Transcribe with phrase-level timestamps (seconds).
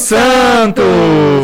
[0.00, 0.80] Santo!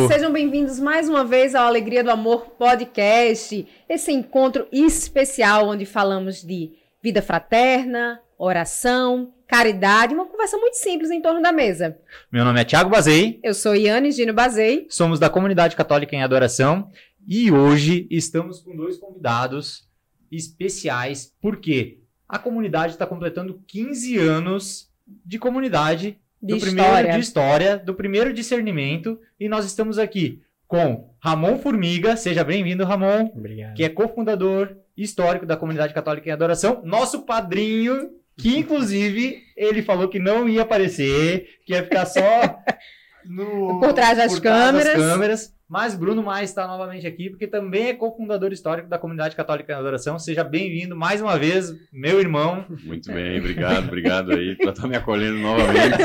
[0.08, 6.42] Sejam bem-vindos mais uma vez ao Alegria do Amor Podcast, esse encontro especial onde falamos
[6.42, 6.72] de
[7.02, 11.98] vida fraterna, oração, caridade, uma conversa muito simples em torno da mesa.
[12.32, 13.38] Meu nome é Thiago Bazei.
[13.44, 14.86] Eu sou Iane Gino Bazei.
[14.88, 16.88] Somos da Comunidade Católica em Adoração
[17.28, 19.86] e hoje estamos com dois convidados
[20.32, 24.90] especiais, porque a comunidade está completando 15 anos
[25.24, 27.12] de comunidade De do primeiro história.
[27.12, 33.30] de história, do primeiro discernimento, e nós estamos aqui com Ramon Formiga, seja bem-vindo, Ramon,
[33.34, 33.74] Obrigado.
[33.74, 40.08] que é cofundador histórico da Comunidade Católica em Adoração, nosso padrinho, que inclusive ele falou
[40.08, 42.20] que não ia aparecer, que ia ficar só
[43.28, 44.94] no, Por trás das câmeras.
[44.94, 45.56] câmeras.
[45.68, 49.76] Mas Bruno Mais está novamente aqui, porque também é cofundador histórico da Comunidade Católica em
[49.76, 50.16] Adoração.
[50.18, 52.64] Seja bem-vindo mais uma vez, meu irmão.
[52.84, 55.96] Muito bem, obrigado, obrigado aí por estar me acolhendo novamente.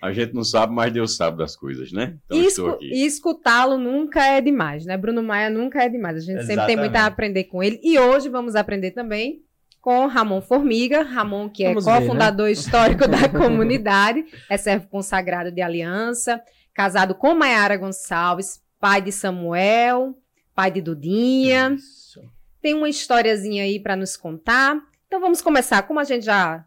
[0.00, 2.16] A gente não sabe, mas Deus sabe das coisas, né?
[2.26, 2.90] Então E estou aqui.
[2.92, 4.98] E escutá-lo nunca é demais, né?
[4.98, 6.18] Bruno Maia nunca é demais.
[6.18, 7.12] A gente sempre tem muito a Exatamente.
[7.12, 7.80] aprender com ele.
[7.82, 9.40] E hoje vamos aprender também
[9.84, 11.02] com Ramon Formiga.
[11.02, 11.74] Ramon, que é né?
[11.74, 19.12] cofundador histórico da comunidade, é servo consagrado de aliança, casado com Maiara Gonçalves, pai de
[19.12, 20.16] Samuel,
[20.54, 21.74] pai de Dudinha.
[21.74, 22.22] Isso.
[22.62, 24.80] Tem uma historiazinha aí para nos contar.
[25.06, 26.64] Então vamos começar, como a gente já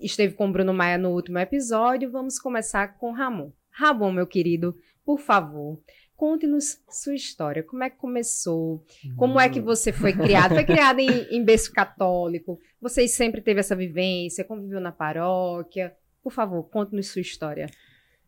[0.00, 3.50] esteve com o Bruno Maia no último episódio, vamos começar com Ramon.
[3.70, 5.78] Ramon, meu querido, por favor,
[6.18, 7.62] conte-nos sua história.
[7.62, 8.84] Como é que começou?
[9.16, 10.52] Como é que você foi criado?
[10.52, 12.58] Foi criado em, em berço católico?
[12.82, 14.44] Vocês sempre teve essa vivência?
[14.44, 15.94] Conviveu na paróquia?
[16.20, 17.66] Por favor, conte-nos sua história.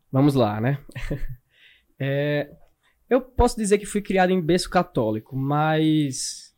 [0.09, 0.79] Vamos lá, né?
[2.03, 2.49] É,
[3.07, 6.51] eu posso dizer que fui criado em berço católico, mas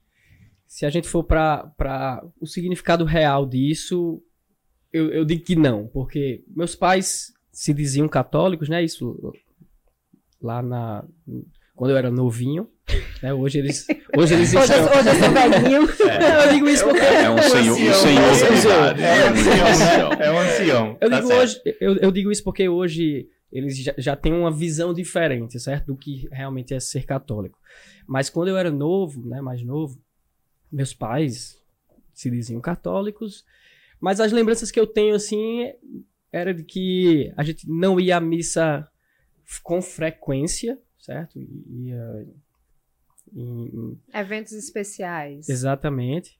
[0.66, 4.24] se a gente for para o significado real disso,
[4.94, 8.82] eu, eu digo que não, porque meus pais se diziam católicos, né?
[8.82, 9.34] Isso
[10.44, 11.04] lá na
[11.76, 12.70] quando eu era novinho,
[13.22, 13.34] né?
[13.34, 15.82] Hoje eles hoje eles Hoje, estão hoje eu sou velhinho.
[16.44, 19.02] eu digo isso porque É um senhor, um senhor de idade.
[19.02, 19.72] É um né?
[19.72, 20.18] ancião, né?
[20.20, 20.98] É um ancião.
[21.02, 24.52] Eu Tá digo, hoje, eu, eu digo isso porque hoje eles já, já têm uma
[24.52, 25.88] visão diferente, certo?
[25.88, 27.58] Do que realmente é ser católico.
[28.06, 29.98] Mas quando eu era novo, né, mais novo,
[30.72, 31.60] meus pais
[32.14, 33.44] se diziam católicos,
[34.00, 35.72] mas as lembranças que eu tenho, assim,
[36.32, 38.88] era de que a gente não ia à missa
[39.64, 41.40] com frequência, certo?
[41.40, 42.28] Ia
[43.34, 45.50] em- em- Eventos especiais.
[45.50, 46.40] Exatamente.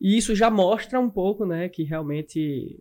[0.00, 2.78] E isso já mostra um pouco, né, que realmente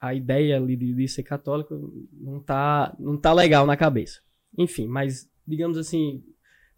[0.00, 4.20] a ideia ali de, de ser católico não tá, não tá legal na cabeça.
[4.56, 6.22] Enfim, mas digamos assim,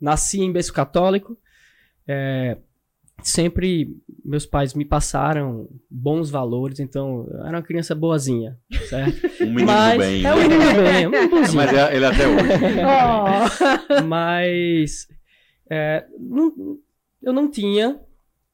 [0.00, 1.38] nasci em berço católico,
[2.08, 2.56] é,
[3.22, 8.58] sempre meus pais me passaram bons valores, então eu era uma criança boazinha,
[8.88, 9.20] certo?
[9.42, 10.24] Um menino mas bem.
[10.24, 11.56] é um menino bem, é um menino bonzinho.
[11.56, 12.48] Mas é- ele até hoje.
[13.98, 14.02] Oh.
[14.06, 15.08] Mas
[15.70, 16.78] é, não-
[17.22, 18.00] eu não tinha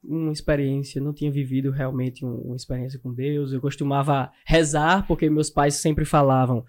[0.03, 3.51] uma experiência, não tinha vivido realmente um- uma experiência com Deus.
[3.53, 6.63] Eu costumava rezar, porque meus pais sempre falavam: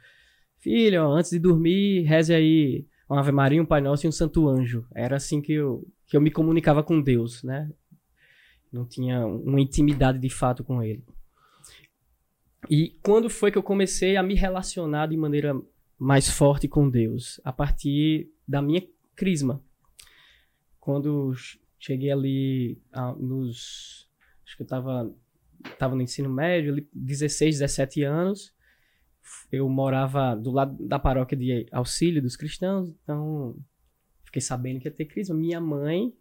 [0.59, 4.49] Filho, antes de dormir, reze aí uma Ave Maria, um Pai Nosso e um Santo
[4.49, 4.85] Anjo.
[4.95, 7.69] Era assim que eu, que eu me comunicava com Deus, né?
[8.73, 11.05] Não tinha uma intimidade de fato com Ele.
[12.69, 15.61] E quando foi que eu comecei a me relacionar de maneira
[15.99, 17.41] mais forte com Deus?
[17.45, 18.87] A partir da minha
[19.17, 19.63] crisma.
[20.79, 24.09] Quando ch- cheguei ali ah, nos.
[24.45, 25.15] Acho que eu tava,
[25.79, 28.55] tava no ensino médio, ali, 16, 17 anos.
[29.51, 33.57] Eu morava do lado da paróquia de auxílio dos cristãos, então
[34.25, 35.35] fiquei sabendo que ia ter crisma.
[35.37, 36.13] Minha mãe,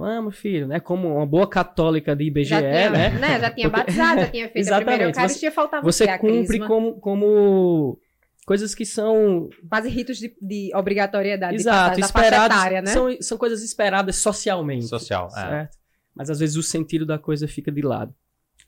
[0.00, 0.80] vamos, filho, né?
[0.80, 3.08] Como uma boa católica de IBGE, já tinha, né?
[3.10, 3.40] né?
[3.40, 5.16] Já tinha Porque- batizado, já tinha feito a primeira Exatamente.
[5.16, 6.66] Eucaristia, faltava Você cumpre crisma.
[6.66, 7.98] como, como
[8.46, 12.56] coisas que são Quase ritos de, de obrigatoriedade de Exato, faixa esperadas.
[12.56, 12.90] etária, né?
[12.90, 14.86] são, são coisas esperadas socialmente.
[14.86, 15.30] Social, é.
[15.30, 15.78] Certo?
[16.14, 18.12] Mas às vezes o sentido da coisa fica de lado.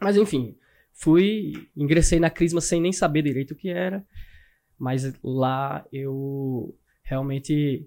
[0.00, 0.56] Mas enfim,
[0.92, 4.04] fui, ingressei na Crisma sem nem saber direito o que era.
[4.78, 7.86] Mas lá eu realmente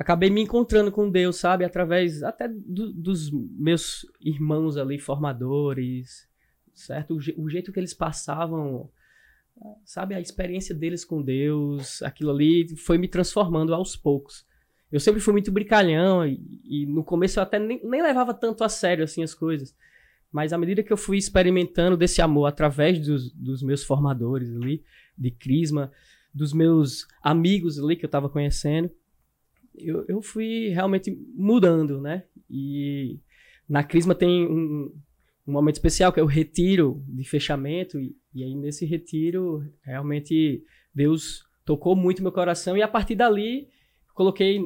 [0.00, 1.62] acabei me encontrando com Deus, sabe?
[1.62, 6.26] Através até do- dos meus irmãos ali, formadores,
[6.72, 7.12] certo?
[7.14, 8.90] O, o jeito que eles passavam,
[9.84, 10.14] sabe?
[10.14, 14.46] A experiência deles com Deus, aquilo ali foi me transformando aos poucos.
[14.90, 18.64] Eu sempre fui muito brincalhão e, e no começo eu até nem, nem levava tanto
[18.64, 19.76] a sério assim as coisas.
[20.32, 24.82] Mas à medida que eu fui experimentando desse amor através dos, dos meus formadores ali,
[25.16, 25.92] de Crisma,
[26.32, 28.90] dos meus amigos ali que eu estava conhecendo,
[29.74, 32.24] eu, eu fui realmente mudando, né?
[32.48, 33.18] E
[33.68, 34.92] na Crisma tem um,
[35.46, 40.64] um momento especial que é o retiro de fechamento, e, e aí nesse retiro, realmente
[40.94, 43.68] Deus tocou muito meu coração e a partir dali
[44.14, 44.60] coloquei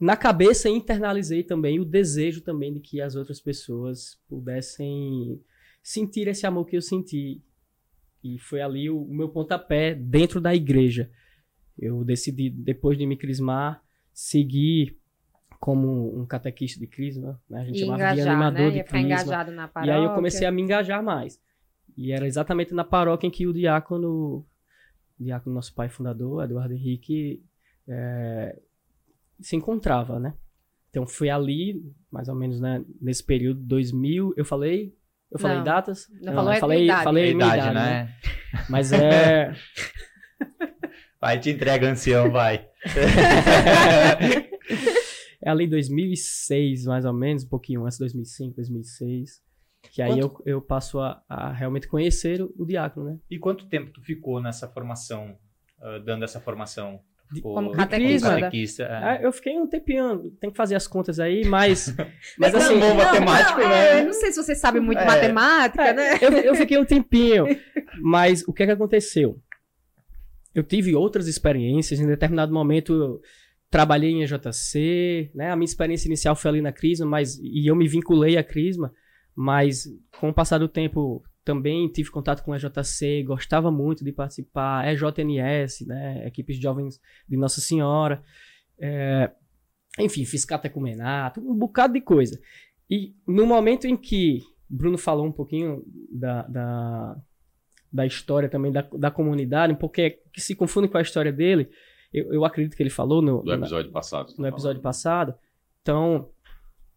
[0.00, 5.40] na cabeça e internalizei também o desejo também de que as outras pessoas pudessem
[5.82, 7.42] sentir esse amor que eu senti.
[8.22, 11.10] E foi ali o, o meu pontapé dentro da igreja.
[11.78, 13.82] Eu decidi, depois de me crismar,
[14.20, 14.98] seguir
[15.60, 17.60] como um catequista de crisma, né?
[17.60, 18.78] a gente E chamava de engajar, animador né?
[18.78, 19.84] de crisma.
[19.84, 21.40] E aí eu comecei a me engajar mais.
[21.96, 24.44] E era exatamente na paróquia em que o diácono,
[25.20, 27.44] o diácono nosso pai fundador, Eduardo Henrique,
[27.86, 28.60] eh,
[29.40, 30.34] se encontrava, né?
[30.90, 31.80] Então foi ali,
[32.10, 34.96] mais ou menos, né, nesse período 2000, eu falei,
[35.30, 36.08] eu falei Não, datas?
[36.20, 37.04] não falou eu a falei, idade.
[37.04, 38.14] falei A minha idade, idade, né?
[38.68, 39.52] Mas é
[41.20, 42.67] Vai, te entrega, ancião, vai.
[45.42, 49.42] É ali 2006, mais ou menos, um pouquinho antes, 2005, 2006,
[49.92, 53.18] que aí eu, eu passo a, a realmente conhecer o, o diácono, né?
[53.30, 55.36] E quanto tempo tu ficou nessa formação,
[55.80, 57.00] ah, dando essa formação?
[57.28, 58.40] Tu ficou Como de catequista.
[58.40, 59.04] catequista, é.
[59.04, 61.94] Ah, eu fiquei um tempinho, tem que fazer as contas aí, mas.
[62.38, 62.80] mas Não, assim.
[62.80, 64.00] bom matemático, não, né?
[64.00, 65.04] é, não sei se você sabe muito É.
[65.04, 66.18] matemática, é, né?
[66.22, 67.44] eu, eu fiquei um tempinho.
[68.00, 69.40] Mas o que é que aconteceu?
[70.58, 73.20] Eu tive outras experiências, em determinado momento eu
[73.70, 75.52] trabalhei em EJC, né?
[75.52, 78.92] A minha experiência inicial foi ali na Crisma, mas e eu me vinculei à Crisma,
[79.36, 79.84] mas
[80.18, 84.92] com o passar do tempo também tive contato com a EJC, gostava muito de participar,
[84.92, 86.26] EJNS, né?
[86.26, 88.20] Equipes de jovens de Nossa Senhora.
[88.80, 89.30] É,
[89.96, 92.36] enfim, fiz catecumenato, um bocado de coisa.
[92.90, 97.16] E no momento em que Bruno falou um pouquinho da, da,
[97.92, 101.68] da história também da, da comunidade, pouquinho que se confunde com a história dele,
[102.12, 104.32] eu, eu acredito que ele falou no, Do na- episódio passado.
[104.38, 105.34] no episódio passado.
[105.82, 106.28] Então,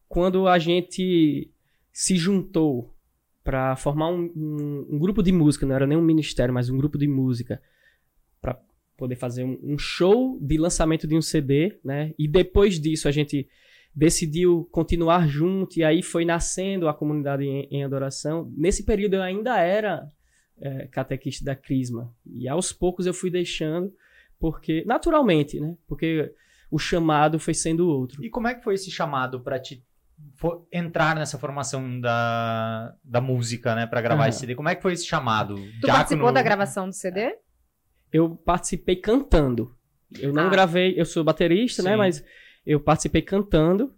[0.09, 1.49] quando a gente
[1.93, 2.93] se juntou
[3.43, 6.77] para formar um, um- um grupo de música, não era nem um ministério, mas um
[6.77, 7.61] grupo de música,
[8.41, 8.59] para
[8.97, 12.13] poder fazer um, um show de lançamento de um CD, né?
[12.19, 13.47] E depois disso a gente
[13.93, 18.51] decidiu continuar junto e aí foi nascendo a comunidade em, em adoração.
[18.55, 20.07] Nesse período eu ainda era
[20.61, 23.91] é, catequista da Crisma e aos poucos eu fui deixando
[24.39, 25.75] porque naturalmente, né?
[25.87, 26.33] Porque
[26.69, 28.23] o chamado foi sendo outro.
[28.23, 29.83] E como é que foi esse chamado para te
[30.71, 34.29] entrar nessa formação da, da música, né, para gravar Aham.
[34.29, 34.55] esse CD?
[34.55, 35.55] Como é que foi esse chamado?
[35.81, 37.35] Tu participou da gravação do CD?
[38.13, 39.75] Eu participei cantando.
[40.19, 40.49] Eu não Ah.
[40.49, 41.91] gravei, eu sou baterista, né?
[41.91, 41.97] Sim.
[41.97, 42.23] Mas
[42.65, 43.93] eu participei cantando.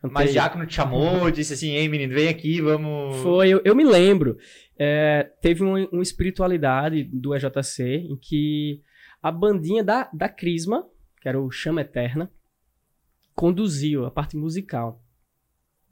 [0.00, 3.16] Cantei- Mas Diácono te chamou, disse assim, ei menino, vem aqui, vamos...
[3.18, 4.38] Foi, eu, eu me lembro.
[4.78, 8.82] É, teve uma, uma espiritualidade do EJC em que
[9.22, 10.88] a bandinha da, da Crisma,
[11.20, 12.30] que era o Chama Eterna,
[13.34, 15.02] conduziu a parte musical.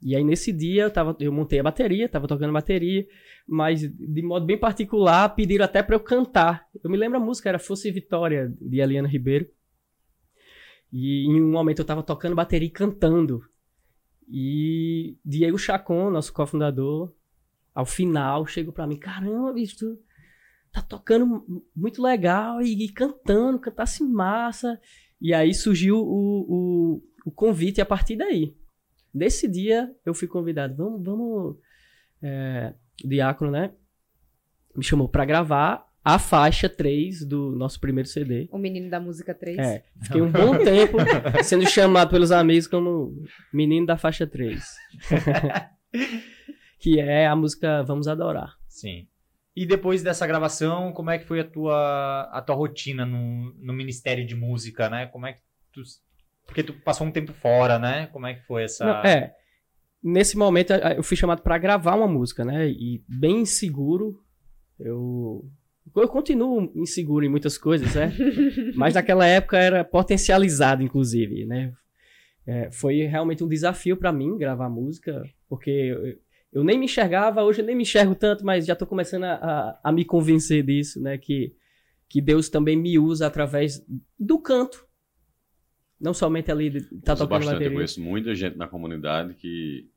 [0.01, 3.05] E aí nesse dia eu, tava, eu montei a bateria, tava tocando bateria,
[3.47, 6.65] mas de modo bem particular pediram até para eu cantar.
[6.83, 9.47] Eu me lembro a música, era Fosse Vitória, de Eliana Ribeiro.
[10.91, 13.41] E em um momento eu tava tocando bateria e cantando.
[14.29, 17.11] E Diego Chacon, nosso cofundador,
[17.73, 19.99] ao final chegou pra mim, caramba, bicho, tu
[20.71, 24.79] tá tocando mu- muito legal e, e cantando, cantasse massa.
[25.19, 28.55] E aí surgiu o, o, o convite a partir daí.
[29.11, 31.57] Nesse dia eu fui convidado, vamos, vamos,
[32.21, 33.73] é, o diácono, né,
[34.75, 38.49] me chamou pra gravar a faixa 3 do nosso primeiro CD.
[38.51, 39.57] O menino da música 3.
[39.59, 40.97] É, fiquei um bom tempo
[41.43, 43.13] sendo chamado pelos amigos como
[43.53, 44.63] menino da faixa 3.
[46.79, 48.55] que é a música Vamos Adorar.
[48.67, 49.07] Sim.
[49.55, 53.73] E depois dessa gravação, como é que foi a tua, a tua rotina no, no
[53.73, 55.05] Ministério de Música, né?
[55.07, 55.81] Como é que tu...
[56.45, 58.07] Porque tu passou um tempo fora, né?
[58.07, 58.83] Como é que foi essa...
[58.83, 59.35] Não, é,
[60.03, 62.67] nesse momento eu fui chamado pra gravar uma música, né?
[62.67, 64.19] E bem inseguro,
[64.79, 65.47] eu
[65.95, 68.13] eu continuo inseguro em muitas coisas, né?
[68.75, 71.73] Mas naquela época era potencializado, inclusive, né?
[72.45, 76.17] É, foi realmente um desafio pra mim gravar música, porque eu,
[76.51, 79.33] eu nem me enxergava, hoje eu nem me enxergo tanto, mas já tô começando a,
[79.33, 81.17] a, a me convencer disso, né?
[81.17, 81.53] Que,
[82.07, 83.85] que Deus também me usa através
[84.19, 84.85] do canto.
[85.99, 87.45] Não somente ali tá tocando bastante.
[87.45, 87.73] Eu bateria.
[87.75, 89.89] conheço muita gente na comunidade que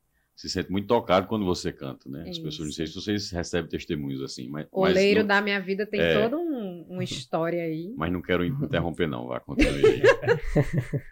[0.43, 2.25] se sente muito tocado quando você canta, né?
[2.29, 5.87] As pessoas, não sei se vocês recebem testemunhos assim, mas, O não, da Minha Vida
[5.87, 6.21] tem É.
[6.21, 7.93] toda um- uma história aí.
[7.97, 10.03] mas não quero interromper não, vá, continue aí.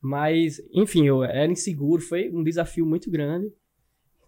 [0.00, 3.50] Mas, enfim, eu era inseguro, foi um desafio muito grande.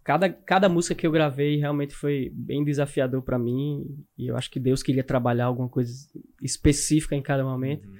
[0.02, 3.84] Cada, cada música que eu gravei realmente foi bem desafiador pra mim.
[4.16, 5.92] E eu acho que Deus queria trabalhar alguma coisa
[6.40, 7.86] específica em cada momento.
[7.88, 7.96] Uhum.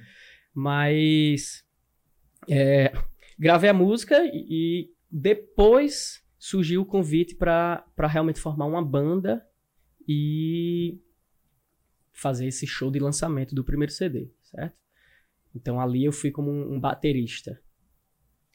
[0.55, 1.63] Mas
[2.49, 2.91] é,
[3.37, 9.45] gravei a música e depois surgiu o convite pra realmente formar uma banda
[10.07, 10.99] e
[12.11, 14.29] fazer esse show de lançamento do primeiro CD.
[14.43, 14.75] certo?
[15.55, 17.59] Então ali eu fui como um, um baterista,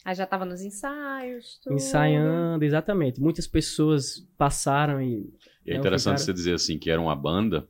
[0.05, 1.61] Aí já tava nos ensaios.
[1.63, 1.77] Tudo.
[1.77, 3.21] ensaiando, exatamente.
[3.21, 5.33] Muitas pessoas passaram e
[5.65, 7.69] E é É, interessante ficaram- você dizer assim que era uma banda,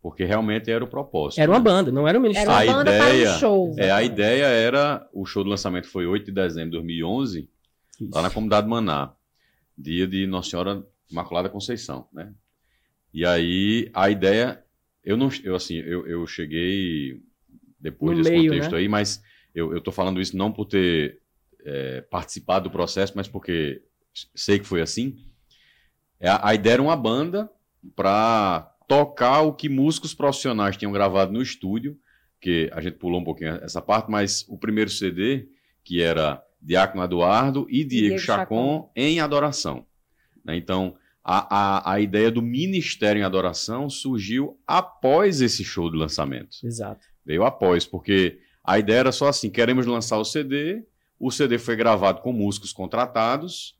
[0.00, 1.40] porque realmente era o propósito.
[1.40, 1.64] era uma né?
[1.64, 2.52] banda, não era um Era ministério.
[2.52, 3.74] uma A banda ideia para um show.
[3.76, 7.50] É, a ideia era, o show do lançamento foi 8 de dezembro de 2011,
[8.00, 8.10] Isso.
[8.14, 9.12] lá na comunidade Maná,
[9.76, 12.32] dia de Nossa Senhora Imaculada Conceição, né?
[13.12, 14.62] E aí a ideia,
[15.02, 17.22] eu não, eu assim, eu, eu cheguei
[17.80, 18.78] depois No desse meio, contexto né?
[18.78, 19.22] aí, mas
[19.54, 21.20] eu, tô falando isso não por ter
[21.64, 23.82] é, participado do processo, mas porque
[24.34, 25.16] sei que foi assim.
[26.20, 27.50] É, A, a ideia era uma banda
[27.94, 31.98] para tocar o que músicos profissionais tinham gravado no estúdio,
[32.40, 35.48] que a gente pulou um pouquinho essa parte, mas o primeiro CD,
[35.84, 39.86] que era Diácono Eduardo e Diego, Diego Chacon em adoração.
[40.44, 40.56] né?
[40.56, 41.56] Então, a,
[41.90, 46.56] a, a ideia do ministério em adoração surgiu após esse show do lançamento.
[46.64, 47.06] Exato.
[47.24, 50.84] Veio após, porque a ideia era só assim: queremos lançar o CD,
[51.18, 53.76] o CD foi gravado com músicos contratados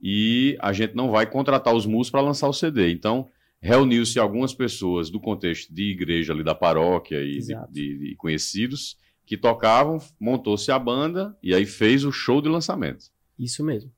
[0.00, 2.90] e a gente não vai contratar os músicos para lançar o CD.
[2.92, 3.28] Então,
[3.60, 8.96] reuniu-se algumas pessoas do contexto de igreja ali da paróquia e de, de- de conhecidos
[9.30, 13.04] que tocavam, montou-se a banda e aí fez o show de lançamento.
[13.38, 13.88] Isso mesmo.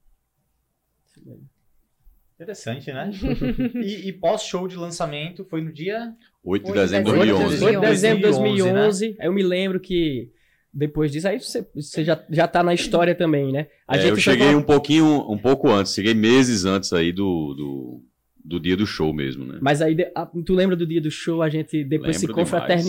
[2.38, 3.10] Interessante, né?
[3.82, 7.48] e e pós-show de lançamento foi no dia 8 de Oito de dezembro de dezembro
[7.48, 7.64] de 2011.
[7.64, 9.16] 8 de dezembro de 2011, 2011.
[9.20, 10.30] Eu me lembro que
[10.70, 13.68] depois disso, aí você, você já, já tá na história também, né?
[13.88, 17.10] A É, gente eu cheguei falar- um pouquinho, um pouco antes, cheguei meses antes aí
[17.10, 18.04] do, do,
[18.44, 19.58] do dia do show mesmo, né?
[19.62, 19.96] Mas aí,
[20.44, 21.40] tu lembra do dia do show?
[21.40, 22.84] A gente depois se Lembro demais.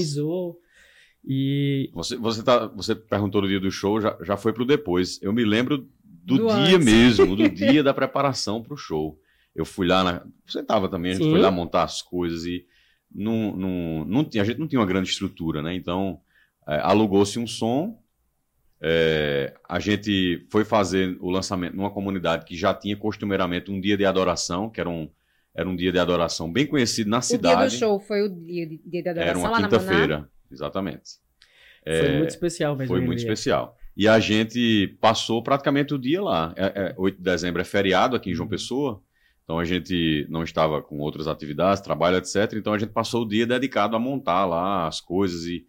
[1.25, 5.19] E Você, você, tá, você perguntou do dia do show, já, já foi pro depois.
[5.21, 6.85] Eu me lembro do, Do dia antes.
[6.85, 9.17] mesmo, do dia da preparação pro show.
[9.55, 10.25] Eu fui lá na.
[10.45, 11.31] Você tava também, a gente Sim.
[11.31, 12.65] foi lá montar as coisas e
[13.13, 15.73] não, não, não a gente não tinha uma grande estrutura, né?
[15.75, 16.19] Então,
[16.67, 17.97] é, alugou-se um som.
[18.81, 23.95] é, a gente foi fazer o lançamento numa comunidade que já tinha costumeiramente um dia
[23.95, 25.09] de adoração, que era um,
[25.55, 27.75] era um dia de adoração bem conhecido na O dia cidade.
[27.75, 29.69] do show foi o dia, de- dia Era adoração uma na Maná.
[29.69, 31.11] quinta-feira, exatamente.
[31.97, 32.87] foi É, muito especial mesmo.
[32.95, 33.27] foi muito dia.
[33.27, 33.77] especial.
[33.95, 36.53] E a gente passou praticamente o dia lá.
[36.55, 39.01] É, é, 8 de dezembro é feriado aqui em João Pessoa,
[39.43, 42.53] então a gente não estava com outras atividades, trabalho, etc.
[42.55, 45.65] Então a gente passou o dia dedicado a montar lá as coisas e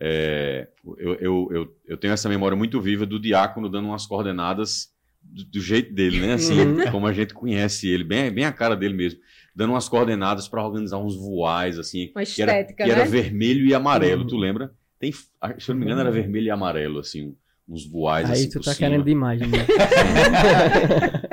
[0.00, 0.68] é,
[0.98, 4.92] eu, eu, eu, eu tenho essa memória muito viva do diácono dando umas coordenadas
[5.22, 6.34] do, do jeito dele, né?
[6.34, 6.90] Assim, Uhum.
[6.90, 9.20] como a gente conhece ele, bem, bem a cara dele mesmo,
[9.58, 13.10] dando umas coordenadas para organizar uns voais, assim, Uma que era, estética, que era né?
[13.10, 14.28] vermelho e amarelo, Uhum.
[14.28, 14.70] tu lembra?
[15.00, 15.26] Tem, se
[15.68, 17.34] eu não me engano, era vermelho e amarelo, assim,
[17.68, 18.88] uns voais Aí assim tu por tá cima.
[18.88, 19.48] querendo demais, né?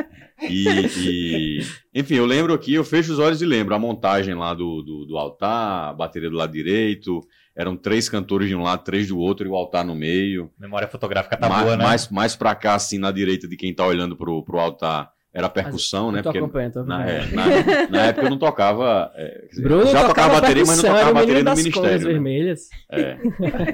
[0.48, 1.62] E, e-
[2.00, 5.06] enfim, eu lembro aqui, eu fecho os olhos e lembro a montagem lá do, do,
[5.06, 7.22] do altar, a bateria do lado direito,
[7.56, 10.52] eram três cantores de um lado, três do outro e o altar no meio.
[10.60, 11.84] memória fotográfica tá Ma- boa, né?
[11.84, 15.50] mais, mais pra cá, assim, na direita de quem tá olhando pro, pro altar, era
[15.50, 16.24] percussão, né?
[16.24, 16.40] Porque
[16.86, 19.12] na, é, na- na época eu não tocava.
[19.16, 21.90] é, dizer, Bruno já tocava bateria, mas não tocava bateria no ministério.
[21.92, 21.98] né?
[22.14, 22.70] vermelhas.
[22.90, 23.18] É,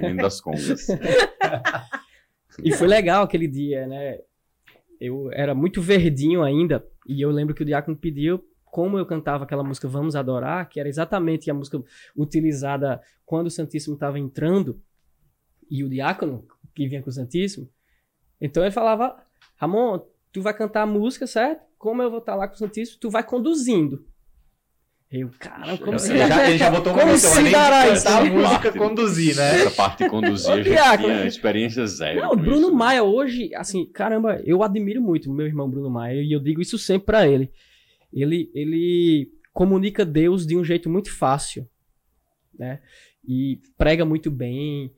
[0.01, 0.87] menino das congas.
[2.63, 4.19] E foi legal aquele dia, né?
[4.99, 9.45] Eu era muito verdinho ainda, e eu lembro que o Diácono pediu como eu cantava
[9.45, 11.81] aquela música Vamos Adorar, que era exatamente a música
[12.15, 14.81] utilizada quando o Santíssimo estava entrando,
[15.69, 17.69] e o Diácono, que vinha com o Santíssimo,
[18.39, 19.15] então ele falava,
[19.55, 21.61] Ramon, tu vai cantar a música, certo?
[21.77, 24.05] Como eu vou estar lá com o Santíssimo, tu vai conduzindo.
[25.11, 26.09] Eu, cara, como se...
[26.11, 28.07] Ele já, ele já botou uma Como menção, se dará de isso?
[28.07, 29.55] a música, conduzir, né?
[29.55, 31.13] Essa parte de conduzir, gente Diácono.
[31.13, 32.21] tinha experiência zero.
[32.21, 32.77] Não, Bruno isso, né?
[32.77, 36.61] Maia hoje, assim, caramba, eu admiro muito o meu irmão Bruno Maia e eu digo
[36.61, 37.51] isso sempre pra ele.
[38.13, 41.67] Ele, ele comunica Deus de um jeito muito fácil,
[42.57, 42.79] né?
[43.27, 44.93] E prega muito bem.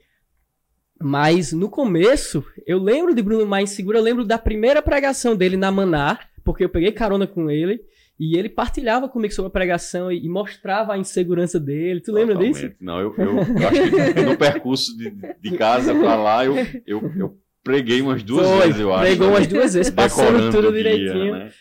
[1.04, 5.58] Mas no começo, eu lembro de Bruno Maia inseguro, eu lembro da primeira pregação dele
[5.58, 7.82] na Maná, porque eu peguei carona com ele
[8.18, 12.00] e ele partilhava comigo sobre a pregação e, mostrava a insegurança dele.
[12.00, 12.54] Tu lembra disso?
[12.54, 12.78] Totalmente.
[12.80, 16.56] Não, eu, eu, eu acho que no percurso de, de casa pra lá, eu,
[16.88, 19.02] eu, eu preguei umas duas Foi, vezes, eu acho.
[19.02, 19.34] pregou né?
[19.34, 21.34] umas duas vezes, passando Decorando tudo o dia, direitinho.
[21.34, 21.52] né?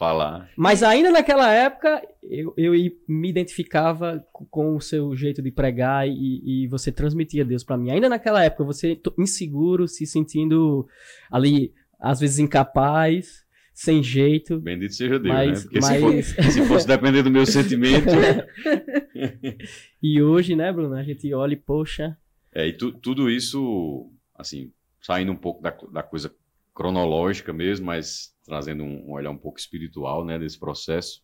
[0.00, 0.48] Falar.
[0.56, 2.72] Mas ainda naquela época, eu, eu
[3.06, 7.76] me identificava co- com o seu jeito de pregar e, e você transmitia Deus pra
[7.76, 7.90] mim.
[7.90, 10.88] Ainda naquela época, você inseguro, se sentindo
[11.30, 14.58] ali, às vezes incapaz, sem jeito.
[14.58, 15.70] Bendito seja Deus, Mas- né?
[15.70, 18.06] Porque mas- se, for- se fosse depender do meu sentimento.
[20.02, 22.16] E hoje, né, Bruno, a gente olha e, poxa,
[22.54, 26.34] É, e tu- tudo isso, assim, saindo um pouco da, da coisa
[26.80, 31.22] cronológica mesmo, mas trazendo um, um olhar um pouco espiritual, né, desse processo.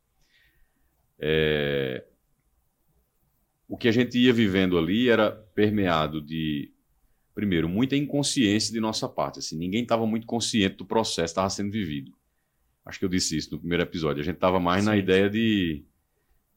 [1.19, 2.05] É,
[3.67, 6.71] o que a gente ia vivendo ali era permeado de
[7.35, 9.39] primeiro, muita inconsciência de nossa parte.
[9.39, 12.13] Assim, ninguém estava muito consciente do processo que estava sendo vivido.
[12.85, 14.21] Acho que eu disse isso no primeiro episódio.
[14.21, 14.91] A gente estava mais Sim.
[14.91, 15.83] na ideia de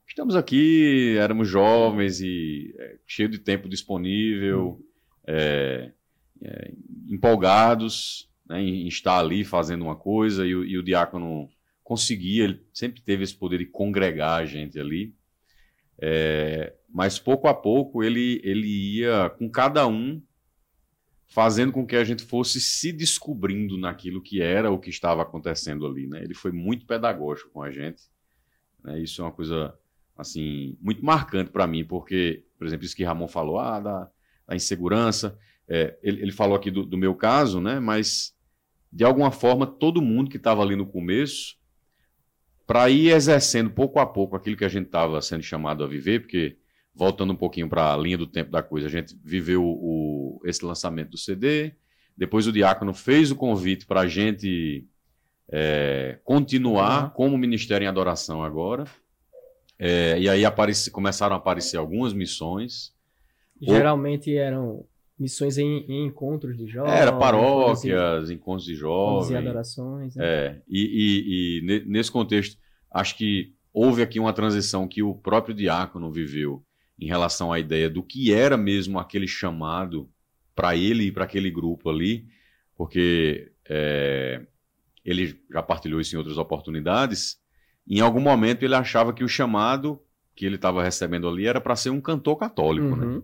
[0.05, 4.83] estamos aqui, éramos jovens e é, cheio de tempo disponível, hum.
[5.25, 5.93] é,
[6.41, 6.73] é,
[7.07, 11.47] empolgados né, em estar ali fazendo uma coisa e, e, o diácono
[11.83, 15.15] conseguia, ele sempre teve esse poder de congregar a gente ali.
[16.01, 20.21] É, mas pouco a pouco ele, ele ia com cada um
[21.27, 25.85] fazendo com que a gente fosse se descobrindo naquilo que era o que estava acontecendo
[25.85, 26.07] ali.
[26.07, 26.23] Né?
[26.23, 28.01] Ele foi muito pedagógico com a gente.
[28.83, 28.99] Né?
[28.99, 29.77] Isso é uma coisa
[30.17, 34.11] assim muito marcante para mim, porque, por exemplo, isso que Ramon falou, ah, da,
[34.47, 35.37] da insegurança.
[35.67, 37.79] É, ele, ele, falou aqui do, do, meu caso, né?
[37.79, 38.35] Mas
[38.91, 41.57] de alguma forma todo mundo que estava ali no começo,
[42.65, 46.21] para ir exercendo pouco a pouco aquilo que a gente estava sendo chamado a viver,
[46.21, 46.57] porque
[46.93, 50.63] voltando um pouquinho para a linha do tempo da coisa, a gente viveu o, esse
[50.63, 51.73] lançamento do CD,
[52.15, 54.85] depois o Diácono fez o convite para a gente
[55.51, 57.09] é, continuar uhum.
[57.11, 58.83] como ministério em adoração agora.
[59.79, 62.93] É, e aí apareci, começaram a aparecer algumas missões.
[63.61, 64.85] Geralmente eram
[65.19, 66.93] missões em, em, encontros de jovens.
[66.93, 69.31] Era paróquias, encontros de jovens.
[69.31, 70.15] E adorações.
[70.15, 70.25] Né?
[70.25, 72.57] É, e, e, e, nesse contexto,
[72.89, 76.63] acho que houve aqui uma transição que o próprio diácono viveu
[76.97, 80.09] em relação à ideia do que era mesmo aquele chamado
[80.55, 82.27] para ele e para aquele grupo ali,
[82.75, 84.41] porque é,
[85.05, 87.37] ele já partilhou isso em outras oportunidades.
[87.87, 90.01] Em algum momento ele achava que o chamado
[90.35, 93.05] que ele estava recebendo ali era para ser um cantor católico, né?
[93.05, 93.15] uhum.
[93.15, 93.21] né?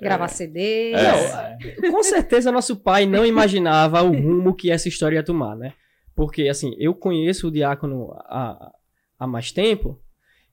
[0.00, 0.28] Gravar é.
[0.28, 0.92] CD.
[0.92, 1.66] É.
[1.90, 5.72] Com certeza nosso pai não imaginava o rumo que essa história ia tomar, né?
[6.14, 8.72] Porque, assim, eu conheço o diácono há,
[9.18, 10.00] há mais tempo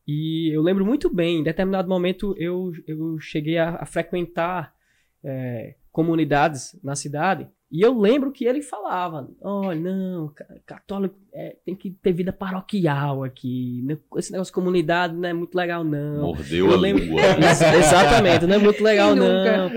[0.06, 4.74] e eu lembro muito bem, em determinado momento eu, eu cheguei a, a frequentar
[5.24, 10.32] é, comunidades na cidade e eu lembro que ele falava: olha, oh, não,
[10.64, 13.82] católico é, tem que ter vida paroquial aqui.
[13.84, 13.98] Né?
[14.16, 16.22] Esse negócio de comunidade não é muito legal, não.
[16.22, 17.04] Mordeu eu a lembro...
[17.04, 17.22] língua.
[17.76, 19.72] Exatamente, não é muito legal, não.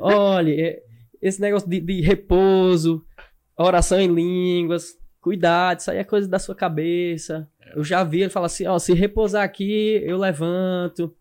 [0.00, 0.82] Olha, é,
[1.20, 3.04] esse negócio de, de, repouso,
[3.54, 7.46] oração em línguas, cuidado, isso aí é coisa da sua cabeça.
[7.60, 7.78] É.
[7.78, 11.14] Eu já vi ele falar assim: ó, oh, se repousar aqui, eu levanto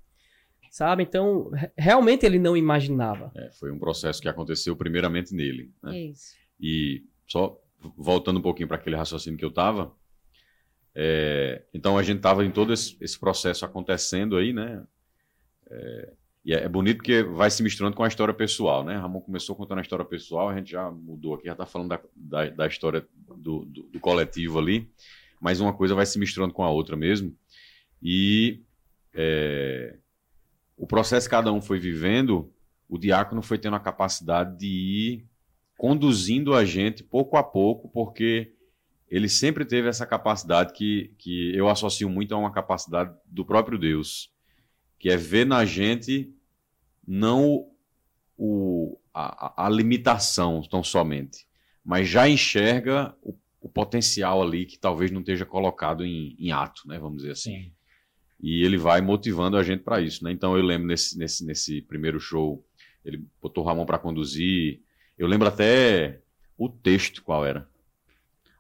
[0.71, 1.03] sabe?
[1.03, 3.29] Então, realmente ele não imaginava.
[3.35, 5.69] É, foi um processo que aconteceu primeiramente nele.
[5.83, 5.99] Né?
[5.99, 6.33] Isso.
[6.59, 7.61] E só
[7.97, 9.93] voltando um pouquinho para aquele raciocínio que eu estava,
[10.95, 14.83] é, então a gente estava em todo esse, esse, processo acontecendo aí, né?
[15.69, 18.95] É, e é, é, bonito porque vai se misturando com a história pessoal, né?
[18.95, 22.01] Ramon começou contando a história pessoal, a gente já mudou aqui, já está falando da,
[22.15, 23.05] da, da história
[23.35, 24.89] do, do, do, coletivo ali,
[25.39, 27.35] mas uma coisa vai se misturando com a outra mesmo.
[28.01, 28.61] E
[29.13, 29.97] é,
[30.81, 32.51] o processo que cada um foi vivendo,
[32.89, 35.27] o diácono foi tendo a capacidade de ir
[35.77, 38.51] conduzindo a gente pouco a pouco, porque
[39.07, 43.77] ele sempre teve essa capacidade que, que eu associo muito a uma capacidade do próprio
[43.77, 44.33] Deus,
[44.97, 46.33] que é ver na gente
[47.07, 47.69] não
[48.35, 51.45] o, a, a limitação tão somente,
[51.85, 56.87] mas já enxerga o, o, potencial ali que talvez não esteja colocado em, em ato,
[56.87, 56.97] né?
[56.97, 57.65] Vamos dizer assim.
[57.65, 57.80] Sim
[58.41, 60.31] e ele vai motivando a gente para isso, né?
[60.31, 62.65] Então eu lembro nesse, nesse, nesse primeiro show,
[63.05, 64.81] ele botou o Ramon para conduzir.
[65.17, 66.21] Eu lembro até
[66.57, 67.69] o texto qual era.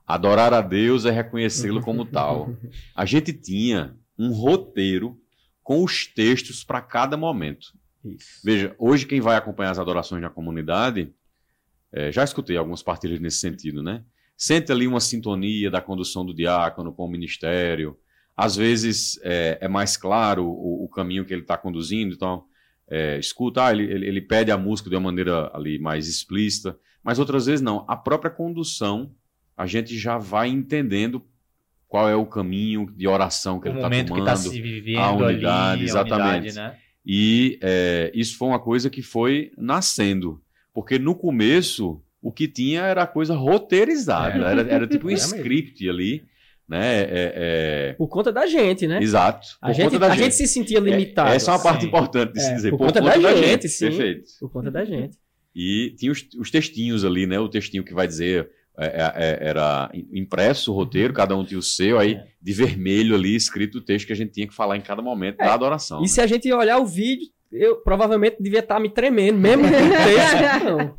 [0.05, 2.55] Adorar a Deus é reconhecê-lo como tal.
[2.93, 5.19] A gente tinha um roteiro
[5.63, 7.73] com os textos para cada momento.
[8.03, 8.41] Isso.
[8.43, 11.13] Veja, hoje quem vai acompanhar as adorações na comunidade,
[11.91, 14.03] é, já escutei algumas partilhas nesse sentido, né?
[14.35, 17.97] Sente ali uma sintonia da condução do diácono com o ministério,
[18.41, 22.43] às vezes é, é mais claro o, o, caminho que ele está conduzindo, então
[22.89, 26.75] é, escuta, ah, ele, ele, ele, pede a música de uma maneira ali mais explícita,
[27.03, 27.85] mas outras vezes não.
[27.87, 29.11] A própria condução,
[29.55, 31.23] a gente já vai entendendo
[31.87, 34.97] qual é o caminho de oração que o ele está tomando, que tá se vivendo
[34.97, 36.23] a unidade, ali, exatamente.
[36.23, 36.77] A unidade, né?
[37.05, 40.41] E é, isso foi uma coisa que foi nascendo,
[40.73, 44.51] porque no começo o que tinha era coisa roteirizada, é.
[44.51, 46.23] era, era tipo um script ali
[46.71, 47.01] né?
[47.01, 47.93] É, é...
[47.97, 49.03] Por conta da gente, né?
[49.03, 49.45] Exato.
[49.61, 50.23] A, gente, a gente.
[50.23, 51.29] gente, se sentia é, limitado.
[51.29, 51.87] É, essa é uma parte sim.
[51.87, 52.69] importante de se é, dizer.
[52.69, 53.87] Por, por conta, conta, da, da gente, gente, sim.
[53.89, 54.23] Perfeito.
[54.39, 55.17] Por conta da gente.
[55.53, 57.37] E tinha os, os textinhos ali, né?
[57.37, 62.17] O textinho que vai dizer era impresso o roteiro, cada um tinha o seu, aí
[62.41, 65.37] de vermelho ali escrito o texto que a gente tinha que falar em cada momento
[65.37, 65.99] da adoração.
[65.99, 66.07] E né?
[66.07, 69.89] se a gente olhar o vídeo, eu provavelmente devia estar me tremendo, mesmo com o
[70.05, 70.63] texto.
[70.63, 70.97] não.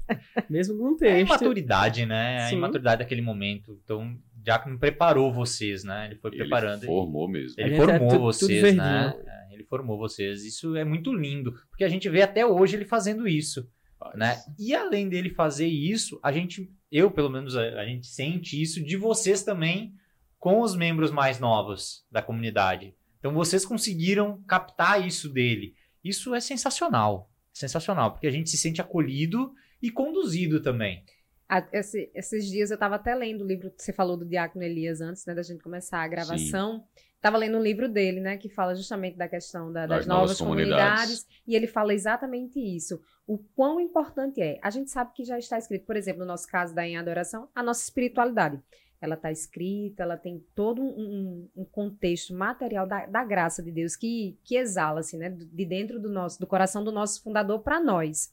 [0.51, 1.13] Mesmo com o texto.
[1.13, 2.45] É a imaturidade, né?
[2.45, 3.81] A imaturidade daquele momento.
[3.83, 6.07] Então, Diácono preparou vocês, né?
[6.07, 6.85] Ele foi ele preparando.
[6.85, 7.55] Formou mesmo.
[7.59, 9.15] Ele formou é vocês, né?
[9.25, 10.45] É, ele formou vocês.
[10.45, 13.71] Isso é muito lindo, porque a gente vê até hoje ele fazendo isso.
[13.99, 14.19] Faz.
[14.19, 14.43] né?
[14.59, 18.83] E além dele fazer isso, a gente, eu pelo menos, a, a gente sente isso
[18.83, 19.95] de vocês também
[20.41, 22.97] com os membros mais novos da comunidade.
[23.21, 25.77] Então vocês conseguiram captar isso dele.
[26.03, 27.31] Isso é sensacional.
[27.53, 31.05] Sensacional, porque a gente se sente acolhido e conduzido também.
[31.55, 34.65] A- esse- esses dias eu estava até lendo o livro que você falou do Diácono
[34.65, 36.85] Elias antes, né, da gente começar a gravação.
[37.17, 40.23] Estava lendo um livro dele, né, que fala justamente da questão da- das, Das novas,
[40.23, 41.01] novas comunidades.
[41.03, 41.27] comunidades.
[41.47, 43.01] e ele fala exatamente isso.
[43.27, 44.59] O quão importante é.
[44.63, 47.49] A gente sabe que já está escrito, por exemplo, no nosso caso da Em Adoração,
[47.55, 48.59] a nossa espiritualidade.
[49.01, 53.71] Ela está escrita, ela tem todo um, um- um contexto material da, da graça de
[53.73, 57.61] Deus que, que exala, assim, né, de dentro do nosso, do coração do nosso fundador
[57.63, 58.33] para nós.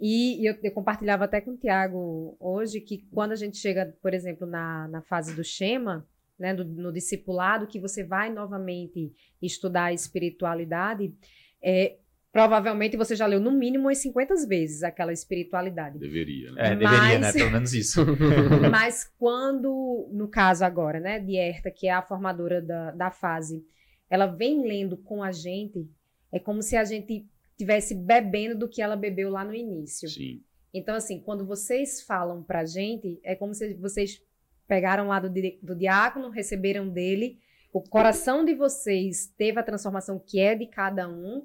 [0.00, 3.94] E, e eu, eu compartilhava até com o Tiago hoje que quando a gente chega,
[4.00, 6.06] por exemplo, na, na fase do Shema,
[6.38, 11.12] né, do- no discipulado, que você vai novamente estudar a espiritualidade,
[11.60, 11.96] é,
[12.30, 15.98] provavelmente você já leu no mínimo umas 50 vezes aquela espiritualidade.
[15.98, 16.66] Deveria, né?
[16.66, 17.32] É, deveria, Mas- né?
[17.32, 18.04] Pelo menos isso.
[18.70, 23.64] Mas quando, no caso agora, né, de Herta, que é a formadora da, da fase,
[24.08, 25.90] ela vem lendo com a gente,
[26.32, 27.26] é como se a gente
[27.58, 30.08] tivesse bebendo do que ela bebeu lá no início.
[30.08, 30.40] Sim.
[30.72, 34.22] Então, assim, quando vocês falam pra gente, é como se vocês
[34.66, 35.28] pegaram lá do,
[35.62, 37.38] do diácono, receberam dele,
[37.72, 41.44] o coração de vocês teve a transformação que é de cada um,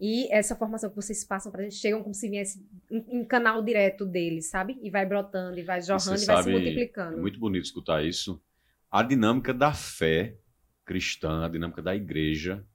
[0.00, 3.62] e essa formação que vocês passam pra gente chegam como se viesse um, um canal
[3.62, 4.76] direto deles, sabe?
[4.82, 7.18] E vai brotando, e vai jorrando, você e vai se sabe, multiplicando.
[7.18, 8.42] É muito bonito escutar isso.
[8.90, 10.36] A dinâmica da fé
[10.84, 12.66] cristã, a dinâmica da igreja,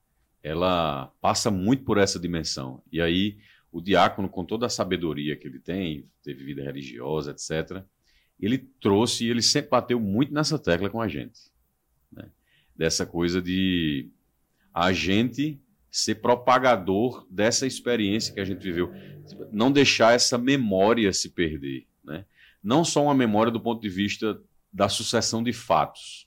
[0.43, 2.81] ela passa muito por essa dimensão.
[2.91, 3.37] E aí,
[3.71, 7.83] o diácono, com toda a sabedoria que ele tem, teve vida religiosa, etc.,
[8.39, 11.39] ele trouxe e ele sempre bateu muito nessa tecla com a gente.
[12.11, 12.29] né?
[12.75, 14.09] Dessa coisa de
[14.73, 18.93] a gente ser propagador dessa experiência que a gente viveu.
[19.51, 21.87] Não deixar essa memória se perder.
[22.03, 22.25] Né?
[22.63, 24.39] Não só uma memória do ponto de vista
[24.71, 26.26] da sucessão de fatos,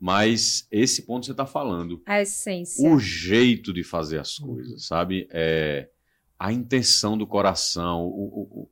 [0.00, 2.88] mas esse ponto que você está falando A essência.
[2.90, 5.28] o jeito de fazer as coisas, sabe?
[5.30, 5.90] É,
[6.38, 8.70] a intenção do coração, o, o- o-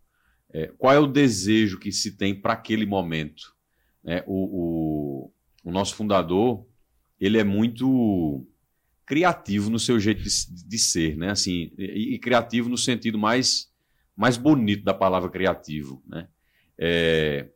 [0.50, 3.54] é, qual é o desejo que se tem para aquele momento.
[4.02, 4.24] né?
[4.26, 5.32] O, o-
[5.64, 6.66] o nosso fundador,
[7.20, 8.46] ele é muito
[9.04, 10.30] criativo no seu jeito de,
[10.66, 11.30] de ser, né?
[11.32, 13.70] Assim, e, e criativo no sentido mais,
[14.16, 16.26] mais bonito da palavra criativo, né?
[16.78, 17.48] É,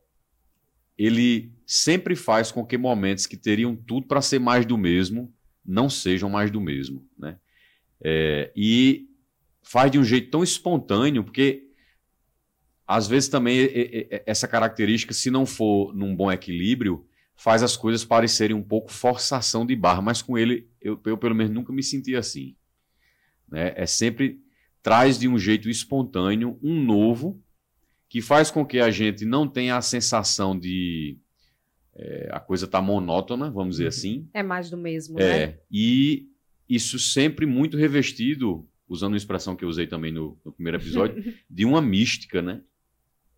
[0.98, 5.32] ele sempre faz com que momentos que teriam tudo para ser mais do mesmo
[5.64, 7.38] não sejam mais do mesmo, né?
[7.98, 9.08] É, e
[9.62, 11.68] faz de um jeito tão espontâneo, porque
[12.86, 13.70] às vezes também
[14.26, 19.64] essa característica, se não for num bom equilíbrio, faz as coisas parecerem um pouco forçação
[19.64, 22.54] de barra, mas com ele eu, eu pelo menos nunca me senti assim.
[23.48, 23.72] Né?
[23.76, 24.42] É sempre
[24.82, 27.42] traz de um jeito espontâneo um novo
[28.10, 31.16] que faz com que a gente não tenha a sensação de
[31.94, 35.42] é, a coisa tá monótona, vamos dizer assim, É mais do mesmo, né?
[35.42, 36.28] é, e
[36.68, 41.22] isso sempre muito revestido, usando uma expressão que eu usei também no, no primeiro episódio,
[41.48, 42.60] de uma mística, né?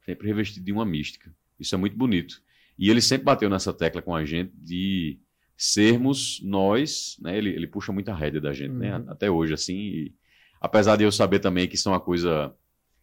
[0.04, 1.34] Sempre revestido de uma mística.
[1.58, 2.42] Isso é muito bonito.
[2.78, 5.18] E ele sempre bateu nessa tecla com a gente de
[5.56, 7.36] sermos nós, né?
[7.36, 8.96] Ele, ele puxa muita rédea da gente, né?
[8.96, 9.04] Uhum.
[9.08, 9.76] Até hoje, assim.
[9.76, 10.14] e
[10.60, 12.54] apesar de eu saber também que isso é uma coisa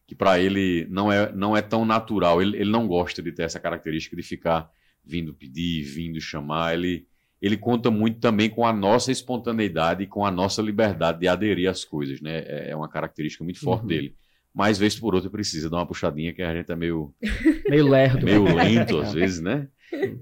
[0.06, 2.40] que para ele não é, não é tão natural.
[2.40, 4.70] Ele, ele não gosta de ter essa característica de ficar
[5.04, 6.74] vindo pedir, vindo chamar.
[6.74, 7.06] Ele,
[7.40, 11.68] ele conta muito também com a nossa espontaneidade e com a nossa liberdade de aderir
[11.68, 12.38] às coisas, né?
[12.46, 13.88] É é uma característica muito forte Uhum.
[13.88, 14.16] dele.
[14.54, 17.14] Mas, vez por outra, precisa dar uma puxadinha, que a gente é meio,
[17.68, 18.24] Meio lerdo.
[18.26, 19.66] meio lento às vezes, né?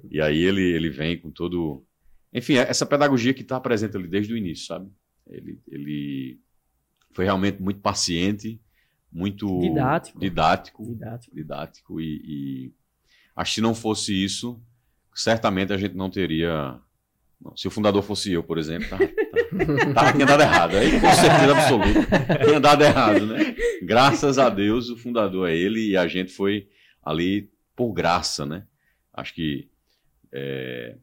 [0.09, 1.85] E aí ele, ele vem com todo.
[2.33, 4.88] Enfim, é essa pedagogia que está presente ali desde o início, sabe?
[5.29, 6.38] Ele, ele
[7.12, 8.61] foi realmente muito paciente,
[9.12, 10.19] muito Didático.
[10.21, 11.35] didático, Didático.
[11.35, 12.73] didático e, e
[13.35, 14.62] acho que se não fosse isso,
[15.14, 16.77] certamente a gente não teria.
[17.40, 19.07] não, se o fundador fosse eu, por exemplo, tava,
[19.94, 20.77] tava- tinha dado errado.
[20.77, 23.55] Aí, com certeza absoluta, tinha dado errado, né?
[23.83, 26.68] Graças a Deus, o fundador é ele e a gente foi
[27.05, 28.64] ali por graça, né?
[29.12, 29.68] Acho que
[30.33, 30.94] é,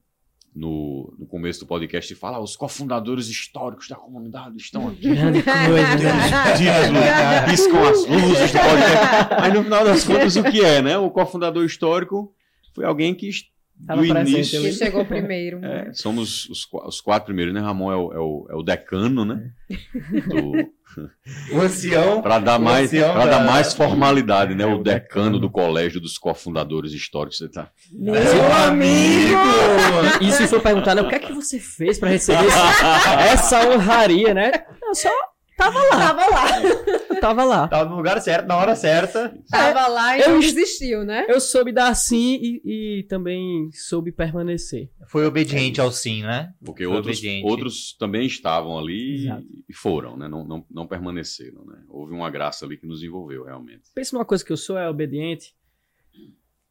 [0.55, 5.09] no, no começo do podcast fala, ah, os cofundadores históricos da comunidade estão aqui.
[5.13, 6.57] Grande coisa.
[6.57, 9.35] Dias, piscam as luzes do podcast.
[9.41, 10.97] Mas no final das contas, o que é, né?
[10.97, 12.33] O cofundador histórico
[12.73, 13.29] foi alguém que
[13.85, 14.61] Tava do início.
[14.61, 15.63] Que chegou primeiro.
[15.63, 17.59] É, somos os, os quatro primeiros, né?
[17.61, 19.51] Ramon é o, é o, é o decano, né?
[21.53, 22.21] O ancião.
[22.21, 24.63] Para dar, mais, da- dar mais formalidade, né?
[24.63, 25.39] É, o o decano decano.
[25.39, 27.37] do colégio dos cofundadores históricos.
[27.37, 27.69] Você tá...
[27.91, 28.15] Meu
[28.65, 29.35] amigo!
[30.21, 32.57] E se for perguntar, né, o que é que você fez pra receber esse-
[33.31, 34.51] essa honraria, né?
[34.81, 35.09] Eu só
[35.57, 36.61] Tava lá, Tava lá.
[37.09, 37.67] eu tava lá.
[37.67, 39.35] Tava no lugar certo, na hora certa.
[39.49, 41.25] Tava lá e eu não desistiu, né?
[41.27, 44.91] Eu soube dar sim e, e também soube permanecer.
[45.07, 46.53] Foi obediente ao sim, né?
[46.63, 47.45] Porque Foi outros, obediente.
[47.47, 49.45] outros também estavam ali Exato.
[49.67, 50.27] e foram, né?
[50.27, 51.81] Não, não, não permaneceram, né?
[51.89, 53.89] Houve uma graça ali que nos envolveu, realmente.
[53.95, 55.55] Pensa numa coisa que eu sou, é obediente.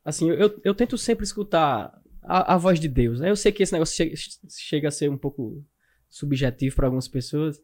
[0.05, 3.31] Assim, eu, eu tento sempre escutar a, a voz de Deus, né?
[3.31, 4.14] Eu sei que esse negócio chega,
[4.49, 5.64] chega a ser um pouco
[6.09, 7.61] subjetivo para algumas pessoas,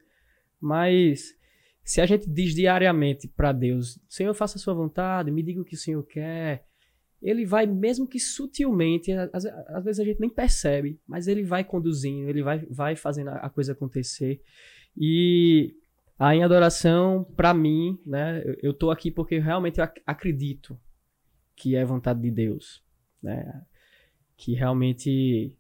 [0.63, 1.35] mas
[1.85, 5.65] se a gente diz diariamente para Deus, Senhor, faça a sua vontade, me diga o
[5.65, 6.65] que o Senhor quer,
[7.21, 11.63] ele vai, mesmo que sutilmente, às, às vezes a gente nem percebe, mas ele vai
[11.65, 14.41] conduzindo, ele vai, vai fazendo a a coisa acontecer.
[14.97, 15.75] E
[16.19, 20.79] a em adoração, para mim, né, eu, eu tô aqui porque realmente eu ac- acredito
[21.57, 22.83] que é vontade de Deus,
[23.23, 23.63] né?
[24.37, 25.57] Que realmente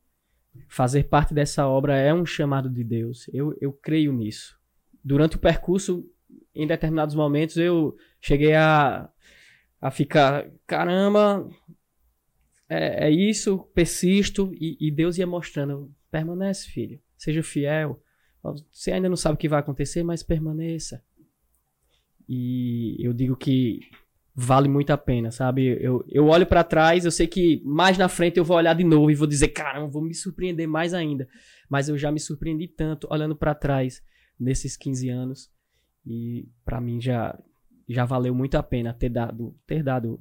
[0.68, 3.28] fazer parte dessa obra é um chamado de Deus.
[3.32, 4.58] Eu, eu creio nisso.
[5.04, 6.08] Durante o percurso,
[6.54, 9.08] em determinados momentos, eu cheguei a,
[9.80, 11.48] a ficar, caramba,
[12.68, 18.02] é, é isso, persisto, e, e Deus ia mostrando, permanece, filho, seja fiel.
[18.72, 21.02] Você ainda não sabe o que vai acontecer, mas permaneça.
[22.28, 23.80] E eu digo que
[24.34, 25.78] vale muito a pena, sabe?
[25.80, 28.84] Eu, eu olho pra trás, eu sei que mais na frente eu vou olhar de
[28.84, 31.28] novo e vou dizer, caramba, vou me surpreender mais ainda.
[31.68, 34.02] Mas eu já me surpreendi tanto olhando pra trás
[34.42, 35.50] nesses 15 anos
[36.04, 37.38] e pra mim já
[37.88, 40.20] já valeu muito a pena ter dado ter dado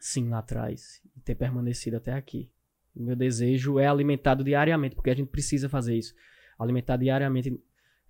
[0.00, 2.50] sim lá atrás e ter permanecido até aqui.
[2.94, 6.14] O meu desejo é alimentado diariamente, porque a gente precisa fazer isso,
[6.58, 7.58] alimentar diariamente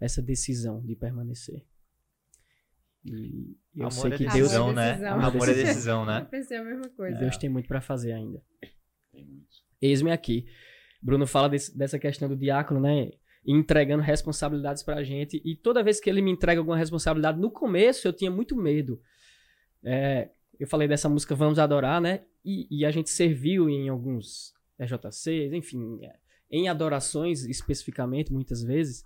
[0.00, 1.62] essa decisão de permanecer.
[3.04, 4.90] E eu Amor sei é que decisão, Deus Amor é né?
[4.90, 5.20] decisão.
[5.20, 6.26] Amor é decisão, né?
[6.30, 7.18] Pensei a mesma coisa.
[7.18, 8.42] Deus tem muito pra fazer ainda.
[9.12, 9.48] Tem muito.
[9.80, 10.46] Eis-me aqui.
[11.00, 13.12] Bruno fala desse- dessa questão do diácono, né?
[13.50, 15.40] Entregando responsabilidades pra gente.
[15.44, 19.00] E toda vez que ele me entrega alguma responsabilidade, no começo eu tinha muito medo.
[19.82, 20.28] É,
[20.60, 22.24] eu falei dessa música Vamos Adorar, né?
[22.44, 26.14] E, e a gente serviu em alguns EJCs, enfim, é,
[26.50, 29.02] em adorações especificamente, muitas vezes.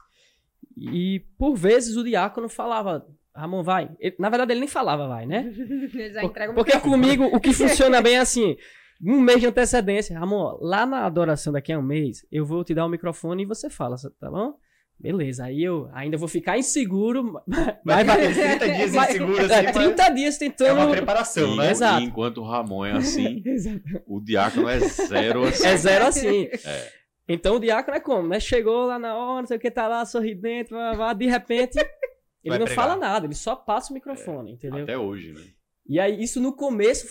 [0.76, 3.90] E por vezes o diácono falava, Ramon, vai.
[4.00, 5.52] Ele- na verdade, ele nem falava, vai, né?
[6.22, 8.56] Por- Porque comigo o que funciona bem é assim:
[9.02, 10.18] um mês de antecedência.
[10.18, 13.46] Amor, lá na adoração daqui a um mês, eu vou te dar o microfone e
[13.46, 14.54] você fala, tá bom?
[15.00, 18.18] Beleza, aí eu ainda vou ficar inseguro, mas Vai vai.
[18.32, 20.76] ter 30 dias inseguro é, assim, mas 30 dias é tentando.
[20.80, 21.70] uma preparação, E- né?
[21.72, 22.02] Exato.
[22.02, 23.42] E enquanto o Ramon é assim,
[24.06, 25.66] o diácono é zero assim.
[25.66, 26.44] É zero assim.
[26.64, 26.92] É.
[27.26, 28.38] Então o diácono é como, né?
[28.38, 31.26] Chegou lá na hora, não sei o que, tá lá sorridente, blá, blá, blá, de
[31.26, 32.84] repente, ele Vai não pregar.
[32.86, 34.84] fala nada, ele só passa o microfone, entendeu?
[34.84, 35.40] Até hoje, né?
[35.88, 37.08] E aí, isso no começo,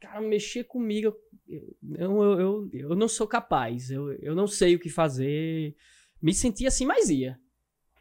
[0.00, 1.14] cara, mexia comigo.
[1.48, 5.74] Eu, eu, eu, eu não sou capaz, eu, eu não sei o que fazer.
[6.20, 7.38] Me sentia assim, mas ia.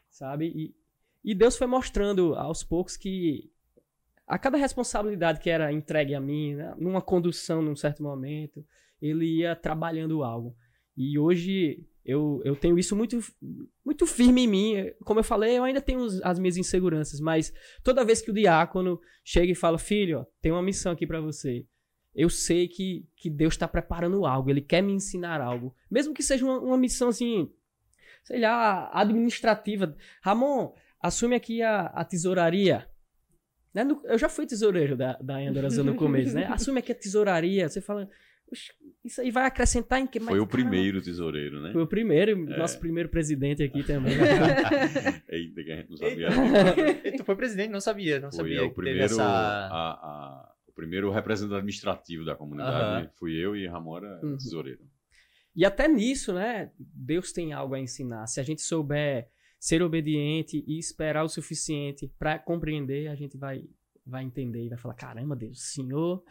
[0.09, 0.47] Sabe?
[0.55, 0.75] E,
[1.23, 3.51] e Deus foi mostrando aos poucos que
[4.27, 8.65] a cada responsabilidade que era entregue a mim, né, numa condução num certo momento,
[9.01, 10.55] ele ia trabalhando algo.
[10.97, 13.19] E hoje eu, eu tenho isso muito,
[13.85, 14.91] muito firme em mim.
[15.03, 18.99] Como eu falei, eu ainda tenho as minhas inseguranças, mas toda vez que o diácono
[19.23, 21.65] chega e fala, filho, ó, tem uma missão aqui pra você.
[22.17, 25.75] Eu sei que, que Deus está preparando algo, Ele quer me ensinar algo.
[25.89, 27.49] Mesmo que seja uma, uma missão assim,
[28.23, 29.95] sei lá, administrativa.
[30.23, 32.89] Ramon, assume aqui a, a tesouraria.
[33.71, 33.83] Né?
[33.83, 35.35] No- eu já fui tesoureiro da, da
[35.83, 36.45] no começo, né?
[36.51, 37.69] Assume aqui a tesouraria.
[37.69, 38.09] Você fala,
[38.51, 38.71] "Oxe,
[39.05, 40.19] isso aí vai acrescentar em que?
[40.19, 41.71] Mas, Foi o cara, primeiro tesoureiro, né?
[41.71, 42.57] Foi o primeiro, É.
[42.57, 44.15] nosso primeiro presidente aqui também.
[45.29, 46.29] Eita, que a gente não sabia.
[47.15, 49.23] Tu foi presidente, não sabia, não Foi sabia é, o que teve primeiro, essa...
[49.23, 53.05] a- a- primeiro representante administrativo da comunidade.
[53.07, 53.11] Aham.
[53.15, 54.37] Fui eu e Ramon era Uhum.
[54.37, 54.79] tesoureiro.
[55.55, 56.71] E até nisso, né?
[56.79, 58.27] Deus tem algo a ensinar.
[58.27, 59.27] Se a gente souber
[59.59, 63.63] ser obediente e esperar o suficiente para compreender, a gente vai,
[64.05, 66.23] vai entender e vai falar: caramba, Deus, o Senhor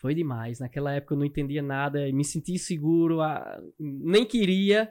[0.00, 0.58] foi demais.
[0.60, 4.90] Naquela época eu não entendia nada, me senti inseguro, ah, nem queria,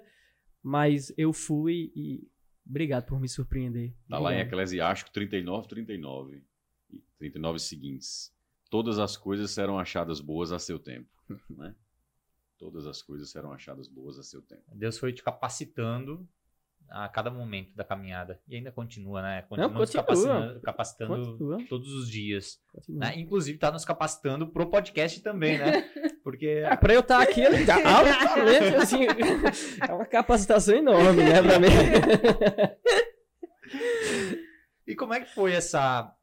[0.62, 2.28] mas eu fui e
[2.70, 3.92] obrigado por me surpreender.
[4.08, 4.48] Tá lá em Obrigado.
[4.50, 6.44] Eclesiástico 39, 39.
[6.92, 8.32] E 39 seguintes.
[8.70, 11.08] Todas as coisas serão achadas boas a seu tempo.
[11.50, 11.74] Né?
[12.58, 14.64] Todas as coisas serão achadas boas a seu tempo.
[14.74, 16.28] Deus foi te capacitando
[16.90, 18.40] a cada momento da caminhada.
[18.48, 19.42] E ainda continua, né?
[19.44, 20.04] Continua Não, nos continua.
[20.06, 22.60] capacitando, capacitando Continua, todos os dias.
[22.90, 23.20] né?
[23.20, 25.82] Inclusive, tá nos capacitando pro podcast também, né?
[26.24, 29.00] Porque É, pra eu estar aqui, eu- altamente, assim,
[29.88, 31.68] é uma capacitação enorme, né, pra mim.
[34.88, 36.14] E como é que foi essa.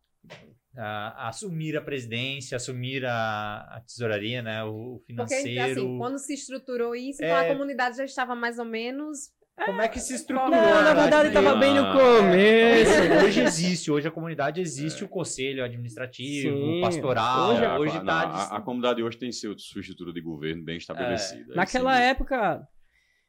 [0.77, 4.63] A- assumir a presidência, assumir a, a tesouraria, né?
[4.65, 5.63] O Porque, financeiro.
[5.81, 7.27] assim, quando se estruturou isso, É.
[7.27, 9.33] então a comunidade já estava mais ou menos
[9.67, 10.51] Como é que se estruturou?
[10.51, 11.93] Não, na a verdade cidade tava bem no Ah.
[11.93, 13.25] começo.
[13.25, 17.51] Hoje existe, hoje a comunidade existe o conselho administrativo, Sim, o pastoral.
[17.51, 18.21] hoje- Hoje, É, a, tá.
[18.23, 21.53] a, a comunidade hoje tem seu, sua estrutura de governo bem estabelecida.
[21.53, 22.03] É, Naquela Sim.
[22.03, 22.67] época,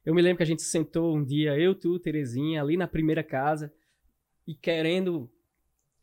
[0.03, 3.23] eu me lembro que a gente sentou um dia, eu, tu, Terezinha, ali na primeira
[3.23, 3.71] casa,
[4.47, 5.29] e querendo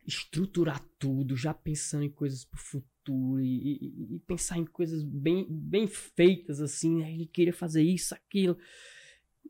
[0.07, 5.47] estruturar tudo, já pensando em coisas pro futuro, e, e- e pensar em coisas bem,
[5.49, 8.57] bem feitas, assim, a gente queria fazer isso, aquilo.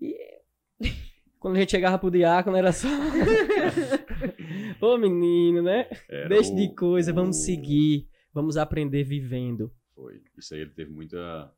[0.00, 0.16] E
[1.38, 2.88] quando a gente chegava pro diácono, era só.
[4.80, 5.88] Ô menino, né?
[6.08, 9.72] Era Deixa o- de coisa, vamos seguir, vamos aprender vivendo.
[9.94, 10.22] Foi.
[10.36, 11.52] Isso aí ele teve muita.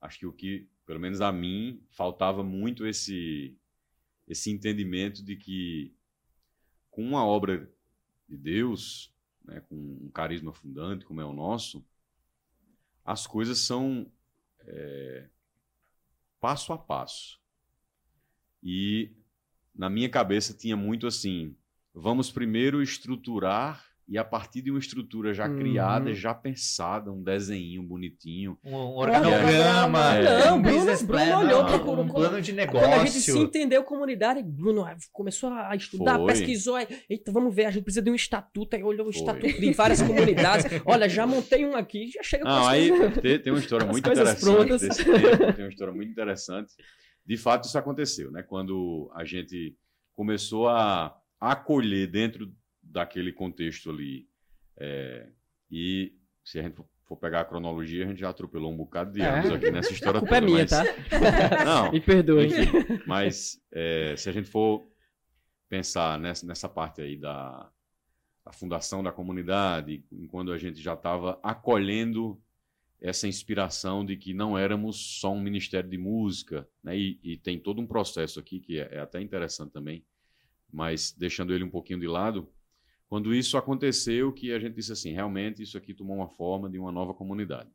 [0.00, 3.56] Acho que o que, pelo menos a mim, faltava muito esse,
[4.28, 5.94] esse entendimento de que
[6.90, 7.70] com uma obra
[8.28, 9.12] de Deus,
[9.44, 11.84] né, com um carisma fundante como é o nosso,
[13.04, 14.10] as coisas são
[14.60, 15.28] é,
[16.40, 17.40] passo a passo.
[18.62, 19.12] E
[19.74, 21.56] na minha cabeça tinha muito assim:
[21.94, 25.58] vamos primeiro estruturar e a partir de uma estrutura já Uhum.
[25.58, 28.56] criada, já pensada, um desenho bonitinho.
[28.64, 30.44] Um, um organograma, É.
[30.44, 33.30] um Não, Bruno- Bruno plan, olhou um- pra- um plano de Quando a gente se
[33.32, 33.42] negócio.
[33.48, 36.26] entendeu comunidade, Bruno ah, começou a estudar, Foi.
[36.28, 36.78] pesquisou,
[37.10, 39.20] eita, vamos ver, a gente precisa de um estatuto, aí olhou o Foi.
[39.20, 42.88] estatuto de várias comunidades, olha, já montei um aqui, já chega com Não, aí
[43.20, 46.72] tem, tem uma história muito interessante desse tempo, tem uma história muito interessante.
[47.26, 48.44] De fato, isso aconteceu, né?
[48.44, 49.74] Quando a gente
[50.14, 52.48] começou a acolher dentro
[52.96, 54.26] daquele contexto ali,
[54.78, 55.28] é,
[55.70, 59.20] e se a gente for- pegar a cronologia, a gente já atropelou um bocado de
[59.20, 59.28] É.
[59.28, 60.84] anos aqui nessa A história culpa é toda, minha, mas- tá?
[61.64, 62.46] Não, Me perdoe.
[62.46, 64.82] enfim, mas é, se a gente for
[65.68, 67.70] pensar nessa, nessa parte aí da,
[68.44, 72.40] da fundação da comunidade, quando a gente já estava acolhendo
[73.00, 76.96] essa inspiração de que não éramos só um ministério de música, né?
[76.96, 80.02] e, e tem todo um processo aqui que é, é até interessante também,
[80.72, 82.50] mas deixando ele um pouquinho de lado,
[83.08, 86.78] quando isso aconteceu, que a gente disse assim, realmente isso aqui tomou uma forma de
[86.78, 87.70] uma nova comunidade.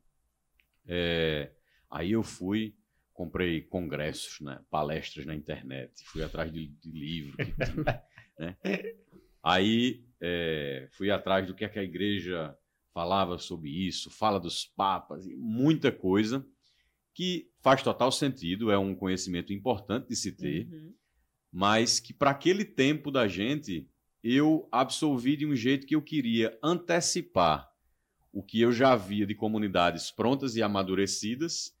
[0.86, 1.52] É,
[1.90, 2.74] aí eu fui,
[3.12, 7.36] comprei congressos, né, palestras na internet, fui atrás de, de livro,
[8.38, 8.56] né?
[9.42, 12.56] Aí é, fui atrás do que, é que a igreja
[12.92, 16.46] falava sobre isso, fala dos papas, e muita coisa
[17.14, 20.94] que faz total sentido, é um conhecimento importante de se ter, Uhum.
[21.50, 23.88] mas que para aquele tempo da gente
[24.22, 27.70] eu absolvi de um jeito que eu queria antecipar
[28.32, 31.76] o que eu já via de comunidades prontas e amadurecidas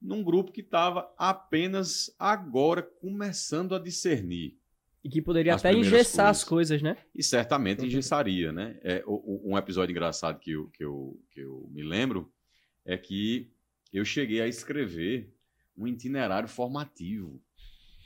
[0.00, 4.58] num grupo que estava apenas agora começando a discernir
[5.02, 6.42] E que poderia até engessar coisas.
[6.42, 6.96] as coisas, né?
[7.14, 8.78] e certamente engessaria, né?
[8.82, 12.30] É, um episódio engraçado que eu, que, eu, que eu me lembro
[12.84, 13.50] é que
[13.92, 15.32] eu cheguei a escrever
[15.76, 17.40] um itinerário formativo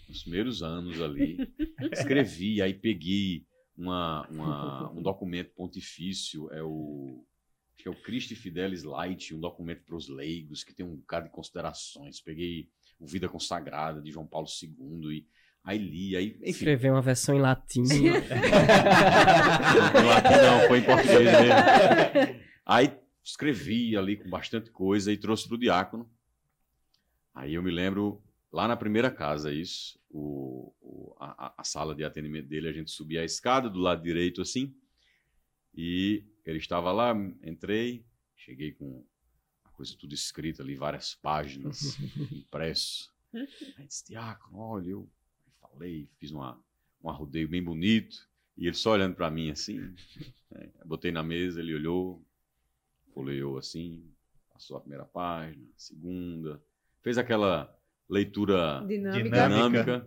[0.09, 1.39] nos primeiros anos ali.
[1.93, 3.45] Escrevi, aí peguei
[3.79, 7.25] uma, uma- um documento pontifício, é o
[7.75, 10.97] acho que é o Christi Fidelis Light, um documento para os leigos que tem um
[10.97, 12.21] bocado de considerações.
[12.21, 15.25] Peguei o Vida Consagrada de João Paulo II e
[15.63, 16.65] aí li, aí enfim.
[16.91, 17.85] Uma versão em latim.
[17.85, 18.03] Não,
[20.61, 22.41] não, foi em português mesmo.
[22.67, 22.91] Aí
[23.23, 26.11] escrevi ali com bastante coisa e trouxe pro diácono.
[27.35, 28.21] Aí eu me lembro,
[28.53, 32.91] lá na primeira casa, isso, o, o- a, a- sala de atendimento dele, a gente
[32.91, 34.75] subia a escada do lado direito assim,
[35.75, 38.05] e ele estava lá, entrei,
[38.37, 39.05] cheguei com
[39.65, 41.97] a coisa tudo escrita ali, várias páginas,
[42.33, 43.13] impresso.
[43.77, 45.09] Aí disse, diácono, olha, eu
[45.61, 46.59] falei, fiz uma,
[47.03, 49.79] um arrodeio bem bonito, e ele só olhando para mim assim,
[50.51, 52.25] né, botei na mesa, ele olhou,
[53.13, 54.11] folheou assim,
[54.53, 56.61] passou a primeira página, a segunda,
[57.03, 57.78] fez aquela
[58.09, 59.23] leitura Dinâmica.
[59.23, 60.07] Dinâmica.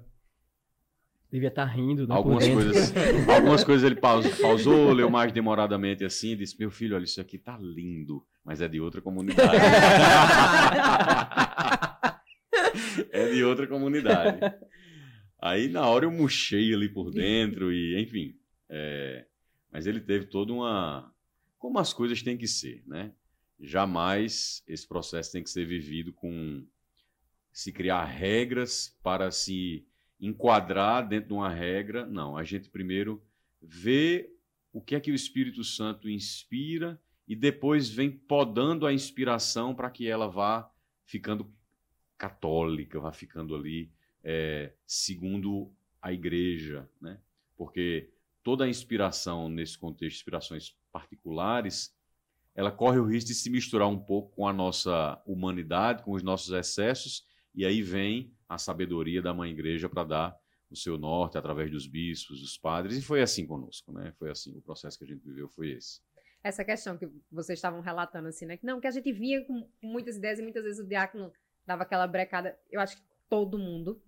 [1.31, 2.13] Devia estar rindo, né?
[2.13, 2.93] algumas coisas,
[3.29, 7.21] algumas coisas ele pausou, pausou, leu mais demoradamente assim, e disse, meu filho, olha, isso
[7.21, 9.49] aqui tá lindo, mas é de outra comunidade.
[13.11, 14.39] é de outra comunidade.
[15.41, 18.35] Aí na hora eu murchei ali por dentro e, enfim.
[18.69, 19.25] é,
[19.71, 21.13] mas ele teve toda uma.
[21.57, 23.13] Como as coisas têm que ser, né?
[23.57, 26.65] Jamais esse processo tem que ser vivido com
[27.51, 29.85] se criar regras para se
[30.19, 32.05] enquadrar dentro de uma regra.
[32.05, 33.21] Não, a gente primeiro
[33.61, 34.31] vê
[34.71, 39.89] o que é que o Espírito Santo inspira e depois vem podando a inspiração para
[39.89, 40.71] que ela vá
[41.05, 41.51] ficando
[42.17, 43.91] católica, vá ficando ali
[44.23, 45.71] é, segundo
[46.01, 47.19] a igreja, né?
[47.57, 48.09] Porque
[48.43, 51.95] toda a inspiração nesse contexto, inspirações particulares,
[52.55, 56.23] ela corre o risco de se misturar um pouco com a nossa humanidade, com os
[56.23, 61.37] nossos excessos, e aí vem a sabedoria da mãe igreja para dar o seu norte
[61.37, 64.13] através dos bispos, dos padres, e foi assim conosco, né?
[64.17, 65.99] Foi assim, o processo que a gente viveu foi esse.
[66.43, 68.57] Essa questão que vocês estavam relatando, assim, né?
[68.57, 71.31] Que não, que a gente vinha com muitas ideias e muitas vezes o diácono
[71.65, 72.57] dava aquela brecada.
[72.69, 74.01] Eu acho que todo mundo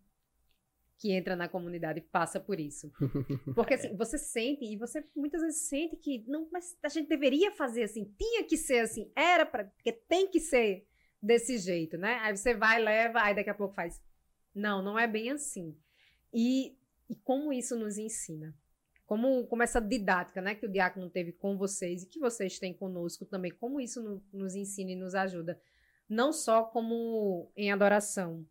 [0.98, 2.92] que entra na comunidade passa por isso.
[3.54, 7.52] Porque assim, você sente, e você muitas vezes sente que, não, mas a gente deveria
[7.52, 10.88] fazer assim, tinha que ser assim, era para, porque tem que ser
[11.24, 12.20] desse jeito, né?
[12.22, 14.02] Aí você vai, leva, aí daqui a pouco faz.
[14.54, 15.76] Não, não é bem assim.
[16.34, 16.78] E,
[17.10, 18.54] e como isso nos ensina?
[19.06, 22.74] Como, como essa didática né, que o diácono teve com vocês e que vocês têm
[22.74, 25.60] conosco também, como isso no, nos ensina e nos ajuda?
[26.10, 28.46] Não só como em adoração,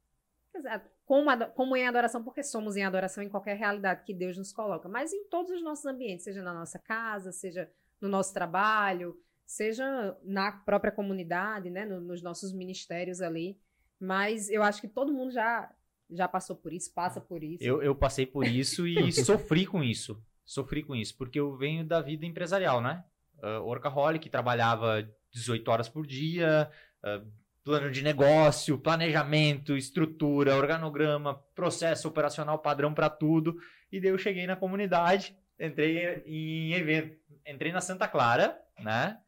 [1.05, 4.89] como, como em adoração, porque somos em adoração em qualquer realidade que Deus nos coloca,
[4.89, 7.71] mas em todos os nossos ambientes, seja na nossa casa, seja
[8.01, 13.59] no nosso trabalho, seja na própria comunidade, né, no, nos nossos ministérios ali.
[14.01, 15.71] Mas eu acho que todo mundo já
[16.15, 17.65] já passou por isso, passa por isso.
[17.65, 20.23] Eu, eu passei por isso e sofri com isso.
[20.45, 23.05] Sofri com isso, porque eu venho da vida empresarial, né?
[23.39, 26.71] Uh, workaholic, trabalhava 18 horas por dia,
[27.03, 27.27] uh,
[27.65, 33.57] plano de negócio, planejamento, estrutura, organograma, processo operacional padrão para tudo.
[33.91, 37.17] E daí eu cheguei na comunidade, entrei em evento,
[37.47, 39.19] entrei na Santa Clara, né?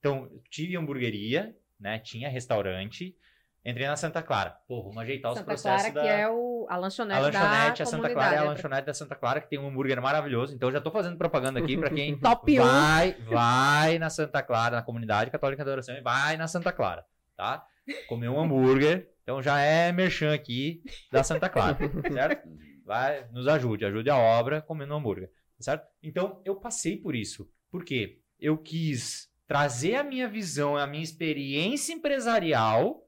[0.00, 1.98] Então, tive hamburgueria, né?
[2.00, 3.16] Tinha restaurante,
[3.64, 4.56] Entrei na Santa Clara.
[4.66, 6.00] Pô, vamos ajeitar Santa os processos Clara, da...
[6.00, 8.94] que é o, a lanchonete, a lanchonete, da a Santa Clara é a lanchonete da
[8.94, 10.54] Santa Clara, que tem um hambúrguer maravilhoso.
[10.54, 12.64] Então, eu já tô fazendo propaganda aqui para quem Top um.
[12.64, 17.04] vai, vai na Santa Clara, na comunidade católica de adoração, e vai na Santa Clara,
[17.36, 17.66] tá?
[18.08, 19.10] Comer um hambúrguer.
[19.22, 20.82] Então, já é merchan aqui
[21.12, 21.76] da Santa Clara,
[22.10, 22.48] certo?
[22.86, 25.86] Vai, nos ajude, ajude a obra comendo um hambúrguer, certo?
[26.02, 27.48] Então, eu passei por isso.
[27.70, 28.20] Por quê?
[28.40, 33.04] Eu quis trazer a minha visão, a minha experiência empresarial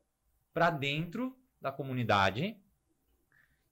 [0.53, 2.57] para dentro da comunidade.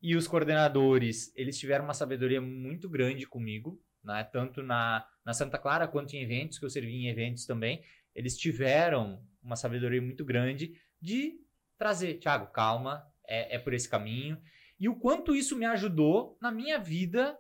[0.01, 4.23] E os coordenadores, eles tiveram uma sabedoria muito grande comigo, né?
[4.23, 7.83] tanto na, na Santa Clara quanto em eventos, que eu servi em eventos também.
[8.15, 11.41] Eles tiveram uma sabedoria muito grande de
[11.77, 14.41] trazer, Thiago, calma, é, é por esse caminho.
[14.79, 17.37] E o quanto isso me ajudou na minha vida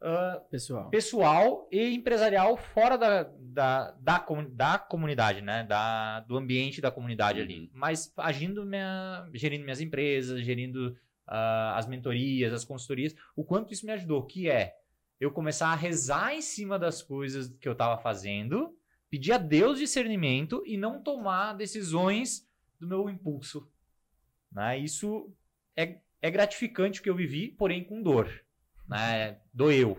[0.00, 0.90] uh, Pessoal.
[0.90, 5.64] pessoal e empresarial fora da, da, da, da comunidade, né?
[5.64, 7.60] Da, do ambiente da comunidade ali.
[7.60, 7.70] Uhum.
[7.72, 10.96] Mas agindo, minha, gerindo minhas empresas, gerindo
[11.26, 14.76] ah, as mentorias, as consultorias, o quanto isso me ajudou, que é
[15.20, 18.76] eu começar a rezar em cima das coisas que eu estava fazendo,
[19.10, 23.68] pedir a Deus discernimento e não tomar decisões do meu impulso.
[24.52, 24.78] Né?
[24.78, 25.32] Isso
[25.76, 28.30] é, é gratificante o que eu vivi, porém com dor
[28.88, 29.98] né, doeu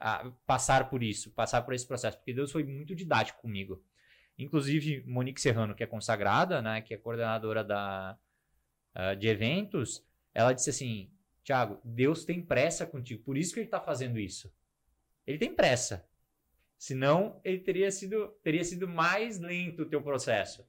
[0.00, 3.82] a passar por isso, passar por esse processo, porque Deus foi muito didático comigo.
[4.38, 8.16] Inclusive, Monique Serrano, que é consagrada, né, que é coordenadora da,
[8.94, 11.10] ah, de eventos, ela disse assim:
[11.42, 14.52] Tiago, Deus tem pressa contigo, por isso que ele está fazendo isso.
[15.26, 16.08] Ele tem pressa.
[16.78, 20.64] Senão, ele teria sido, teria sido mais lento o teu processo.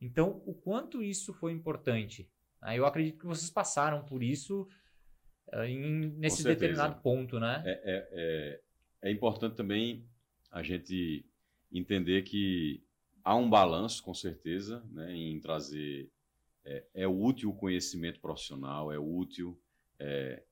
[0.00, 2.28] Então, o quanto isso foi importante.
[2.60, 2.76] né?
[2.76, 4.68] Eu acredito que vocês passaram por isso
[5.66, 7.62] em- nesse determinado ponto, né?
[7.64, 8.60] É, é, é,
[9.08, 10.04] é importante também
[10.50, 11.24] a gente
[11.72, 12.82] entender que
[13.22, 16.10] há um balanço, com certeza, né, em trazer.
[16.64, 19.58] É, é útil o conhecimento profissional, é útil.
[19.98, 20.42] é,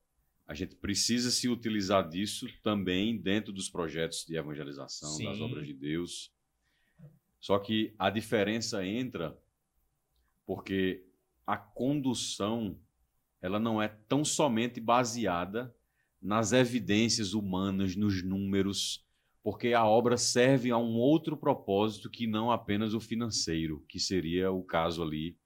[0.45, 5.41] a gente precisa se utilizar disso também dentro dos projetos de evangelização, das Sim.
[5.41, 6.31] obras de Deus.
[7.39, 9.37] Só que a diferença entra
[10.45, 11.05] porque
[11.47, 12.77] a condução
[13.43, 15.75] ela não é tão somente baseada
[16.21, 19.05] nas evidências humanas, nos números,
[19.43, 24.49] porque a obra serve a um outro propósito que não apenas o financeiro, que seria
[24.49, 25.37] o caso ali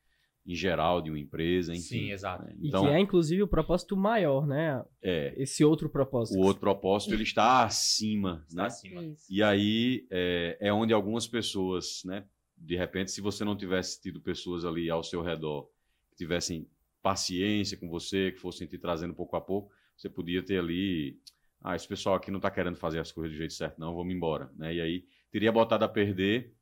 [0.45, 1.81] em geral de uma empresa, enfim.
[1.81, 2.45] Sim, exato.
[2.45, 2.55] né?
[2.59, 4.85] E Então, que é, inclusive, o propósito maior, né?
[5.01, 6.39] é, Esse outro propósito.
[6.39, 8.67] o outro propósito ele está acima, Está né?
[8.67, 9.03] acima.
[9.03, 9.25] Isso.
[9.27, 12.23] E aí é, é onde algumas pessoas, né?
[12.55, 15.67] De repente, se você não tivesse tido pessoas ali ao seu redor
[16.11, 16.67] que tivessem
[17.01, 21.19] paciência com você, que fossem te trazendo pouco a pouco, você podia ter ali,
[21.61, 24.13] ah, esse pessoal aqui não está querendo fazer as coisas do jeito certo, não, vamos
[24.13, 24.73] embora, né?
[24.73, 26.53] E aí teria botado a perder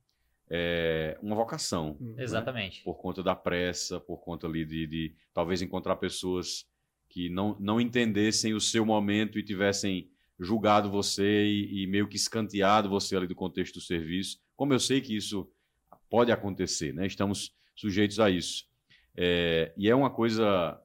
[0.49, 2.15] é, uma vocação, Hum.
[2.17, 2.83] Exatamente.
[2.83, 6.65] por conta da pressa, por conta ali de, de talvez encontrar pessoas
[7.09, 10.09] que não, não entendessem o seu momento e tivessem
[10.39, 14.39] julgado você e, e meio que escanteado você ali do contexto do serviço.
[14.55, 15.49] Como eu sei que isso
[16.09, 17.05] pode acontecer, né?
[17.05, 18.67] Estamos sujeitos a isso.
[19.15, 20.79] É, e é uma coisa.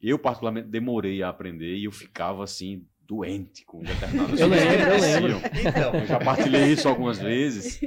[0.00, 4.76] Eu, particularmente, demorei a aprender e eu ficava assim, doente com determinadas Eu coisas que
[4.76, 5.36] lembro, eu lembro.
[5.60, 7.80] Então, Eu já partilhei isso algumas vezes,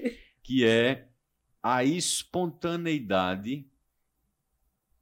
[0.43, 1.07] que é
[1.61, 3.65] a espontaneidade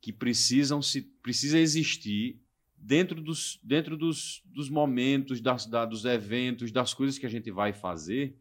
[0.02, 2.40] que precisam se, precisa existir
[2.78, 7.50] dentro dos, dentro dos, dos momentos, das, da, dos eventos, das coisas que a gente
[7.50, 8.38] vai fazer,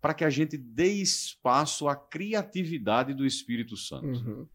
[0.00, 4.06] para que a gente dê espaço à criatividade do Espírito Santo.
[4.06, 4.48] Uhum.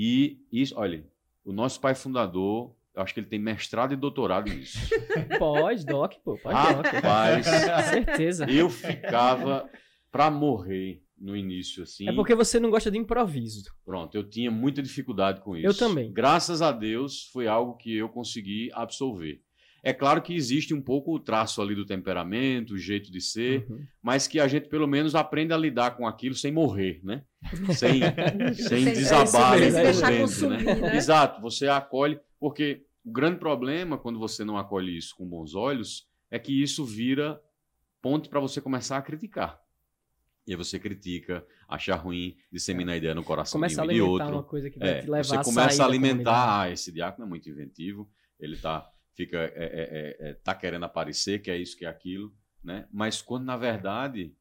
[0.00, 1.04] E isso, olha,
[1.44, 4.78] o nosso pai fundador, eu acho que ele tem mestrado e doutorado nisso.
[5.40, 6.54] Pode, Doc, pô, pode.
[6.54, 8.48] Rapaz, Com certeza.
[8.48, 9.68] eu ficava
[10.12, 12.08] para morrer no início, assim.
[12.08, 13.64] É porque você não gosta de improviso.
[13.84, 15.66] Pronto, eu tinha muita dificuldade com isso.
[15.66, 16.12] Eu também.
[16.12, 19.42] Graças a Deus, foi algo que eu consegui absorver.
[19.82, 23.64] É claro que existe um pouco o traço ali do temperamento, o jeito de ser,
[23.70, 23.86] Uhum.
[24.02, 27.24] mas que a gente pelo menos aprende a lidar com aquilo sem morrer, né?
[27.72, 28.00] Sem,
[28.54, 30.74] sem Sem- desabar se por dentro, consumir, né?
[30.80, 30.96] né?
[30.96, 36.06] Exato, você acolhe, porque o grande problema quando você não acolhe isso com bons olhos
[36.30, 37.40] é que isso vira
[38.02, 39.60] ponto para você começar a criticar.
[40.46, 43.94] E aí você critica, acha ruim, dissemina a ideia no coração Começa de um e
[43.94, 44.32] de outro.
[44.32, 47.28] uma coisa que vai É, te levar você começa a alimentar, ah, esse diácono é
[47.28, 48.10] muito inventivo,
[48.40, 51.88] ele tá, fica, é, é, é, é, tá querendo aparecer, que é isso, que é
[51.88, 52.86] aquilo, né?
[52.92, 54.32] Mas quando na verdade,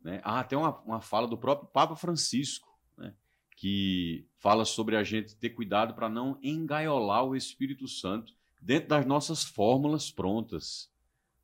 [0.00, 0.20] né?
[0.22, 3.12] Ah, tem uma, uma fala do próprio Papa Francisco, né?
[3.56, 9.04] Que fala sobre a gente ter cuidado para não engaiolar o Espírito Santo dentro das
[9.04, 10.88] nossas fórmulas prontas,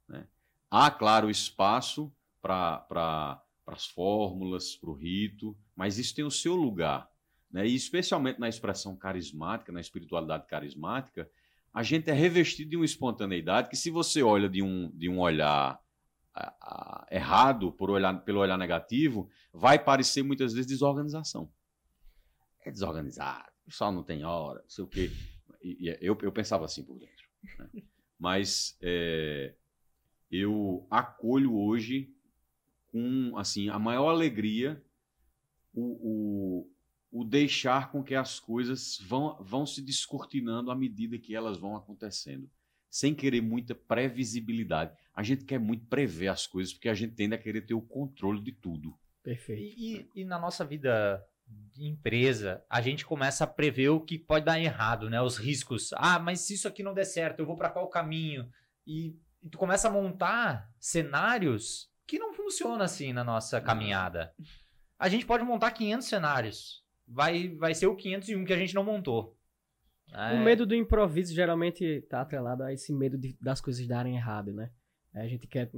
[0.08, 0.28] né?
[0.70, 7.10] Há, claro, espaço para as fórmulas, para o rito, mas isso tem o seu lugar.
[7.50, 7.66] Né?
[7.66, 11.28] E especialmente na expressão carismática, na espiritualidade carismática,
[11.76, 15.20] a gente é revestido de uma espontaneidade que, se você olha de um, de um
[15.20, 15.78] olhar
[16.34, 21.52] ah, ah, errado, por olhar, pelo olhar negativo, vai parecer muitas vezes desorganização.
[22.64, 25.12] É desorganizado, o pessoal não tem hora, não sei o quê.
[25.62, 27.28] E, e eu, eu pensava assim por dentro.
[27.58, 27.68] né?
[28.18, 29.54] Mas é,
[30.30, 32.10] eu acolho hoje
[32.90, 34.82] com assim a maior alegria
[35.74, 36.70] o, o,
[37.10, 41.76] o deixar com que as coisas vão, vão se descortinando à medida que elas vão
[41.76, 42.50] acontecendo,
[42.90, 44.92] sem querer muita previsibilidade.
[45.14, 47.80] A gente quer muito prever as coisas porque a gente tende a querer ter o
[47.80, 48.98] controle de tudo.
[49.22, 49.62] Perfeito.
[49.62, 51.24] E, e- e na nossa vida
[51.72, 55.20] de empresa, a gente começa a prever o que pode dar errado, né?
[55.22, 55.92] Os riscos.
[55.94, 58.50] Ah, mas se isso aqui não der certo, eu vou para qual caminho?
[58.86, 64.34] E, e tu começa a montar cenários que não funcionam assim na nossa caminhada.
[64.98, 66.84] A gente pode montar 500 cenários.
[67.06, 69.36] Vai, vai ser o 501 que a gente não montou.
[70.12, 74.16] É, O medo do improviso geralmente está atrelado a esse medo de- das coisas darem
[74.16, 74.70] errado, né?
[75.14, 75.70] Aí A gente quer,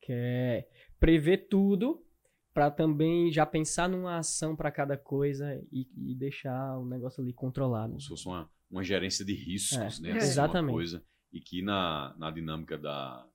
[0.00, 0.68] quer
[1.00, 2.04] prever tudo
[2.52, 7.32] para também já pensar numa ação para cada coisa e, e deixar o negócio ali
[7.32, 7.88] controlado.
[7.90, 10.16] como se fosse uma, uma gerência de riscos, É, né?
[10.16, 10.70] Assim, exatamente.
[10.72, 13.26] Uma coisa, e que na, na dinâmica da,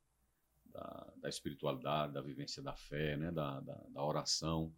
[0.72, 3.30] da, da espiritualidade, da vivência da fé, né?
[3.32, 4.74] da, da, da oração,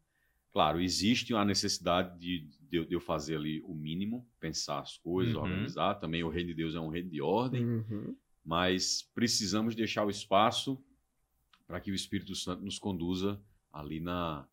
[0.51, 4.97] claro, existe a necessidade de, de, eu- de eu fazer ali o mínimo, pensar as
[4.97, 5.41] coisas, Uhum.
[5.41, 5.95] organizar.
[5.95, 8.15] Também o reino de Deus é um reino de ordem, Uhum.
[8.43, 10.77] mas precisamos deixar o espaço
[11.67, 13.41] para que o Espírito Santo nos conduza
[13.71, 14.47] ali na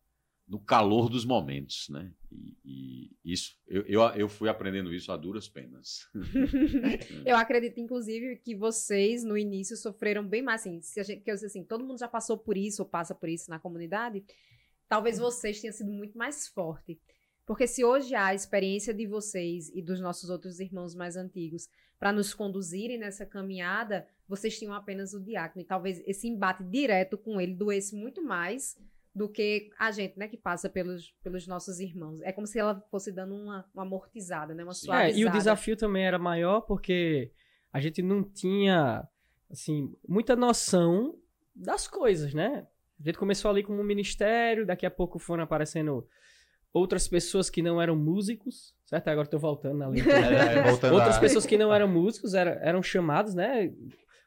[0.47, 2.11] no calor dos momentos, né?
[2.31, 6.09] E, e isso eu, eu, eu fui aprendendo isso a duras penas.
[7.23, 11.29] Eu acredito, inclusive, que vocês, no início, sofreram bem mais, assim, se a gente, que
[11.29, 14.23] assim, todo mundo já passou por isso, ou passa por isso na comunidade,
[14.89, 16.99] talvez vocês tenham sido muito mais forte.
[17.45, 21.69] Porque se hoje há a experiência de vocês e dos nossos outros irmãos mais antigos
[21.97, 25.61] para nos conduzirem nessa caminhada, vocês tinham apenas o diácono.
[25.61, 28.77] E talvez esse embate direto com ele doesse muito mais
[29.13, 32.21] do que a gente, né, que passa pelos, pelos nossos irmãos.
[32.21, 35.17] É como se ela fosse dando uma, uma amortizada, né, uma suavizada.
[35.17, 37.31] É, e o desafio também era maior porque
[37.73, 39.07] a gente não tinha,
[39.49, 41.17] assim, muita noção
[41.55, 42.67] das coisas, né?
[42.99, 46.05] A gente começou ali como um ministério, daqui a pouco foram aparecendo
[46.73, 49.07] outras pessoas que não eram músicos, certo?
[49.07, 50.01] Agora tô voltando ali.
[50.09, 53.73] É, voltando Outras pessoas que não eram músicos eram, eram chamadas, né?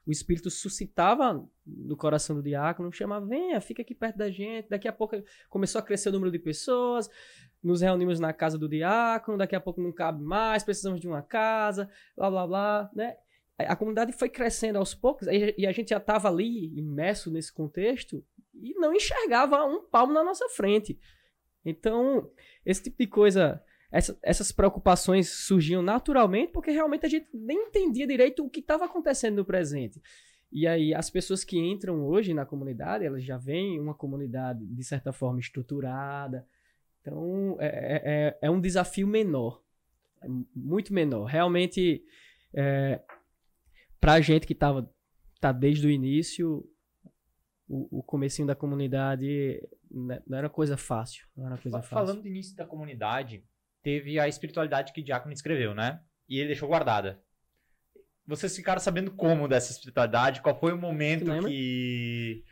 [0.04, 4.68] O Espírito suscitava no coração do diácono, chamava, venha, fica aqui perto da gente.
[4.68, 5.16] Daqui a pouco
[5.48, 7.08] começou a crescer o número de pessoas,
[7.62, 11.22] nos reunimos na casa do diácono, daqui a pouco não cabe mais, precisamos de uma
[11.22, 13.16] casa, blá, blá, blá, né?
[13.58, 18.24] A comunidade foi crescendo aos poucos e a gente já estava ali imerso nesse contexto
[18.54, 20.98] e não enxergava um palmo na nossa frente.
[21.64, 22.30] Então,
[22.64, 28.06] esse tipo de coisa essa- essas preocupações surgiam naturalmente porque realmente a gente nem entendia
[28.06, 30.00] direito o que estava acontecendo no presente.
[30.50, 34.82] E aí, as pessoas que entram hoje na comunidade, elas já vêm uma comunidade, de
[34.84, 36.46] certa forma, estruturada.
[37.00, 39.62] Então, é, é- é- é um desafio menor.
[40.22, 41.24] É muito menor.
[41.24, 42.02] Realmente,
[42.54, 43.00] é,
[44.00, 44.90] para a gente que estava
[45.40, 46.66] tá desde o início,
[47.72, 51.26] o, o comecinho da comunidade né, não era coisa fácil.
[51.34, 52.06] Não era coisa fácil.
[52.06, 53.42] Falando do início da comunidade,
[53.82, 56.02] teve a espiritualidade que Diácono escreveu, né?
[56.28, 57.22] E ele deixou guardada.
[58.26, 60.42] vocês ficaram sabendo como dessa espiritualidade?
[60.42, 62.44] Qual foi o momento que,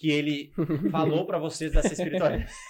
[0.00, 0.50] que ele
[0.90, 2.50] falou pra vocês dessa espiritualidade?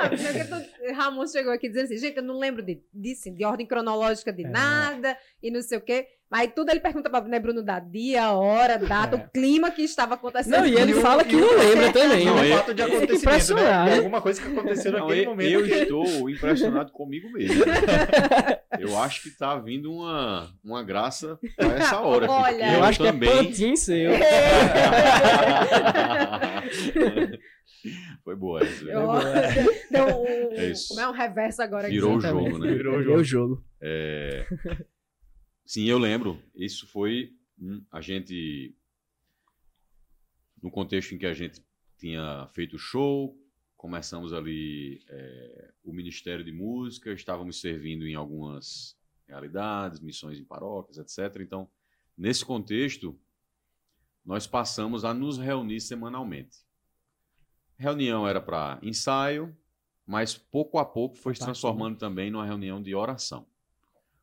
[0.00, 3.44] Ah, porque tu- Ramon chegou aqui dizendo assim, gente, eu não lembro de, disso, de
[3.44, 4.48] ordem cronológica de É.
[4.48, 6.06] nada, e não sei o quê.
[6.30, 9.18] Aí tudo ele pergunta pra né, Bruno da dia, a hora, data, É.
[9.18, 10.58] o clima que estava acontecendo.
[10.60, 12.24] Não, e ele fala que não lembra também.
[12.24, 12.50] Não, né?
[12.50, 13.18] é fato de acontecimento, né?
[13.18, 13.90] impressionado.
[13.90, 15.50] De alguma coisa que aconteceu Não, naquele eu, momento.
[15.50, 17.64] eu que- estou impressionado comigo mesmo.
[18.80, 22.28] Eu acho que tá vindo uma, uma graça pra essa hora.
[22.30, 22.72] Olha.
[22.74, 23.28] Eu acho que é também.
[23.30, 24.12] pantin seu.
[28.22, 28.84] Foi boa essa.
[28.84, 29.22] Eu- boa.
[29.90, 30.88] Deu um, É isso.
[30.88, 31.94] como é um reverso agora aqui.
[31.94, 32.74] Virou o jogo, né?
[32.74, 33.64] Virou o Virou o jogo.
[33.80, 34.46] É,
[35.64, 36.40] Sim, eu lembro.
[36.54, 38.74] Isso foi hum, a gente
[40.62, 41.60] no contexto em que a gente
[41.98, 43.36] tinha feito o show,
[43.76, 48.96] começamos ali é, o Ministério de Música, estávamos servindo em algumas
[49.26, 51.40] realidades, missões em paróquias, etc.
[51.40, 51.68] Então,
[52.16, 53.18] nesse contexto,
[54.24, 56.58] nós passamos a nos reunir semanalmente.
[57.76, 59.56] Reunião era para ensaio,
[60.06, 63.46] mas pouco a pouco foi se transformando também numa reunião de oração.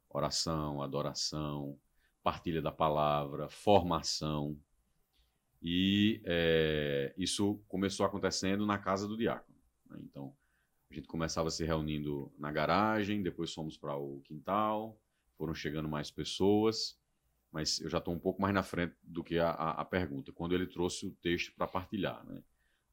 [0.09, 1.77] Oração, adoração,
[2.23, 4.57] partilha da palavra, formação.
[5.61, 9.57] E é, isso começou acontecendo na casa do diácono.
[9.89, 9.99] né?
[10.03, 10.33] Então,
[10.89, 14.99] a gente começava se reunindo na garagem, depois fomos para o quintal,
[15.37, 16.98] foram chegando mais pessoas,
[17.51, 20.31] mas eu já estou um pouco mais na frente do que a, a- a pergunta,
[20.31, 22.23] quando ele trouxe o texto para partilhar.
[22.25, 22.41] Né?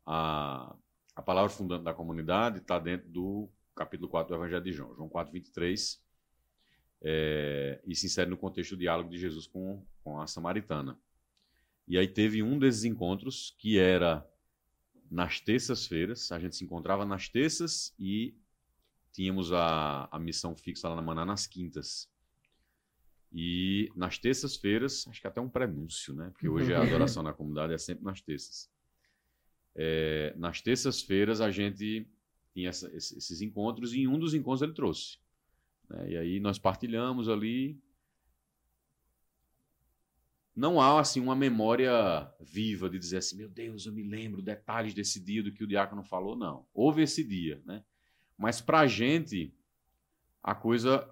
[0.06, 0.74] A,
[1.14, 5.08] a palavra fundante da comunidade está dentro do capítulo 4 do Evangelho de João, João
[5.08, 6.02] 4, 23,
[7.02, 10.98] é, e se insere no contexto do diálogo de Jesus com, com a samaritana.
[11.86, 14.26] E aí teve um desses encontros que era
[15.10, 18.34] nas terças-feiras, a gente se encontrava nas terças e
[19.12, 22.10] tínhamos a, a missão fixa lá na Maná nas quintas.
[23.38, 26.30] E nas terças-feiras, acho que até um prenúncio, né?
[26.30, 28.70] Porque hoje a adoração na comunidade é sempre nas terças.
[29.74, 32.08] É, nas terças-feiras a gente
[32.54, 35.18] tinha essa- esse- esses encontros e em um dos encontros ele trouxe.
[35.90, 36.10] né?
[36.12, 37.78] E aí nós partilhamos ali.
[40.54, 41.92] Não há assim uma memória
[42.40, 45.66] viva de dizer assim, meu Deus, eu me lembro detalhes desse dia do que o
[45.66, 46.66] diácono falou, não.
[46.72, 47.84] Houve esse dia, né?
[48.38, 49.54] Mas para a gente
[50.42, 51.06] a coisa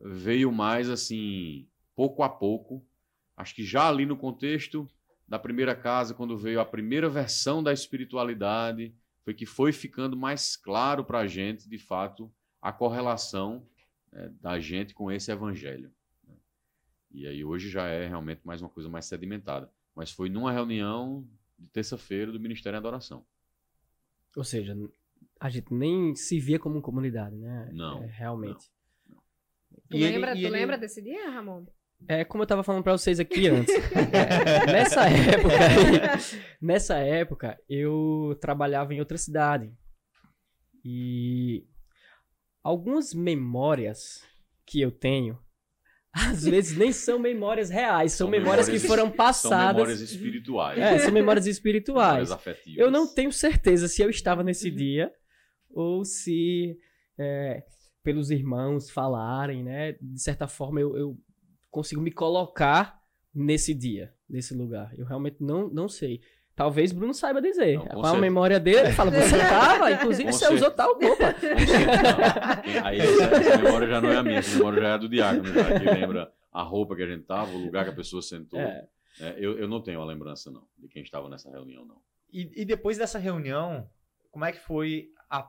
[0.00, 2.84] veio mais assim, pouco a pouco.
[3.36, 4.88] Acho que já ali no contexto
[5.28, 8.94] da primeira casa, quando veio a primeira versão da espiritualidade,
[9.24, 12.32] foi que foi ficando mais claro para a gente, de fato,
[12.62, 13.66] a correlação
[14.12, 15.92] né, da gente com esse evangelho.
[16.26, 16.34] né.
[17.10, 19.70] E aí hoje já é realmente mais uma coisa mais sedimentada.
[19.94, 21.26] Mas foi numa reunião
[21.58, 23.26] de terça-feira do Ministério da Adoração.
[24.36, 24.76] Ou seja,
[25.40, 27.70] a gente nem se via como comunidade, né?
[27.72, 28.70] Não, É, realmente.
[29.90, 31.64] Tu, E ele- lembra, e tu ele- lembra desse dia, Ramon?
[32.08, 33.74] É como eu tava falando pra vocês aqui antes.
[33.74, 36.18] É, nessa época,
[36.60, 39.72] nessa época, eu trabalhava em outra cidade.
[40.84, 41.64] E
[42.62, 44.22] algumas memórias
[44.66, 45.38] que eu tenho,
[46.12, 49.76] às vezes nem são memórias reais, são, São memórias, memórias- que foram São passadas.
[49.76, 50.78] memórias espirituais.
[50.78, 52.28] É, são memórias espirituais.
[52.28, 52.78] memórias afetivas.
[52.78, 55.10] Eu não tenho certeza se eu estava nesse dia
[55.70, 56.78] ou se
[57.18, 57.62] é,
[58.06, 59.96] pelos irmãos falarem, né?
[60.00, 61.18] De certa forma eu, eu
[61.68, 63.02] consigo me colocar
[63.34, 64.96] nesse dia, nesse lugar.
[64.96, 66.20] Eu realmente não, não sei.
[66.54, 67.78] Talvez Bruno saiba dizer.
[67.78, 68.78] Não, com Qual a memória dele?
[68.78, 70.66] Ele fala, você tava, inclusive Com você certeza.
[70.66, 71.34] usou tal roupa.
[71.34, 72.86] Não.
[72.86, 75.52] Aí essa, essa memória já não é a minha, essa memória já é do diácono,
[75.52, 78.60] já, que lembra a roupa que a gente tava, o lugar que a pessoa sentou.
[78.60, 78.86] É.
[79.18, 82.00] É, eu, eu não tenho a lembrança, não, de quem estava nessa reunião, não.
[82.32, 83.90] E, e depois dessa reunião,
[84.30, 85.42] como é que foi a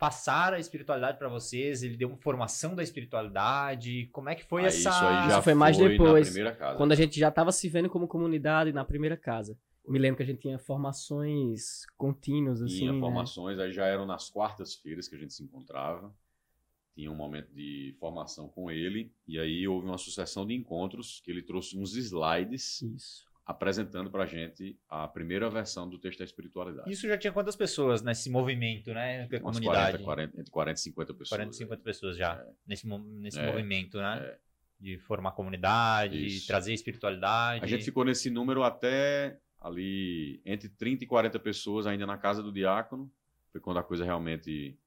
[0.00, 1.82] passar a espiritualidade para vocês?
[1.82, 4.08] Ele deu uma formação da espiritualidade?
[4.10, 4.88] Como é que foi Aí essa...
[4.88, 6.76] Isso aí já Isso foi mais depois, na primeira casa.
[6.78, 9.58] Quando a gente já estava se vendo como comunidade na primeira casa.
[9.86, 12.78] Me lembro que a gente tinha formações contínuas, assim.
[12.78, 12.98] Tinha né?
[13.00, 16.14] formações, aí já eram nas quartas-feiras que a gente se encontrava.
[16.94, 21.30] Tinha um momento de formação com ele, e aí houve uma sucessão de encontros que
[21.30, 23.29] ele trouxe uns slides Isso.
[23.44, 26.90] Apresentando pra gente a primeira versão do texto da espiritualidade.
[26.90, 29.26] Isso já tinha quantas pessoas nesse movimento, né?
[29.26, 29.98] Umas comunidade?
[29.98, 31.28] 40, 40, entre 40 e 50 pessoas.
[31.30, 33.46] 40, 50 pessoas já nesse, mo- nesse É.
[33.46, 34.18] movimento, né?
[34.24, 34.38] É.
[34.78, 36.46] De formar comunidade, de Isso.
[36.46, 37.62] trazer espiritualidade.
[37.64, 42.42] A gente ficou nesse número até ali entre 30 e 40 pessoas ainda na casa
[42.42, 43.10] do diácono.
[43.52, 44.78] Foi quando a coisa realmente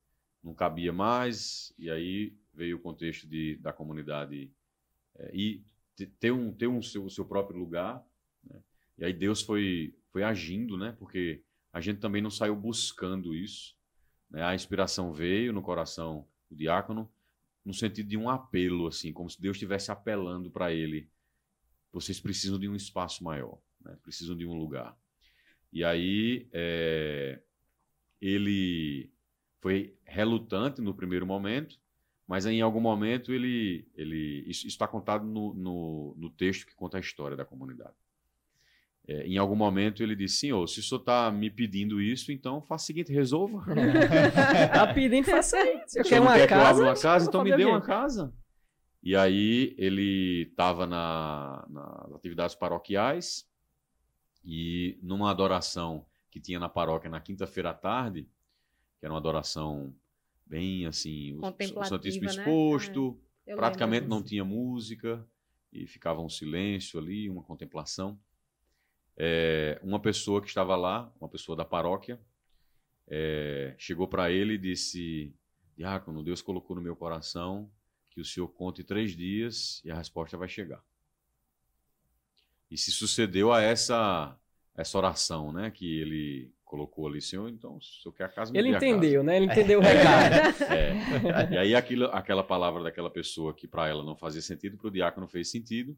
[0.44, 1.74] não cabia mais.
[1.78, 4.52] E aí veio o contexto de, da comunidade
[5.20, 5.62] é, e
[5.96, 8.04] te- ter um, ter um seu, seu próprio lugar.
[8.98, 10.96] E aí Deus foi, foi agindo, né?
[10.98, 13.76] Porque a gente também não saiu buscando isso.
[14.30, 14.44] né?
[14.44, 17.12] A inspiração veio no coração do diácono
[17.66, 21.10] no sentido de um apelo, assim, como se Deus estivesse apelando para ele
[21.94, 23.96] vocês precisam de um espaço maior, né?
[24.02, 24.98] precisam de um lugar.
[25.72, 27.40] E aí é,
[28.20, 29.12] ele
[29.62, 31.80] foi relutante no primeiro momento,
[32.28, 33.88] mas em algum momento ele.
[33.96, 37.96] ele isso está contado no, no, no, texto que conta a história da comunidade.
[39.08, 42.62] É, em algum momento ele disse: Senhor, se o senhor está me pedindo isso, então
[42.62, 43.64] faça o seguinte: resolva.
[44.66, 45.58] Está pedindo, faça.
[45.88, 48.34] Se eu quero uma quer casa, que eu uma casa, então me dê uma casa.
[49.02, 53.46] E aí ele estava na, nas atividades paroquiais
[54.46, 58.24] e numa adoração que tinha na paróquia na quinta-feira à tarde,
[58.98, 59.94] que era uma adoração
[60.46, 62.32] bem assim, o, o Santíssimo né?
[62.32, 65.28] exposto, é, praticamente não tinha música
[65.72, 68.18] e ficava um silêncio ali, uma contemplação.
[69.18, 72.20] É, uma pessoa que estava lá, uma pessoa da paróquia,
[73.08, 75.34] é, chegou para ele e disse:
[75.78, 77.70] Diácono, Deus colocou no meu coração
[78.10, 80.84] que o senhor conte três dias e a resposta vai chegar.
[82.70, 84.38] E se sucedeu a essa
[84.76, 88.58] essa oração, né, que ele colocou ali, Senhor, então, se senhor quer a casa, me
[88.58, 89.38] Ele entendeu, né?
[89.38, 90.64] Ele entendeu o recado.
[90.74, 91.54] é.
[91.54, 94.92] E aí aquilo, aquela palavra daquela pessoa que para ela não fazia sentido, para o
[94.92, 95.96] diácono fez sentido.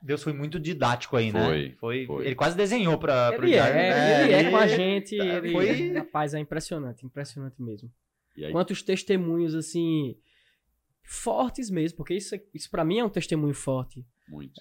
[0.00, 1.44] Deus foi muito didático aí, né?
[1.44, 1.72] Foi.
[1.78, 2.26] Foi, foi.
[2.26, 4.24] Ele quase desenhou para ele, é, né?
[4.24, 5.16] ele é com a gente.
[5.16, 5.92] Tá, ele, foi...
[5.92, 7.92] Rapaz, é impressionante, impressionante mesmo.
[8.50, 10.16] Quantos testemunhos, assim,
[11.02, 14.04] fortes mesmo, porque isso, isso para mim é um testemunho forte.
[14.28, 14.60] Muito.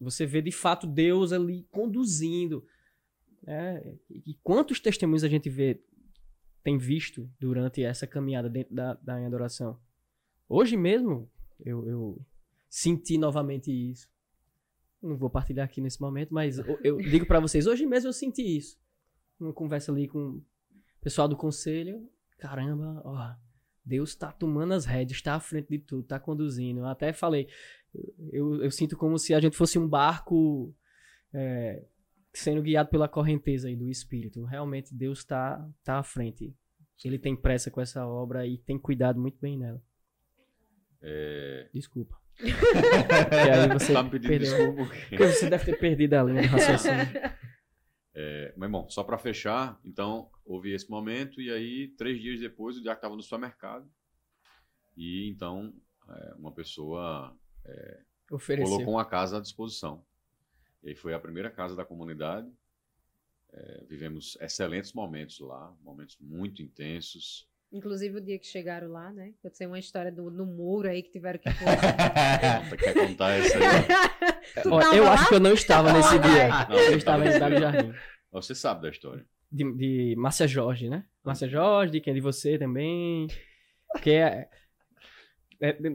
[0.00, 2.64] Você vê de fato Deus ali conduzindo.
[3.46, 5.80] É, e quantos testemunhos a gente vê,
[6.64, 9.78] tem visto durante essa caminhada dentro da, da adoração?
[10.48, 11.30] Hoje mesmo,
[11.64, 12.26] eu, eu
[12.68, 14.08] senti novamente isso.
[15.02, 18.12] Não vou partilhar aqui nesse momento, mas eu, eu digo para vocês, hoje mesmo eu
[18.12, 18.78] senti isso.
[19.38, 20.44] Uma conversa ali com o
[21.00, 22.08] pessoal do conselho.
[22.38, 23.34] Caramba, ó,
[23.84, 26.80] Deus está tomando as rédeas, está à frente de tudo, está conduzindo.
[26.80, 27.48] Eu até falei,
[28.32, 30.74] eu, eu, sinto como se a gente fosse um barco
[31.32, 31.84] é,
[32.32, 34.44] sendo guiado pela correnteza aí do Espírito.
[34.44, 36.54] Realmente Deus está tá à frente.
[37.04, 39.82] Ele tem pressa com essa obra e tem cuidado muito bem nela.
[41.00, 41.68] É...
[41.72, 42.18] Desculpa.
[42.42, 44.86] e aí você tá me pedindo desculpa.
[45.08, 47.06] Porque você deve ter perdido a linha do raciocínio.
[48.14, 52.78] É, mas bom, só para fechar, então houve esse momento e aí três dias depois
[52.78, 53.86] o Diaco estava no supermercado
[54.96, 55.74] e então
[56.08, 60.04] é, uma pessoa é, colocou uma casa à disposição.
[60.82, 62.50] E foi a primeira casa da comunidade.
[63.52, 67.48] É, vivemos excelentes momentos lá, momentos muito intensos.
[67.76, 69.32] Inclusive o dia que chegaram lá, né?
[69.44, 71.50] Eu sei uma história do, no muro aí que tiveram que
[72.68, 72.78] pôr.
[72.78, 74.64] quer contar essa aí?
[74.70, 75.12] Ó, eu lá?
[75.12, 76.66] acho que eu não estava nesse dia.
[76.68, 77.92] Não, eu estava em Cidade Jardim.
[78.32, 79.24] Você sabe da história.
[79.50, 81.04] De, de Márcia Jorge, né?
[81.24, 83.26] Márcia Jorge, de quem de você também.
[84.02, 84.48] Que é, é,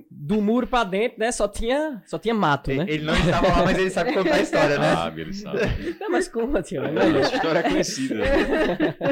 [0.10, 1.32] do muro pra dentro, né?
[1.32, 2.86] Só tinha, só tinha mato, né?
[2.88, 4.96] Ele não estava lá, mas ele sabe contar a história, né?
[4.96, 5.60] Sabe, ele sabe.
[6.00, 6.84] Não, mas como, tio?
[6.84, 8.24] É, essa história é conhecida.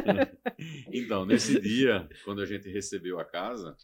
[0.92, 3.78] então, nesse dia, quando a gente recebeu a casa,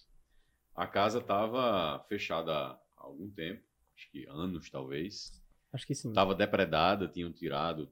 [0.75, 3.61] a casa estava fechada há algum tempo,
[3.95, 5.41] acho que anos talvez.
[5.71, 6.09] Acho que sim.
[6.09, 7.91] Estava depredada, tinham tirado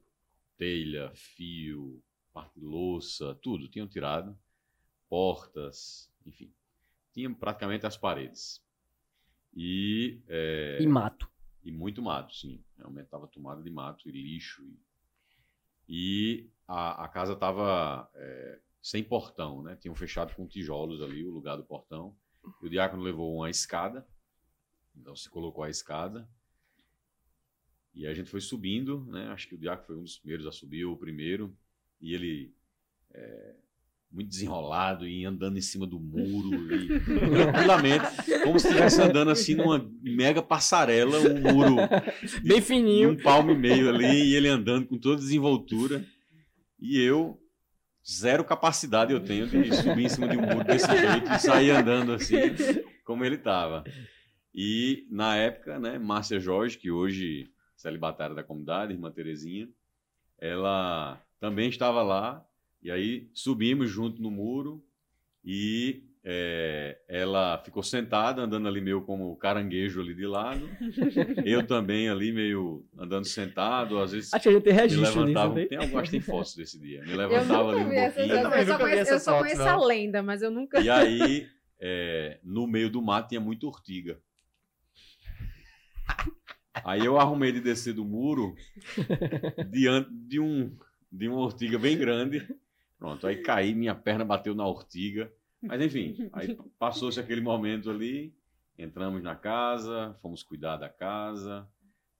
[0.56, 2.02] telha, fio,
[2.32, 4.36] parte de louça, tudo, tinham tirado.
[5.08, 6.52] Portas, enfim.
[7.14, 8.60] Tinham praticamente as paredes.
[9.54, 11.30] E, é, e mato.
[11.62, 12.62] E muito mato, sim.
[12.76, 14.62] Realmente estava tomada de mato e lixo.
[14.64, 14.78] E,
[15.88, 19.76] e a, a, casa estava é, sem portão, né?
[19.76, 22.16] Tinham fechado com tijolos ali o lugar do portão.
[22.60, 24.06] E o diácono levou uma escada.
[24.96, 26.28] Então se colocou a escada.
[27.94, 29.28] E a gente foi subindo, né?
[29.28, 31.56] Acho que o diácono foi um dos primeiros a subir, o primeiro.
[32.00, 32.52] E ele
[33.12, 33.54] é,
[34.14, 38.06] muito desenrolado e andando em cima do muro e tranquilamente,
[38.44, 41.76] como se estivesse andando assim numa mega passarela, um muro.
[42.44, 46.04] Bem fininho, um palmo e meio ali e ele andando com toda desenvoltura.
[46.80, 47.36] E eu
[48.08, 51.70] zero capacidade eu tenho de subir em cima de um muro desse jeito e sair
[51.70, 52.36] andando assim
[53.04, 53.82] como ele estava.
[54.54, 59.68] E na época, né, Márcia Jorge, que hoje celibatária da comunidade, irmã Terezinha,
[60.38, 62.44] ela também estava lá
[62.84, 64.84] e aí subimos junto no muro
[65.42, 70.68] e é, ela ficou sentada, andando ali meio como caranguejo ali de lado.
[71.44, 74.34] eu também ali meio andando sentado, às vezes.
[74.34, 77.02] Acho que a gente registro me levantava, tem, algumas tem fotos desse dia.
[77.02, 78.36] Me levantava ali um pouquinho.
[78.36, 80.78] eu, eu, só conheço, eu só conheço a lenda, mas eu nunca.
[80.80, 81.46] E aí,
[81.80, 84.18] é, no meio do mato tinha muita ortiga.
[86.84, 88.54] Aí eu arrumei de descer do muro
[89.70, 90.76] diante de um
[91.10, 92.44] de uma ortiga bem grande
[92.98, 95.32] Pronto, aí caí, minha perna bateu na ortiga.
[95.62, 98.34] Mas enfim, aí passou-se aquele momento ali,
[98.78, 101.68] entramos na casa, fomos cuidar da casa,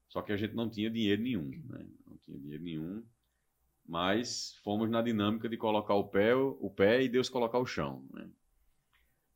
[0.09, 1.87] Só que a gente não tinha dinheiro nenhum, né?
[2.07, 3.05] Não tinha dinheiro nenhum.
[3.87, 8.07] Mas fomos na dinâmica de colocar o pé, o pé e Deus colocar o chão,
[8.13, 8.29] né?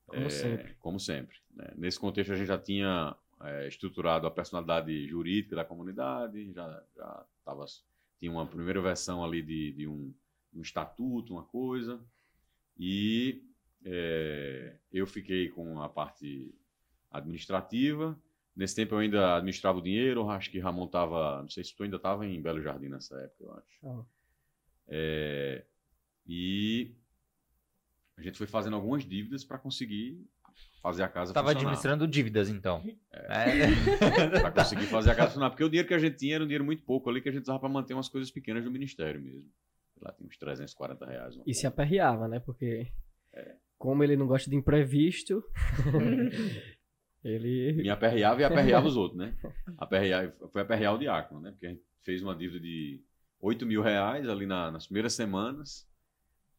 [0.06, 0.74] Como É, sempre.
[0.80, 1.36] Como sempre.
[1.54, 1.72] né?
[1.76, 7.26] Nesse contexto, a gente já tinha é, estruturado a personalidade jurídica da comunidade, já, já
[7.44, 7.64] tava,
[8.18, 10.14] tinha uma primeira versão ali de, de um,
[10.54, 12.00] um estatuto, uma coisa,
[12.78, 13.42] e
[13.84, 16.54] é, eu fiquei com a parte
[17.10, 18.18] administrativa.
[18.54, 21.84] Nesse tempo eu ainda administrava o dinheiro, acho que Ramon estava, não sei se tu
[21.84, 23.86] ainda estava em Belo Jardim nessa época, eu acho.
[23.86, 24.04] Ah.
[24.88, 25.64] É,
[26.26, 26.94] e
[28.16, 30.26] a gente foi fazendo algumas dívidas para conseguir
[30.82, 31.68] fazer a casa Estava funcionar.
[31.68, 32.82] administrando dívidas, então.
[33.12, 33.66] É.
[34.40, 35.50] Para conseguir fazer a casa funcionar.
[35.50, 37.32] Porque o dinheiro que a gente tinha era um dinheiro muito pouco ali que a
[37.32, 39.50] gente usava para manter umas coisas pequenas do ministério mesmo.
[40.00, 41.38] Lá tinha uns 340 reais.
[41.46, 42.40] E se aperreava, né?
[42.40, 42.92] Porque
[43.76, 45.42] como ele não gosta de imprevisto,
[47.24, 49.36] ele Me aperreava e aperreava os outros, né?
[49.76, 51.50] Aperrear, foi aperrear o diácono, né?
[51.50, 53.02] Porque a gente fez uma dívida de
[53.40, 55.88] 8 mil reais ali na- nas primeiras semanas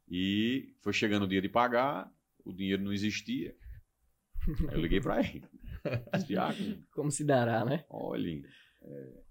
[0.10, 2.12] e foi chegando o dia de pagar,
[2.46, 3.56] o dinheiro não existia.
[4.70, 5.44] Aí eu liguei para ele.
[6.26, 7.86] Diácono, como se dará, né?
[7.90, 8.44] olhem,
[8.82, 9.22] é,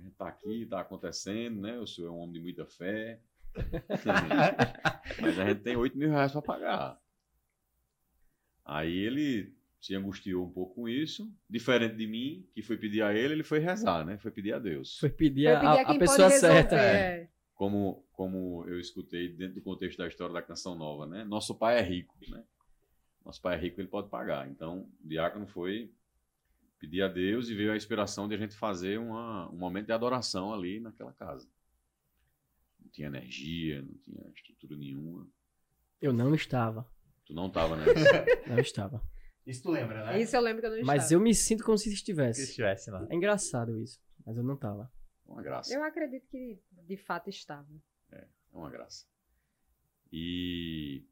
[0.00, 1.78] a gente tá aqui, tá acontecendo, né?
[1.78, 3.20] O senhor é um homem de muita fé.
[5.20, 6.98] Mas a gente tem 8 mil reais para pagar.
[8.64, 11.30] Aí ele se angustiou um pouco com isso.
[11.48, 14.16] Diferente de mim, que foi pedir a ele, ele foi rezar, né?
[14.18, 14.98] Foi pedir a Deus.
[14.98, 16.76] Foi pedir, Foi a, pedir a quem pessoa pode resolver, certa.
[16.76, 17.28] é.
[17.54, 21.24] Como, como eu escutei dentro do contexto da história da Canção Nova, né?
[21.24, 22.42] Nosso pai é rico, né?
[23.24, 24.48] Nosso pai é rico, ele pode pagar.
[24.48, 25.92] Então, o diácono foi
[26.80, 29.92] pedir a Deus e veio a inspiração de a gente fazer uma, um momento de
[29.92, 31.46] adoração ali naquela casa.
[32.80, 35.28] Não tinha energia, não tinha estrutura nenhuma.
[36.00, 36.84] Eu não estava.
[37.26, 37.84] Tu não tava, né?
[38.48, 39.00] Não estava.
[39.46, 40.20] Isso tu lembra, né?
[40.20, 41.14] Isso eu lembro que eu não Mas estava.
[41.14, 42.42] eu me sinto como se Se estivesse.
[42.42, 43.06] estivesse lá.
[43.08, 44.00] É engraçado isso.
[44.26, 44.90] Mas eu não tava.
[45.26, 45.72] Uma graça.
[45.72, 47.68] Eu acredito que de fato estava.
[48.10, 49.06] É uma graça.
[50.12, 51.04] E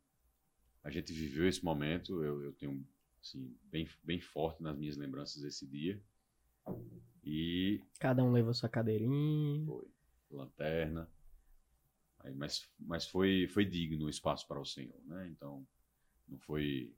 [0.83, 2.85] a gente viveu esse momento, eu, eu tenho
[3.29, 6.01] assim, bem, bem forte nas minhas lembranças desse dia.
[7.24, 9.66] E Cada um levou sua cadeirinha.
[9.66, 9.87] foi
[10.31, 11.09] lanterna.
[12.20, 15.29] Aí, mas mas foi, foi digno o espaço para o Senhor, né?
[15.29, 15.66] Então,
[16.29, 16.93] não foi,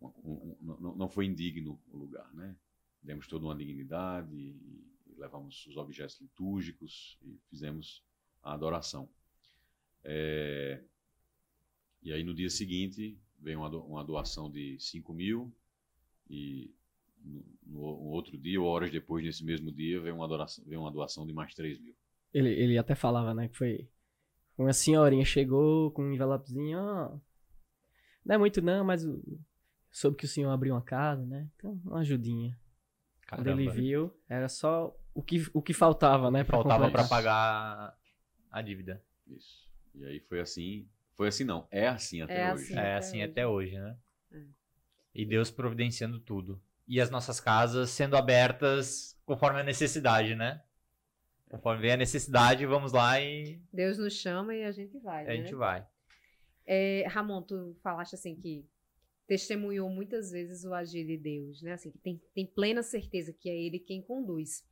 [0.00, 2.56] um- um- não, não foi indigno o lugar, né?
[3.02, 4.84] Demos toda uma dignidade e
[5.16, 8.02] levamos os objetos litúrgicos e fizemos
[8.42, 9.08] a adoração.
[10.04, 10.82] É,
[12.02, 15.52] e aí, no dia seguinte, veio uma, do- uma doação de 5 mil
[16.30, 16.72] e
[17.24, 20.90] no, no outro dia, ou horas depois, nesse mesmo dia, veio uma, adoração, veio uma
[20.92, 21.94] doação de mais 3 mil.
[22.32, 23.48] Ele, ele até falava, né?
[23.48, 23.88] Que foi.
[24.56, 27.18] Uma senhorinha chegou com um envelopezinho, ó.
[28.24, 29.20] Não é muito não, mas o-
[29.90, 31.48] soube que o senhor abriu uma casa, né?
[31.56, 32.56] Então, uma ajudinha.
[33.28, 36.44] Quando ele viu, era só o que, o que faltava, né?
[36.44, 37.96] pra Faltava para pagar
[38.50, 39.02] a dívida.
[39.26, 39.68] Isso.
[39.94, 40.88] E aí foi assim.
[41.16, 41.66] Foi assim, não.
[41.70, 42.64] É assim até É hoje.
[42.64, 42.74] assim.
[42.74, 43.30] é até assim hoje.
[43.30, 43.96] até hoje, né?
[45.14, 46.60] E Deus providenciando tudo.
[46.86, 50.62] E as nossas casas sendo abertas conforme a necessidade, né?
[51.48, 55.26] Conforme vem a necessidade, vamos lá e Deus nos chama e a gente vai, a
[55.28, 55.36] né?
[55.36, 55.86] gente vai.
[56.64, 58.64] É, Ramon, tu falaste assim que
[59.26, 61.72] testemunhou muitas vezes o agir de Deus, né?
[61.72, 64.64] Assim, que tem, tem plena certeza que é Ele quem conduz.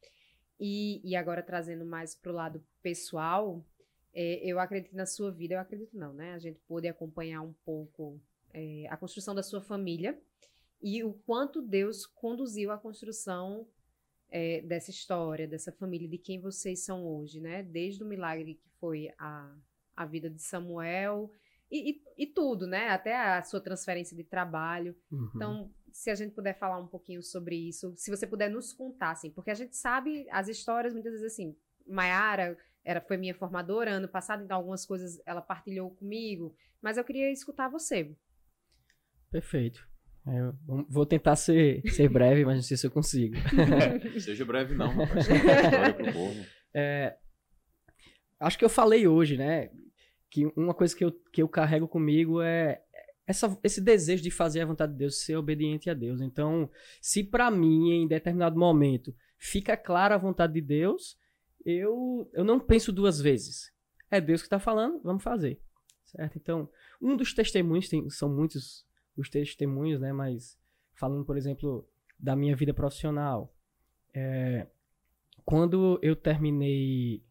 [0.59, 3.64] E, e agora trazendo mais pro lado pessoal,
[4.12, 6.34] é, eu acredito que na sua vida, eu acredito não, né?
[6.34, 8.20] A gente pôde acompanhar um pouco
[8.53, 10.18] é, a construção da sua família
[10.82, 13.66] e o quanto Deus conduziu a construção
[14.30, 17.62] é, dessa história, dessa família, de quem vocês são hoje, né?
[17.62, 19.55] Desde o milagre que foi a,
[19.96, 21.30] a vida de Samuel
[21.70, 22.88] e, e- e tudo, né?
[22.90, 24.94] Até a sua transferência de trabalho.
[25.11, 25.30] Uhum.
[25.34, 29.11] Então, se a gente puder falar um pouquinho sobre isso, se você puder nos contar,
[29.12, 31.57] assim, porque a gente sabe as histórias muitas vezes assim.
[31.86, 37.05] Maiara era, foi minha formadora ano passado, então algumas coisas ela partilhou comigo, mas eu
[37.05, 38.14] queria escutar você.
[39.30, 39.86] Perfeito.
[40.26, 43.34] É, eu vou- vou tentar ser, ser breve, mas não sei se eu consigo.
[44.20, 44.88] Seja breve, não.
[44.90, 45.26] Rapaz.
[46.12, 46.44] Povo.
[48.40, 49.70] Acho que eu falei hoje, né?
[50.30, 52.80] Que uma coisa que eu, que eu carrego comigo é
[53.26, 56.20] essa, esse desejo de fazer a vontade de Deus, ser obediente a Deus.
[56.20, 56.70] Então,
[57.00, 61.18] se pra mim, em determinado momento, fica clara a vontade de Deus,
[61.64, 63.72] eu, eu não penso duas vezes.
[64.10, 65.60] É Deus que está falando, vamos fazer.
[66.06, 66.36] Certo?
[66.38, 66.70] Então,
[67.02, 68.86] um dos testemunhos, tem, são muitos
[69.18, 70.12] os testemunhos, né?
[70.12, 70.58] Mas
[70.94, 71.88] falando, por exemplo,
[72.18, 73.54] da minha vida profissional.
[74.14, 74.66] é,
[75.44, 77.22] quando eu terminei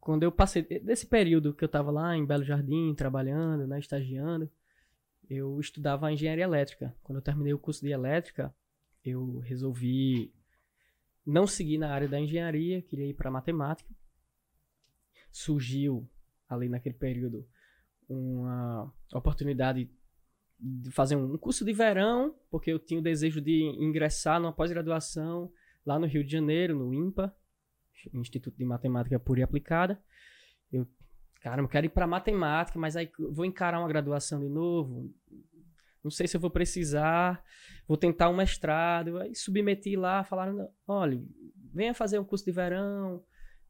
[0.00, 4.50] quando eu passei desse período que eu estava lá em Belo Jardim, trabalhando, né, estagiando,
[5.30, 6.92] eu estudava engenharia elétrica.
[7.04, 8.52] Quando eu terminei o curso de elétrica,
[9.04, 10.32] eu resolvi
[11.24, 13.88] não segui na área da engenharia, queria ir para matemática.
[15.30, 16.08] Surgiu
[16.48, 17.46] ali naquele período
[18.08, 19.90] uma oportunidade de
[20.92, 25.52] fazer um curso de verão, porque eu tinha o desejo de ingressar numa pós-graduação
[25.84, 27.34] lá no Rio de Janeiro, no IMPA,
[28.14, 30.00] Instituto de Matemática Pura e Aplicada.
[30.72, 30.86] Eu,
[31.40, 35.12] caramba, quero ir para matemática, mas aí vou encarar uma graduação de novo.
[36.02, 37.42] Não sei se eu vou precisar,
[37.86, 39.18] vou tentar um mestrado.
[39.18, 41.20] Aí submeti lá, falaram: olha,
[41.72, 43.22] venha fazer um curso de verão.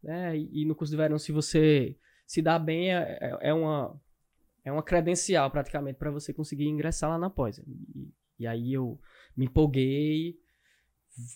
[0.02, 0.38] Né?
[0.38, 4.00] E, e no curso de verão, se você se dá bem, é, é, é uma
[4.64, 7.58] é uma credencial praticamente para você conseguir ingressar lá na pós.
[7.58, 9.00] E, e, aí eu
[9.36, 10.38] me empolguei,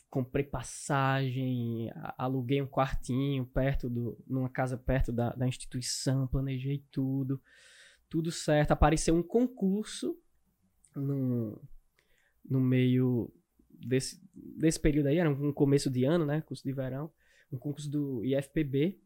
[0.09, 7.43] comprei passagem, aluguei um quartinho perto do, numa casa perto da, da instituição, planejei tudo,
[8.09, 8.73] tudo certo.
[8.73, 10.19] Apareceu um concurso
[10.95, 11.61] no,
[12.49, 13.33] no meio
[13.69, 17.11] desse, desse período aí, era um começo de ano, né, curso de verão,
[17.53, 18.99] um concurso do IFPB.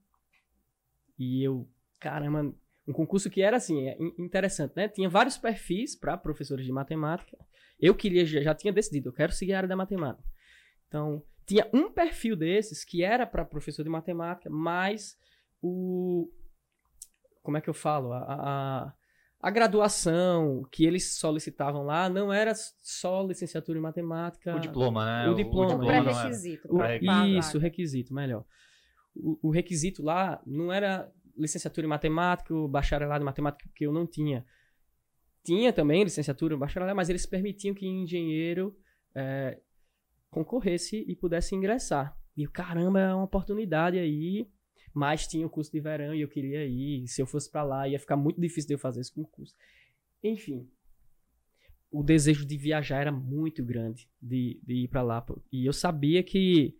[1.18, 1.68] E eu,
[1.98, 2.54] caramba,
[2.90, 4.88] um concurso que era assim, é interessante, né?
[4.88, 7.38] Tinha vários perfis para professores de matemática.
[7.78, 10.28] Eu queria, já tinha decidido, eu quero seguir a área da matemática.
[10.88, 15.16] Então, tinha um perfil desses que era para professor de matemática, mas
[15.62, 16.28] o.
[17.42, 18.12] Como é que eu falo?
[18.12, 18.92] A, a,
[19.40, 24.54] a, graduação que eles solicitavam lá não era só licenciatura em matemática.
[24.56, 25.30] O diploma, né?
[25.30, 25.74] O diploma.
[25.76, 26.68] O, pré-requisito.
[27.38, 28.44] Isso, o requisito, melhor.
[29.14, 34.06] O, o requisito lá não era licenciatura em matemática, bacharelado em matemática que eu não
[34.06, 34.44] tinha.
[35.44, 38.76] Tinha também licenciatura, bacharelado, mas eles permitiam que engenheiro
[39.14, 39.60] é,
[40.30, 42.16] concorresse e pudesse ingressar.
[42.36, 44.48] E caramba, é uma oportunidade aí.
[44.92, 47.06] Mas tinha o curso de verão e eu queria ir.
[47.06, 49.54] Se eu fosse para lá, ia ficar muito difícil de eu fazer esse concurso.
[50.22, 50.68] Enfim,
[51.90, 55.24] o desejo de viajar era muito grande, de, de ir para lá.
[55.52, 56.76] E eu sabia que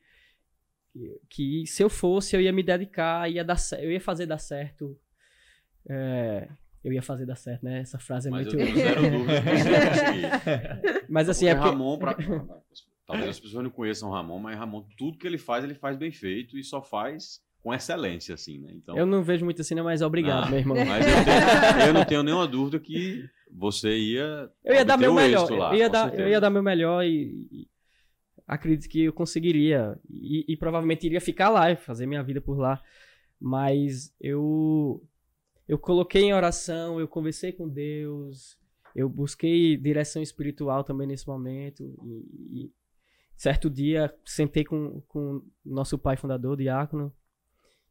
[1.29, 4.97] que se eu fosse, eu ia me dedicar, ia dar, eu ia fazer dar certo.
[5.89, 6.49] É,
[6.83, 7.81] eu ia fazer dar certo, né?
[7.81, 8.61] Essa frase é Mas muito.
[8.61, 8.67] Eu
[11.09, 11.69] Mas assim, é porque...
[11.69, 12.17] Ramon, pra...
[13.07, 15.97] talvez as pessoas não conheçam o Ramon, mas Ramon, tudo que ele faz, ele faz
[15.97, 18.71] bem feito e só faz com excelência, assim, né?
[18.73, 18.97] Então...
[18.97, 19.83] Eu não vejo muito assim, né?
[19.83, 20.77] mas obrigado, ah, meu irmão.
[20.87, 24.49] Mas eu, tenho, eu, não tenho nenhuma dúvida que você ia.
[24.65, 25.51] Eu ia dar meu melhor.
[25.51, 27.69] Lá, eu, ia dar, eu ia dar meu melhor e,
[28.51, 32.59] acredito que eu conseguiria e, e, provavelmente iria ficar lá e fazer minha vida por
[32.59, 32.83] lá.
[33.39, 35.07] Mas eu
[35.69, 38.59] eu coloquei em oração, eu conversei com Deus,
[38.95, 42.73] eu busquei direção espiritual também nesse momento e, e
[43.37, 47.15] certo dia sentei com com nosso pai fundador, diácono,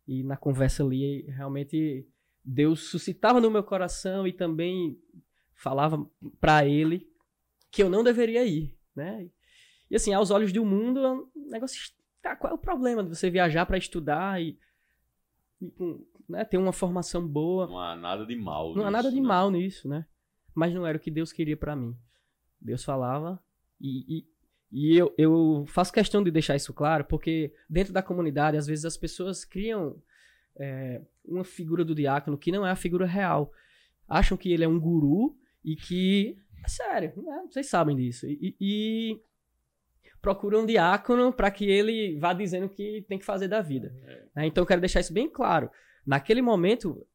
[0.05, 2.05] e na conversa ali realmente
[2.43, 4.99] Deus suscitava no meu coração e também
[5.53, 6.05] falava
[6.41, 7.10] para ele
[7.72, 9.30] que eu não deveria ir, né?
[9.90, 11.92] E assim, aos olhos do mundo, é um negócio.
[12.22, 14.58] Tá, qual é o problema de você viajar para estudar e,
[15.62, 15.72] e
[16.28, 17.68] né, ter uma formação boa?
[17.68, 18.70] Não há nada de mal.
[18.70, 19.28] Não nisso, há nada de né?
[19.28, 20.06] mal nisso, né?
[20.54, 21.96] Mas não era o que Deus queria para mim.
[22.62, 23.42] Deus falava
[23.80, 24.28] e, e,
[24.72, 28.84] e, eu, eu faço questão de deixar isso claro, porque dentro da comunidade, às vezes
[28.84, 30.02] as pessoas criam
[30.58, 33.52] é, uma figura do diácono que não é a figura real.
[34.08, 36.38] Acham que ele é um guru e que.
[36.64, 37.46] É sério, né?
[37.50, 38.28] vocês sabem disso.
[38.28, 39.22] E, e,
[40.22, 43.94] procura um diácono para que ele vá dizendo o que tem que fazer da vida.
[44.06, 44.24] É.
[44.36, 44.48] Né?
[44.48, 45.70] Então eu quero deixar isso bem claro.
[46.06, 47.06] Naquele momento,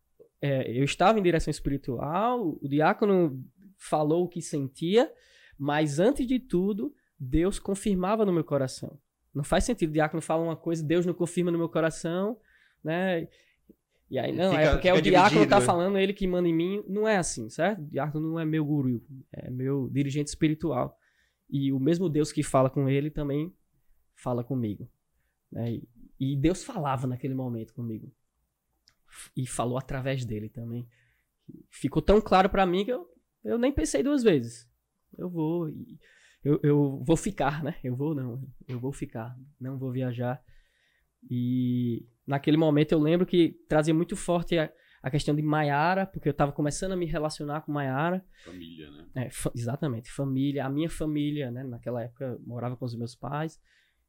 [0.41, 3.43] é, eu estava em direção espiritual, o diácono
[3.77, 5.11] falou o que sentia,
[5.59, 8.99] mas antes de tudo, Deus confirmava no meu coração.
[9.35, 12.39] Não faz sentido o diácono fala uma coisa, Deus não confirma no meu coração,
[12.83, 13.27] né?
[14.11, 15.67] E aí, não, é fica, é porque é o diácono dividido, tá né?
[15.67, 16.85] falando, ele que manda em mim.
[16.87, 17.81] Não é assim, certo?
[17.81, 19.03] O diácono não é meu guru,
[19.33, 20.97] é meu dirigente espiritual.
[21.55, 23.55] E o mesmo Deus que fala com ele também
[24.17, 24.91] fala comigo.
[25.53, 25.81] Né?
[26.19, 28.13] E Deus falava naquele momento comigo.
[29.37, 30.85] E falou através dele também.
[31.71, 33.09] Ficou tão claro para mim que eu,
[33.45, 34.69] eu nem pensei duas vezes.
[35.17, 35.69] Eu vou.
[36.43, 37.77] Eu, eu vou ficar, né?
[37.85, 38.43] Eu vou não.
[38.67, 39.39] Eu vou ficar.
[39.61, 40.43] Não vou viajar.
[41.31, 44.73] E naquele momento eu lembro que trazia muito forte a,
[45.05, 48.25] a questão de Maiara, porque eu estava começando a me relacionar com Maiara.
[48.43, 49.27] Família, né?
[49.27, 50.65] É, fa exatamente, família.
[50.65, 53.61] A minha família, né, naquela época, morava com os meus pais.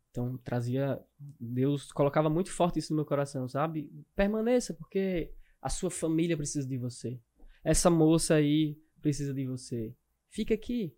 [0.10, 0.98] Então, trazia.
[1.38, 3.92] Deus colocava muito forte isso no meu coração, sabe?
[4.16, 7.20] Permaneça, porque a sua família precisa de você.
[7.62, 9.94] Essa moça aí precisa de você.
[10.30, 10.96] Fica aqui.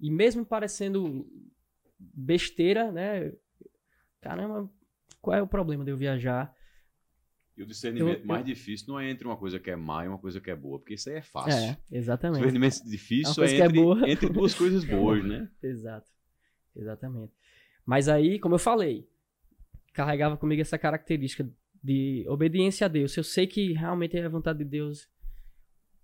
[0.00, 1.30] E mesmo parecendo
[1.98, 3.30] besteira, né?
[4.22, 4.70] Caramba,
[5.20, 6.50] qual é o problema de eu viajar?
[7.56, 10.08] E o discernimento eu, mais difícil não é entre uma coisa que é má e
[10.08, 11.52] uma coisa que é boa, porque isso aí é fácil.
[11.52, 12.38] É, exatamente.
[12.38, 15.48] O discernimento difícil é, é entre, é entre, duas coisas boas, né?
[15.62, 16.10] Exato.
[16.74, 17.32] Exatamente.
[17.86, 19.08] Mas aí, como eu falei,
[19.92, 21.48] carregava comigo essa característica
[21.82, 23.12] de obediência a Deus.
[23.12, 25.08] Se eu sei que realmente é a vontade de Deus,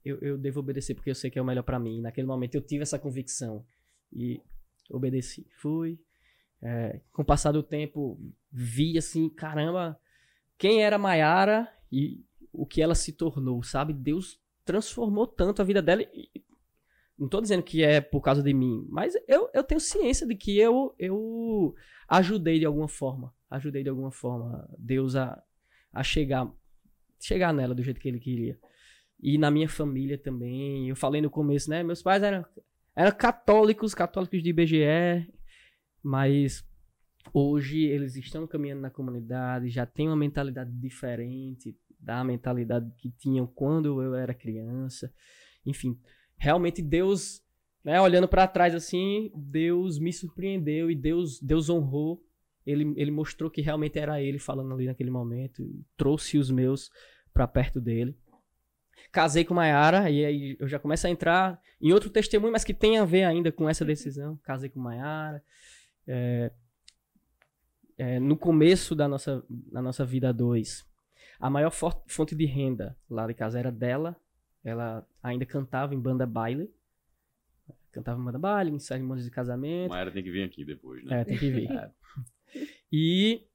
[0.05, 2.01] eu, eu devo obedecer porque eu sei que é o melhor para mim.
[2.01, 3.65] Naquele momento eu tive essa convicção
[4.13, 4.41] e
[4.89, 5.47] obedeci.
[5.61, 5.99] Fui.
[6.63, 8.21] É, com o passar do tempo,
[8.53, 9.99] vi assim, caramba,
[10.61, 13.95] quem era Maiara e o que ela se tornou, sabe?
[13.95, 16.03] Deus transformou tanto a vida dela.
[16.03, 16.31] E,
[17.19, 20.35] não tô dizendo que é por causa de mim, mas eu, eu tenho ciência de
[20.35, 21.75] que eu, eu
[22.07, 23.35] ajudei de alguma forma.
[23.49, 25.43] Ajudei de alguma forma Deus a,
[25.95, 26.47] a chegar,
[27.19, 28.59] chegar nela do jeito que ele queria.
[29.19, 30.91] E na minha família também.
[30.91, 31.83] Eu falei no começo, né?
[31.83, 32.45] Meus pais eram,
[32.95, 35.33] eram católicos, católicos de IBGE,
[36.03, 36.63] mas
[37.33, 43.47] hoje eles estão caminhando na comunidade, já têm uma mentalidade diferente da mentalidade que tinham
[43.47, 45.13] quando eu era criança.
[45.67, 45.99] Enfim,
[46.37, 47.43] realmente Deus,
[47.85, 52.23] né, olhando para trás assim, Deus me surpreendeu e Deus, Deus honrou
[52.67, 55.67] ele, ele mostrou que realmente era ele falando ali naquele momento,
[55.97, 56.91] trouxe os meus
[57.33, 58.17] para perto dele.
[59.11, 62.75] Casei com Maiara, e aí eu já começo a entrar em outro testemunho, mas que
[62.75, 64.39] tem a ver ainda com essa decisão.
[64.45, 65.43] Casei com Maiara.
[66.07, 66.53] É,
[68.01, 70.87] é, no começo da nossa, da nossa vida a dois,
[71.39, 74.17] a maior fonte de renda lá de casa era dela.
[74.65, 76.73] Ela ainda cantava em banda baile.
[77.93, 79.91] Cantava em banda baile, em cerimônias de casamento.
[79.91, 81.21] Maiara tem que vir aqui depois, né?
[81.21, 81.69] É, tem que vir.
[81.71, 81.91] É.
[82.93, 83.47] E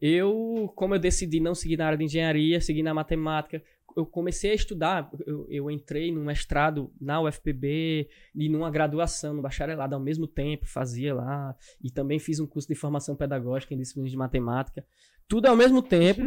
[0.00, 3.62] eu, como eu decidi não seguir na área de engenharia, seguir na matemática,
[3.98, 9.42] eu comecei a estudar, eu, eu, entrei num mestrado na UFPB e numa graduação, no
[9.42, 13.78] bacharelado ao mesmo tempo, fazia lá, e também fiz um curso de formação pedagógica em
[13.78, 14.84] disciplinas de matemática,
[15.26, 16.22] tudo ao mesmo tempo,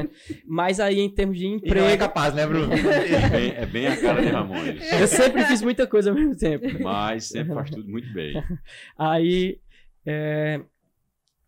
[0.46, 1.76] mas aí em termos de emprego...
[1.76, 2.72] E não é capaz, né, Bruno?
[2.72, 4.92] é, bem, é bem a cara de Ramones.
[4.98, 6.64] Eu sempre fiz muita coisa ao mesmo tempo.
[6.82, 8.42] Mas sempre faz tudo muito bem.
[8.96, 9.60] Aí,
[10.06, 10.62] é,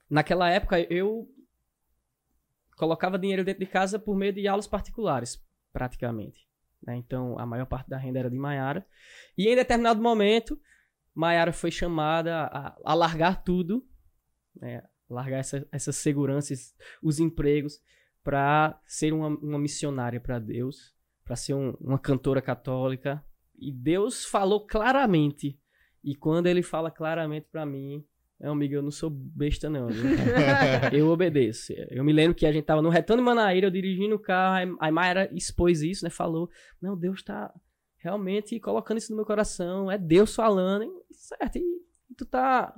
[0.09, 1.29] Naquela época, eu
[2.77, 5.37] colocava dinheiro dentro de casa por meio de aulas particulares,
[5.73, 6.49] praticamente.
[6.83, 6.97] Né?
[6.97, 8.87] Então, a maior parte da renda era de Maiara.
[9.37, 10.61] E em determinado momento,
[11.15, 13.87] Maiara foi chamada a, a largar tudo,
[14.55, 14.83] né?
[15.09, 17.81] largar essa, essas seguranças, os empregos,
[18.23, 20.95] para ser uma, uma missionária para Deus,
[21.25, 23.25] para ser um, uma cantora católica.
[23.59, 25.59] E Deus falou claramente.
[26.05, 28.07] E quando ele fala claramente para mim,
[28.41, 29.89] é, amigo, eu não sou besta, não.
[30.93, 31.73] eu obedeço.
[31.91, 34.77] Eu me lembro que a gente tava no retorno de Manaíra, eu dirigindo o carro,
[34.79, 36.11] a Mayra expôs isso, né?
[36.11, 36.49] Falou,
[36.81, 37.53] não, Deus tá
[37.97, 39.91] realmente colocando isso no meu coração.
[39.91, 40.93] É Deus falando, hein?
[41.11, 41.59] certo.
[41.59, 42.75] E tu tá...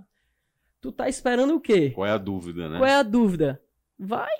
[0.80, 1.90] Tu tá esperando o quê?
[1.90, 2.78] Qual é a dúvida, né?
[2.78, 3.62] Qual é a dúvida?
[3.98, 4.30] Vai!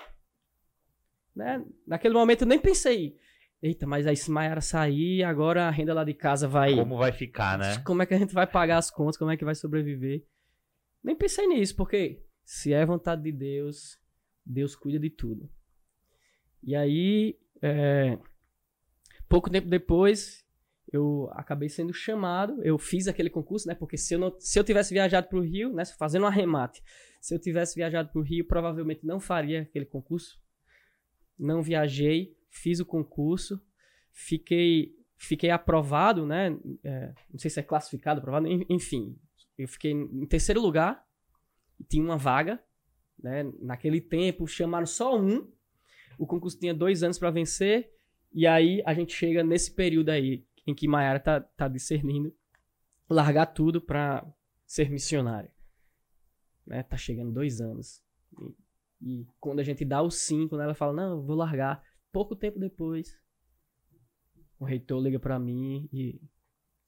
[1.35, 1.63] Né?
[1.85, 3.15] Naquele momento eu nem pensei,
[3.61, 6.75] eita, mas aí se Mayara sair, agora a renda lá de casa vai...
[6.75, 7.77] Como vai ficar, né?
[7.85, 10.25] Como é que a gente vai pagar as contas, como é que vai sobreviver?
[11.03, 13.99] Nem pensei nisso, porque se é vontade de Deus,
[14.45, 15.49] Deus cuida de tudo.
[16.63, 18.19] E aí, é,
[19.27, 20.45] pouco tempo depois,
[20.91, 22.61] eu acabei sendo chamado.
[22.63, 23.73] Eu fiz aquele concurso, né?
[23.73, 25.83] Porque se eu, não, se eu tivesse viajado para o Rio, né?
[25.85, 26.83] Fazendo um arremate,
[27.19, 30.39] se eu tivesse viajado para o Rio, provavelmente não faria aquele concurso.
[31.39, 33.59] Não viajei, fiz o concurso,
[34.11, 36.55] fiquei, fiquei aprovado, né?
[36.83, 39.17] É, não sei se é classificado, aprovado, enfim,
[39.61, 41.05] eu fiquei em terceiro lugar,
[41.89, 42.63] tinha uma vaga,
[43.21, 43.43] né?
[43.59, 45.51] Naquele tempo chamaram só um,
[46.17, 47.91] o concurso tinha dois anos para vencer,
[48.33, 52.33] e aí a gente chega nesse período aí em que Mayara tá, tá discernindo
[53.09, 54.25] largar tudo para
[54.65, 55.51] ser missionária.
[56.65, 56.83] Né?
[56.83, 58.01] Tá chegando dois anos.
[58.39, 58.55] E,
[59.01, 62.59] e, quando a gente dá o sim, quando ela fala, não, vou largar, pouco tempo
[62.59, 63.19] depois,
[64.59, 66.21] o reitor liga para mim e,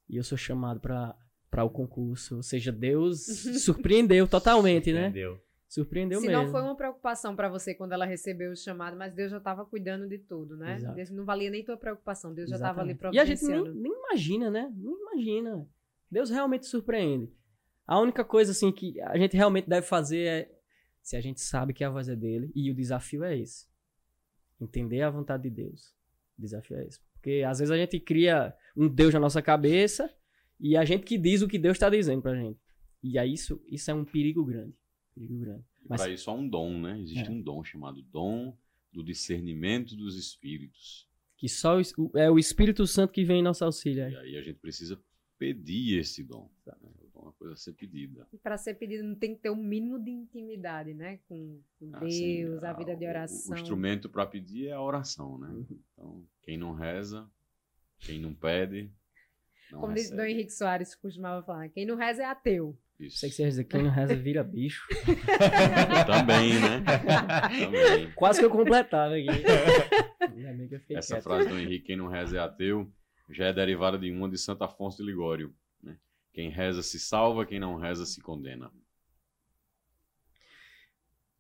[0.08, 1.18] e eu sou chamado para
[1.54, 2.38] para o concurso.
[2.38, 3.20] Ou seja, Deus
[3.64, 5.06] surpreendeu totalmente, né?
[5.06, 5.42] Surpreendeu.
[5.70, 6.44] Surpreendeu Se mesmo.
[6.44, 9.64] não foi uma preocupação para você quando ela recebeu o chamado, mas Deus já estava
[9.64, 10.76] cuidando de tudo, né?
[10.76, 10.96] Exato.
[10.96, 13.16] Deus não valia nem tua preocupação, Deus já estava ali Exatamente.
[13.16, 13.80] E a gente providenciando.
[13.80, 14.72] nem, nem imagina, né?
[14.76, 15.68] Não imagina.
[16.10, 17.32] Deus realmente surpreende.
[17.86, 20.52] A única coisa assim que a gente realmente deve fazer é
[21.02, 23.68] se a gente sabe que a voz é dele e o desafio é esse.
[24.60, 25.94] Entender a vontade de Deus.
[26.38, 27.00] O desafio é esse.
[27.14, 30.10] Porque às vezes a gente cria um Deus na nossa cabeça
[30.60, 32.60] e a gente que diz o que Deus está dizendo pra gente.
[33.02, 34.74] E aí isso, isso é um perigo grande.
[35.14, 35.64] Perigo grande.
[35.88, 37.00] Mas Para isso há um dom, né?
[37.02, 37.32] Existe É.
[37.32, 38.58] um dom chamado dom
[38.92, 41.08] do discernimento dos espíritos.
[41.38, 44.08] que só o, é o Espírito Santo que vem em nosso auxílio.
[44.10, 44.98] E aí a gente precisa
[45.38, 46.50] pedir esse dom.
[46.66, 46.74] né?
[46.82, 48.26] O dom é uma coisa a ser pedida.
[48.32, 51.20] E para ser pedido não tem que ter um mínimo de intimidade, né?
[51.28, 53.54] Com, com Assim, Deus, a a- vida de o- oração.
[53.54, 55.66] O, instrumento para pedir é a oração, né?
[55.92, 57.30] Então, quem não reza,
[58.00, 58.90] quem não pede,
[59.72, 60.22] Não Como diz recebe.
[60.22, 62.78] Dom Henrique Soares costumava falar, quem não reza é ateu.
[63.00, 63.18] Isso.
[63.18, 64.86] Sei que você ia dizer, quem não reza vira bicho.
[66.06, 66.84] Também, né?
[67.66, 68.12] Também.
[68.12, 69.28] Quase que eu completava aqui.
[69.30, 71.24] Eu Essa quieto.
[71.24, 72.90] frase do Henrique, quem não reza é ateu,
[73.30, 75.54] já é derivada de uma de Santo Afonso de Ligório.
[75.82, 75.98] Né?
[76.32, 78.72] Quem reza se salva, quem não reza se condena.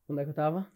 [0.10, 0.68] Onde é que eu tava?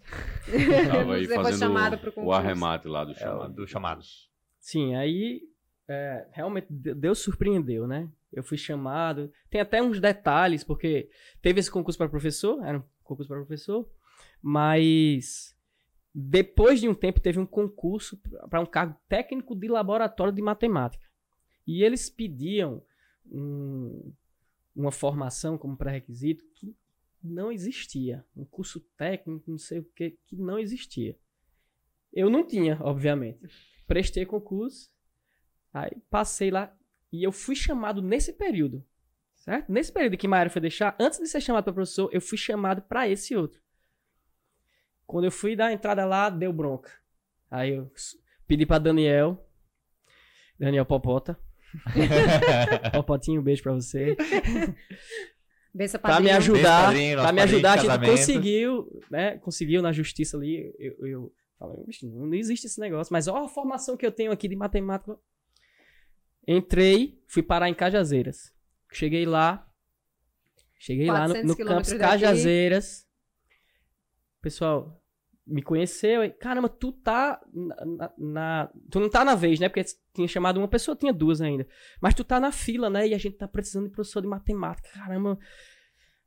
[0.89, 1.75] Tava aí Você foi fazendo
[2.17, 3.53] o, o arremate lá do É, chamado.
[3.53, 4.31] do chamados.
[4.59, 5.41] Sim, aí
[5.87, 8.09] é, realmente de- Deus surpreendeu, né?
[8.31, 9.31] Eu fui chamado.
[9.49, 11.09] Tem até uns detalhes, porque
[11.41, 13.89] teve esse concurso para professor, era um concurso para professor,
[14.41, 15.55] mas
[16.13, 18.17] depois de um tempo teve um concurso
[18.49, 21.05] para um cargo técnico de laboratório de matemática.
[21.65, 22.83] E eles pediam
[23.29, 24.11] um-
[24.75, 26.75] uma formação como pré-requisito que
[27.23, 28.25] não existia.
[28.35, 31.17] Um curso técnico, não sei o que, que não existia.
[32.13, 33.39] Eu não tinha, obviamente
[33.85, 34.89] prestei concurso,
[35.73, 36.73] aí passei lá
[37.11, 38.85] e eu fui chamado nesse período,
[39.35, 39.71] certo?
[39.71, 42.81] Nesse período que Maíra foi deixar, antes de ser chamado para professor, eu fui chamado
[42.81, 43.61] para esse outro.
[45.05, 46.91] Quando eu fui dar a entrada lá, deu bronca.
[47.49, 47.89] Aí eu
[48.45, 49.47] pedi para Daniel,
[50.59, 51.39] Daniel Popota,
[52.93, 54.15] Popotinho, um beijo para você,
[55.99, 56.91] para me ajudar,
[57.21, 59.37] para me ajudar, a gente conseguiu, né?
[59.37, 60.73] Conseguiu na justiça ali.
[60.79, 64.31] Eu, eu falei, "Bicho, não existe esse negócio, mas ó a formação que eu tenho
[64.31, 65.17] aqui de matemática.
[66.47, 68.53] Entrei, fui parar em Cajazeiras.
[68.91, 69.67] Cheguei lá,
[70.79, 71.99] cheguei lá no, 400 no campus daqui.
[72.11, 73.07] Cajazeiras.
[74.41, 75.01] Pessoal,
[75.45, 76.23] me conheceu.
[76.23, 79.67] e, Caramba, tu tá na, na- na- Tu não tá na vez, né?
[79.67, 79.83] Porque
[80.13, 81.67] tinha chamado uma pessoa, tinha duas ainda.
[82.01, 83.07] Mas tu tá na fila, né?
[83.07, 84.87] E a gente tá precisando de professor de matemática.
[84.93, 85.37] Caramba,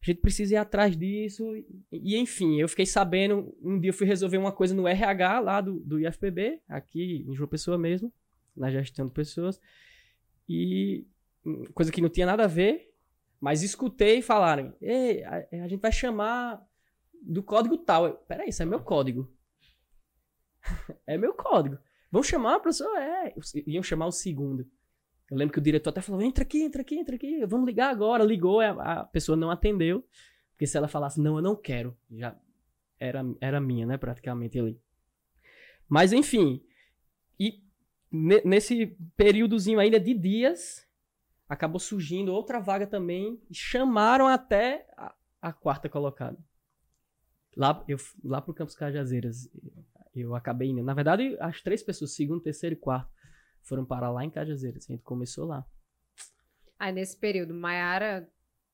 [0.02, 1.44] a gente precisa ir atrás disso.
[1.56, 3.54] E, e, enfim, eu fiquei sabendo.
[3.62, 7.34] Um dia eu fui resolver uma coisa no RH lá do, do IFPB, aqui em
[7.34, 8.12] João Pessoa mesmo,
[8.56, 9.58] na gestão de pessoas.
[10.52, 11.06] E
[11.46, 12.92] hum, coisa que não tinha nada a ver,
[13.40, 16.60] mas escutei falarem: Ei, a, a gente vai chamar
[17.22, 18.08] do código tal.
[18.08, 19.32] Eu, Peraí, isso é meu código.
[21.06, 21.78] é meu código.
[22.10, 22.90] Vão chamar, professor?
[22.98, 23.32] É.
[23.64, 24.68] Iam chamar o segundo.
[25.30, 27.88] Eu lembro que o diretor até falou: entra aqui, entra aqui, entra aqui, vamos ligar
[27.88, 28.24] agora.
[28.24, 30.04] Ligou, a, a pessoa não atendeu.
[30.50, 32.36] Porque se ela falasse, não, eu não quero, já
[32.98, 34.78] era, era minha, né, praticamente ali.
[35.88, 36.62] Mas enfim,
[38.12, 40.86] nesse períodozinho ainda de dias,
[41.48, 46.38] acabou surgindo outra vaga também, e chamaram até a, a quarta colocada.
[47.56, 49.50] Lá, eu, lá pro Campus Cajazeiras,
[50.14, 50.82] eu acabei indo.
[50.82, 53.10] Na verdade, as três pessoas, segundo, terceiro e quarto,
[53.62, 54.86] foram parar lá em Cajazeiras.
[54.88, 55.66] A gente começou lá.
[56.78, 58.28] Aí nesse período, Maiara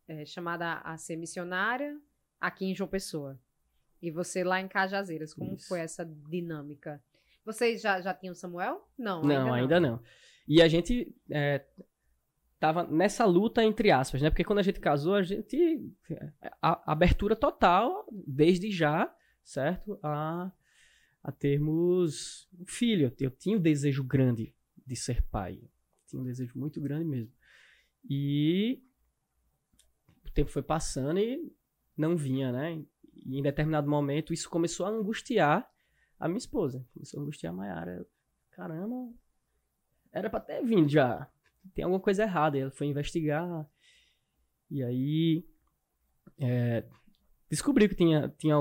[0.07, 1.99] é chamada a ser missionária
[2.41, 3.39] aqui em João Pessoa.
[4.01, 5.35] E você lá em Cajazeiras.
[5.35, 5.69] Como Isso.
[5.69, 7.03] foi essa dinâmica?
[7.47, 8.85] Vocês já, já tinham Samuel?
[8.99, 10.03] Não, Não, ainda não.
[10.49, 11.65] E a gente é,
[12.59, 14.31] tava nessa luta entre aspas, né?
[14.31, 15.95] Porque quando a gente casou, a gente
[16.61, 19.15] a, a abertura total desde já,
[19.45, 19.97] certo?
[20.03, 20.51] A,
[21.23, 23.15] a termos um filho.
[23.21, 24.53] Eu tinha um desejo grande
[24.85, 25.61] de ser pai.
[26.09, 27.33] Tinha um desejo muito grande mesmo.
[28.11, 28.83] E
[30.25, 31.49] o tempo foi passando e
[31.97, 32.83] não vinha, né?
[33.25, 35.71] E em determinado momento isso começou a angustiar
[36.19, 36.87] a minha esposa.
[36.95, 38.07] Começou a angustiar a Mayara.
[38.51, 39.13] Caramba,
[40.13, 41.29] era pra ter vindo já.
[41.75, 42.57] Tem alguma coisa errada.
[42.59, 43.69] Ela foi investigar.
[44.71, 45.47] E aí.
[46.39, 46.85] é,
[47.51, 48.57] descobri que tinha, tinha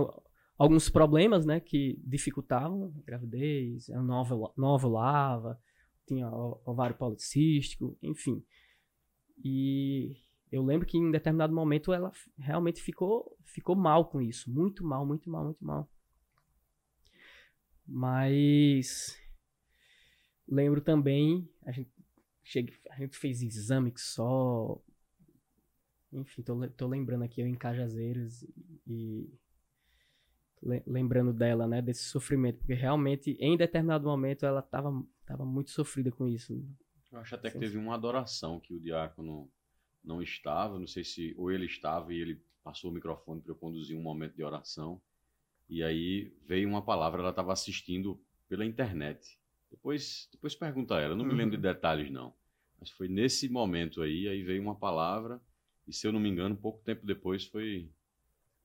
[0.58, 1.60] alguns problemas, né?
[1.60, 3.90] Que dificultavam a gravidez.
[3.90, 5.60] Ela não ovula- não ovulava.
[6.08, 7.98] Tinha ovário policístico.
[8.02, 8.44] Enfim.
[9.44, 10.16] E
[10.52, 14.52] eu lembro que em determinado momento ela realmente ficou, ficou mal com isso.
[14.52, 15.90] Muito mal, muito mal, muito mal.
[17.88, 19.18] Mas
[20.48, 21.90] lembro também, a gente,
[22.44, 24.82] cheguei, a gente fez exame que só.
[26.12, 28.44] Enfim, tô, tô lembrando aqui eu em Cajazeiras
[28.88, 29.30] e.
[30.62, 34.92] le- lembrando dela, né, desse sofrimento, porque realmente em determinado momento ela tava,
[35.26, 36.54] tava muito sofrida com isso.
[37.12, 39.50] Eu acho até que teve uma adoração que o diácono
[40.04, 43.56] não estava, não sei se ou ele estava e ele passou o microfone para eu
[43.56, 45.02] conduzir um momento de oração.
[45.70, 49.40] E aí veio uma palavra, ela estava assistindo pela internet.
[49.72, 51.38] Depois, depois pergunta a ela, não me Uhum.
[51.38, 52.34] lembro de detalhes não.
[52.80, 55.42] Mas foi nesse momento aí, aí veio uma palavra
[55.88, 57.90] e se eu não me engano, pouco tempo depois foi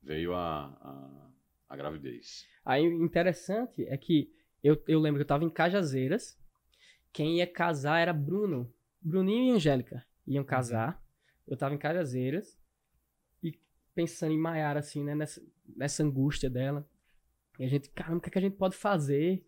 [0.02, 1.30] veio a, a,
[1.68, 2.46] a gravidez.
[2.64, 4.32] Aí o interessante é que
[4.62, 6.38] eu, eu lembro que eu tava em Cajazeiras.
[7.12, 8.72] Quem ia casar era Bruno.
[9.00, 11.02] Bruninho e Angélica iam casar.
[11.46, 12.58] Eu tava em Cajazeiras.
[13.42, 13.58] E
[13.94, 15.14] pensando em Maiara, assim, né?
[15.14, 15.42] Nessa,
[15.76, 16.86] nessa angústia dela.
[17.60, 19.46] E a gente, caramba, o que, é que a gente pode fazer?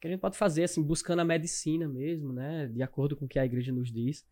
[0.00, 2.68] que a gente pode fazer, assim, buscando a medicina mesmo, né?
[2.68, 4.26] De acordo com o que a igreja nos diz.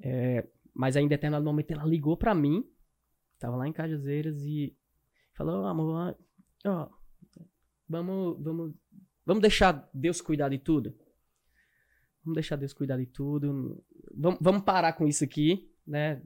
[0.00, 2.68] É, mas aí, em determinado momento, ela ligou para mim,
[3.38, 4.76] tava lá em Cajazeiras e
[5.34, 6.16] falou, oh, amor,
[6.66, 6.90] ó,
[7.88, 8.74] vamos, vamos,
[9.24, 10.92] vamos deixar Deus cuidar de tudo?
[12.24, 13.84] Vamos deixar Deus cuidar de tudo.
[14.16, 16.20] Vamos, vamos parar com isso aqui, né?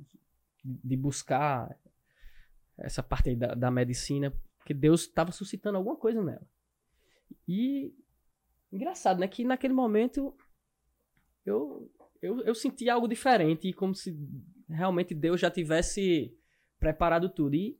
[0.64, 1.78] De buscar
[2.78, 4.32] essa parte da, da medicina,
[4.66, 6.44] porque Deus estava suscitando alguma coisa nela.
[7.47, 7.94] E
[8.72, 9.28] engraçado, né?
[9.28, 10.36] Que naquele momento
[11.44, 11.88] eu,
[12.20, 14.18] eu, eu senti algo diferente, como se
[14.68, 16.36] realmente Deus já tivesse
[16.80, 17.55] preparado tudo.
[17.55, 17.78] E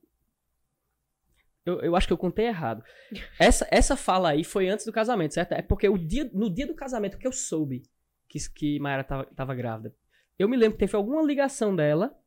[1.65, 2.81] eu, eu acho que eu contei errado.
[3.37, 5.51] Essa, essa fala aí foi antes do casamento, certo?
[5.51, 7.83] É porque o dia, no dia do casamento que eu soube
[8.29, 9.93] que, que Mayara tava, tava grávida.
[10.39, 12.17] Eu me lembro que teve alguma ligação dela.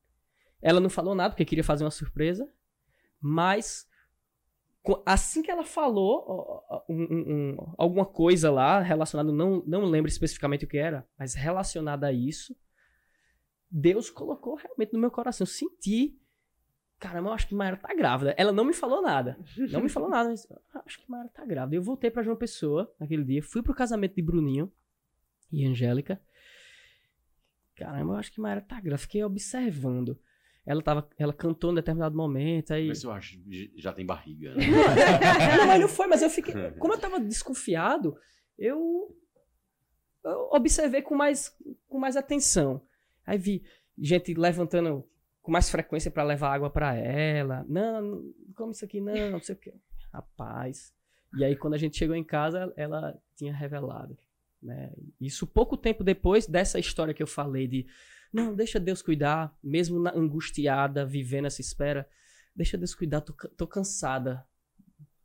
[0.61, 2.47] Ela não falou nada porque queria fazer uma surpresa.
[3.19, 3.90] Mas
[5.05, 10.65] assim que ela falou um, um, um, alguma coisa lá relacionada, não, não lembro especificamente
[10.65, 12.57] o que era, mas relacionada a isso,
[13.71, 15.45] Deus colocou realmente no meu coração.
[15.45, 16.19] Eu senti,
[16.99, 18.35] caramba, eu acho que Mayara tá grávida.
[18.39, 19.39] Ela não me falou nada,
[19.71, 20.49] não me falou nada, mas
[20.87, 21.77] acho que Mayara tá grávida.
[21.77, 24.73] Eu voltei para João Pessoa naquele dia, fui pro casamento de Bruninho
[25.53, 26.21] e Angélica.
[27.77, 28.99] Caramba, eu acho que Mayara tá grávida.
[28.99, 30.19] Fiquei observando.
[30.71, 32.73] Ela, tava, ela cantou em determinado momento.
[32.73, 32.87] Aí...
[32.87, 33.41] Mas eu acho
[33.75, 34.55] já tem barriga.
[34.55, 34.67] Né?
[35.59, 36.55] não, mas não foi, mas eu fiquei.
[36.79, 38.17] Como eu tava desconfiado,
[38.57, 39.13] eu,
[40.25, 41.53] eu observei com mais,
[41.89, 42.81] com mais atenção.
[43.27, 43.65] Aí vi
[43.99, 45.05] gente levantando
[45.43, 47.67] com mais frequência para levar água para ela.
[47.69, 49.75] Não, não come isso aqui, não, não sei o que.
[50.13, 50.95] Rapaz.
[51.37, 54.17] E aí, quando a gente chegou em casa, ela tinha revelado.
[54.63, 54.93] Né?
[55.21, 57.89] Isso pouco tempo depois dessa história que eu falei de
[58.33, 62.09] não, deixa Deus cuidar, mesmo na, angustiada, vivendo essa espera.
[62.55, 64.47] Deixa Deus cuidar, tô, tô cansada.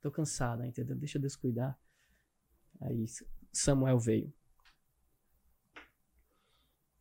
[0.01, 0.95] Tô cansada, entendeu?
[0.95, 1.77] Deixa Deus cuidar.
[2.81, 3.05] Aí
[3.51, 4.33] Samuel veio.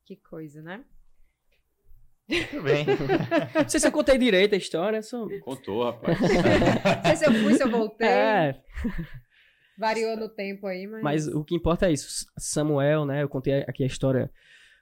[0.04, 0.84] Que coisa, né?
[2.28, 2.86] Muito bem.
[3.54, 5.02] Não sei se eu contei direito a história.
[5.02, 5.26] Só...
[5.40, 6.18] Contou, rapaz.
[6.20, 8.08] Não sei se eu fui, se eu voltei.
[8.08, 8.62] É.
[9.78, 11.02] Variou no tempo aí, mas.
[11.02, 12.26] Mas o que importa é isso.
[12.38, 13.22] Samuel, né?
[13.22, 14.30] Eu contei aqui a história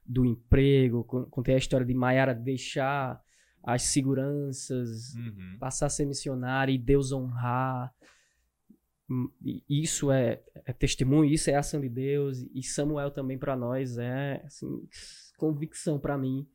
[0.05, 3.23] do emprego, contei a história de Maiara deixar
[3.63, 5.57] as seguranças, Uhum.
[5.61, 7.95] passar a ser missionária e Deus honrar.
[9.09, 9.31] Hum,
[9.69, 12.39] Isso é, é testemunho, isso é ação de Deus.
[12.55, 14.89] E Samuel também para nós é assim,
[15.37, 16.49] convicção para mim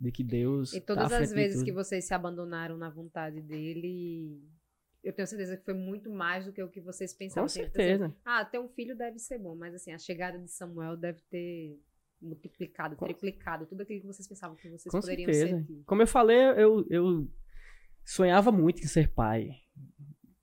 [0.00, 0.72] de que Deus.
[0.72, 4.42] E tá todas frente as vezes que vocês se abandonaram na vontade dele,
[5.04, 7.42] eu tenho certeza que foi muito mais do que o que vocês pensavam.
[7.42, 8.12] Com Assim, certeza.
[8.24, 11.78] Ah, ter um filho deve ser bom, mas assim, a chegada de Samuel deve ter
[12.22, 15.58] multiplicado, Com- triplicado tudo aquilo que vocês pensavam que vocês Com poderiam certeza.
[15.58, 15.82] sentir.
[15.84, 17.28] Como eu falei, eu, eu
[18.04, 19.50] sonhava muito em ser pai.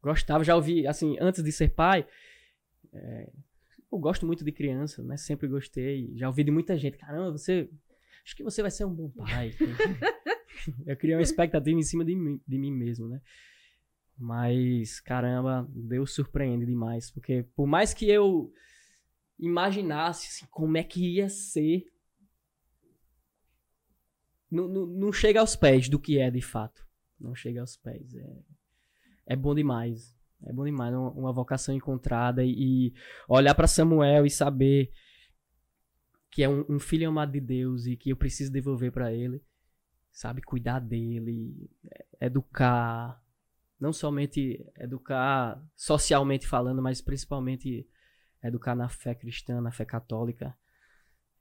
[0.01, 2.07] Gostava, já ouvi, assim, antes de ser pai,
[2.93, 3.30] é,
[3.91, 5.18] eu gosto muito de criança, né?
[5.18, 6.11] Sempre gostei.
[6.15, 7.69] Já ouvi de muita gente, caramba, você.
[8.23, 9.51] Acho que você vai ser um bom pai.
[10.85, 13.22] eu criei uma expectativa em cima de mim, de mim mesmo, né?
[14.18, 17.10] Mas, caramba, Deus surpreende demais.
[17.10, 18.51] Porque por mais que eu
[19.40, 21.86] imaginasse assim, como é que ia ser
[24.52, 26.86] não, não, não chega aos pés do que é de fato.
[27.20, 28.16] Não chega aos pés.
[28.16, 28.38] É,
[29.28, 30.18] é bom demais.
[30.44, 30.94] É bom demais.
[30.94, 32.94] Uma, uma vocação encontrada e, e
[33.28, 34.91] olhar para Samuel e saber
[36.32, 39.44] que é um, um filho amado de Deus e que eu preciso devolver para ele.
[40.11, 43.22] Sabe, cuidar dele, é, educar.
[43.80, 47.88] Não somente educar socialmente falando, mas principalmente
[48.44, 50.56] educar na fé cristã, na fé católica.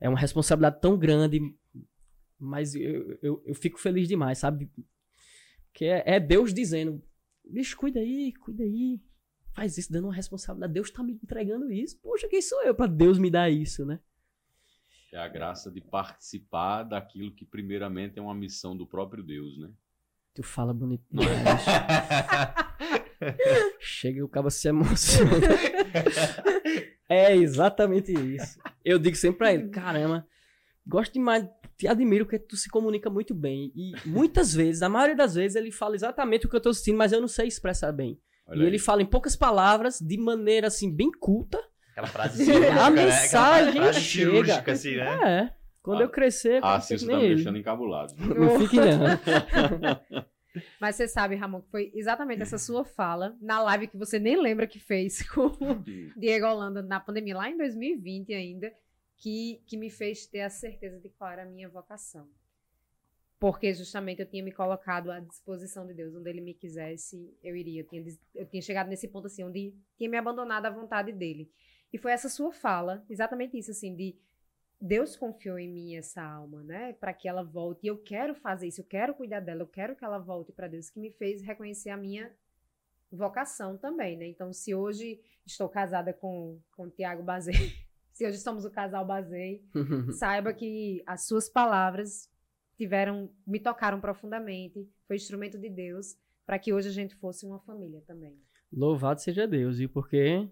[0.00, 1.40] É uma responsabilidade tão grande,
[2.38, 4.70] mas eu, eu, eu fico feliz demais, sabe?
[5.72, 7.02] Que é, é Deus dizendo:
[7.44, 9.00] bicho, cuida aí, cuida aí.
[9.54, 10.72] Faz isso, dando uma responsabilidade.
[10.72, 11.98] Deus tá me entregando isso.
[12.00, 13.98] Poxa, quem sou eu para Deus me dar isso, né?
[15.12, 19.70] É a graça de participar daquilo que primeiramente é uma missão do próprio Deus, né?
[20.34, 21.64] Tu fala bonito demais.
[23.80, 25.30] Chega e o cabo se emociona.
[27.08, 28.58] é exatamente isso.
[28.84, 30.26] Eu digo sempre pra ele, caramba,
[30.86, 31.46] gosto demais,
[31.76, 33.72] te admiro porque tu se comunica muito bem.
[33.74, 36.98] E muitas vezes, a maioria das vezes, ele fala exatamente o que eu tô sentindo,
[36.98, 38.18] mas eu não sei expressar bem.
[38.46, 38.66] Olha e aí.
[38.66, 41.58] ele fala em poucas palavras, de maneira assim, bem culta.
[41.92, 43.04] Aquela frase cirúrgica, A né?
[43.04, 44.30] mensagem Aquela frase chega.
[44.30, 45.18] cirúrgica, assim, né?
[45.52, 45.58] É.
[45.82, 47.34] Quando Ah, eu crescer, eu Ah, que você tá nem me ele.
[47.36, 48.14] deixando encabulado.
[48.18, 49.18] Não fique não.
[50.80, 54.40] Mas você sabe, Ramon, que foi exatamente essa sua fala na live que você nem
[54.40, 55.84] lembra que fez com o
[56.16, 58.72] Diego Holanda na pandemia, lá em 2020 ainda,
[59.16, 62.28] que, que me fez ter a certeza de qual era a minha vocação.
[63.38, 67.54] Porque justamente eu tinha me colocado à disposição de Deus, onde Ele me quisesse, eu
[67.54, 67.82] iria.
[67.82, 68.04] Eu tinha,
[68.34, 71.50] eu tinha chegado nesse ponto assim, onde tinha me abandonado à vontade dele.
[71.92, 74.16] E foi essa sua fala, exatamente isso, assim, de
[74.80, 77.80] Deus confiou em mim essa alma, né, para que ela volte.
[77.84, 80.68] E eu quero fazer isso, eu quero cuidar dela, eu quero que ela volte para
[80.68, 82.32] Deus, que me fez reconhecer a minha
[83.10, 84.26] vocação também, né?
[84.26, 87.54] Então, se hoje estou casada com com o Tiago Bazei,
[88.12, 89.64] se hoje somos o casal Bazei,
[90.18, 92.30] saiba que as suas palavras
[92.76, 97.58] tiveram me tocaram profundamente, foi instrumento de Deus para que hoje a gente fosse uma
[97.60, 98.40] família também.
[98.72, 100.48] Louvado seja Deus, e porque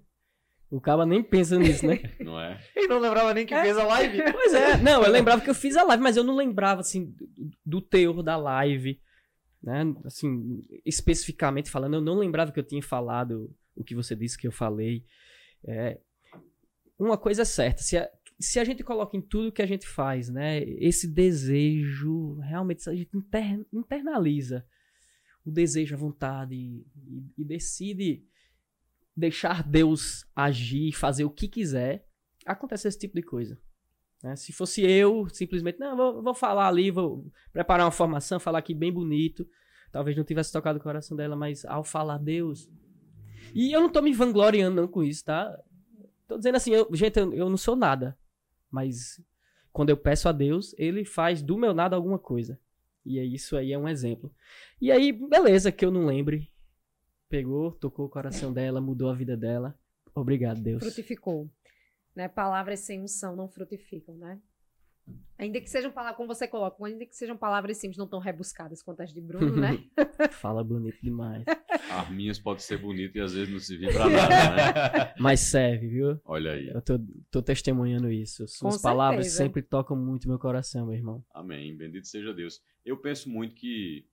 [0.71, 2.01] o cara nem pensa nisso, né?
[2.21, 2.61] Não é?
[2.75, 3.63] Ele não lembrava nem que É.
[3.63, 4.33] fez a live.
[4.33, 7.15] Pois é, não, eu lembrava que eu fiz a live, mas eu não lembrava, assim,
[7.65, 9.01] do, teor da live,
[9.63, 9.83] né?
[10.05, 14.47] Assim, especificamente falando, eu não lembrava que eu tinha falado o que você disse que
[14.47, 15.05] eu falei.
[15.65, 15.99] É,
[16.99, 19.87] uma coisa é certa, se a, se a gente coloca em tudo que a gente
[19.87, 20.63] faz, né?
[20.65, 24.67] Esse desejo, realmente, a gente inter- internaliza
[25.45, 26.85] o desejo, a vontade e,
[27.39, 28.25] e decide
[29.17, 32.07] deixar Deus agir, fazer o que quiser,
[32.45, 33.59] acontece esse tipo de coisa.
[34.23, 34.37] né?
[34.37, 38.75] Se fosse eu, simplesmente, não, vou, vou falar ali, vou preparar uma formação, falar aqui
[38.75, 39.49] bem bonito,
[39.91, 42.69] talvez não tivesse tocado o coração dela, mas ao falar Deus.
[43.55, 45.57] E eu não tô me vangloriando não com isso, tá?
[46.29, 48.19] Tô dizendo assim, eu- gente, eu, eu não sou nada,
[48.71, 49.21] mas
[49.73, 52.59] quando eu peço a Deus, ele faz do meu nada alguma coisa.
[53.05, 54.35] E é isso aí é um exemplo.
[54.81, 56.51] E aí, beleza, que eu não lembre.
[57.29, 59.79] Pegou, tocou o coração dela, mudou a vida dela.
[60.15, 60.83] Obrigado, Deus.
[60.83, 61.51] Frutificou.
[62.15, 62.29] Né?
[62.29, 64.41] Palavras sem unção não frutificam, né?
[65.39, 68.83] Ainda que sejam palavras, como você coloca, ainda que sejam palavras simples, não tão rebuscadas
[68.83, 69.85] quanto as de Bruno, né?
[70.33, 71.45] Fala bonito demais.
[71.91, 75.15] As minhas podem ser bonitas e às vezes não servir pra nada, né?
[75.21, 76.19] Mas serve, viu?
[76.25, 76.69] Olha aí.
[76.69, 76.99] Eu tô,
[77.31, 78.49] tô testemunhando isso.
[78.49, 79.45] Suas Com palavras certeza.
[79.45, 81.23] sempre tocam muito meu coração, meu irmão.
[81.35, 81.77] Amém.
[81.77, 82.63] Bendito seja Deus.
[82.85, 84.07] Eu penso muito que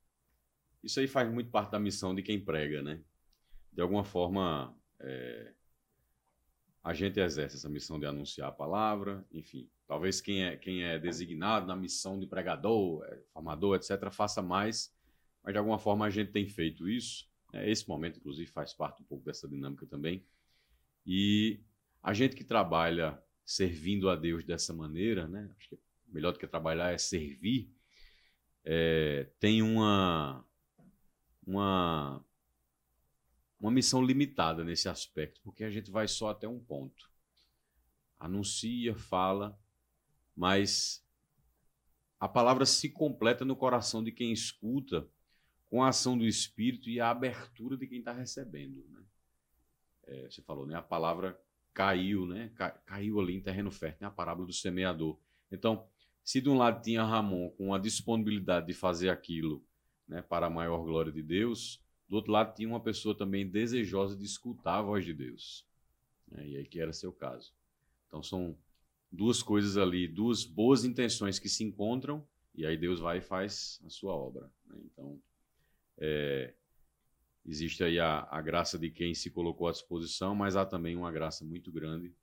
[0.84, 3.02] isso aí faz muito parte da missão de quem prega, né?
[3.72, 5.54] De alguma forma, é,
[6.84, 9.70] a gente exerce essa missão de anunciar a palavra, enfim.
[9.88, 14.94] Talvez quem é, quem é designado na missão de pregador, é, formador, etc., faça mais,
[15.42, 17.30] mas de alguma forma a gente tem feito isso.
[17.54, 17.70] né?
[17.70, 20.26] Esse momento, inclusive, faz parte um pouco dessa dinâmica também.
[21.06, 21.62] E
[22.02, 25.50] a gente que trabalha servindo a Deus dessa maneira, né?
[25.58, 27.72] Acho que melhor do que trabalhar é servir,
[28.64, 30.46] é, tem uma,
[31.46, 32.24] uma,
[33.60, 37.12] uma missão limitada nesse aspecto, porque a gente vai só até um ponto.
[38.20, 39.60] Anuncia, fala,
[40.36, 41.06] mas
[42.20, 45.08] a palavra se completa no coração de quem escuta
[45.66, 48.86] com a ação do Espírito e a abertura de quem está recebendo.
[48.90, 49.04] Né?
[50.06, 50.76] É, você falou, né?
[50.76, 51.38] A palavra
[51.74, 52.52] caiu, né?
[52.56, 54.08] Ca- caiu ali em terreno fértil, né?
[54.08, 55.20] A parábola do semeador.
[55.52, 55.86] Então,
[56.24, 59.66] se de um lado tinha Ramon com a disponibilidade de fazer aquilo
[60.08, 64.16] né, para a maior glória de Deus, do outro lado tinha uma pessoa também desejosa
[64.16, 65.66] de escutar a voz de Deus.
[66.28, 67.54] né, e aí que era seu caso.
[68.08, 68.58] Então são
[69.12, 73.82] duas coisas ali, duas boas intenções que se encontram, e aí Deus vai e faz
[73.86, 74.50] a sua obra.
[74.68, 74.76] né.
[74.86, 75.20] Então,
[75.98, 76.54] é,
[77.46, 81.12] existe aí a, a graça de quem se colocou à disposição, mas há também uma
[81.12, 82.14] graça muito grande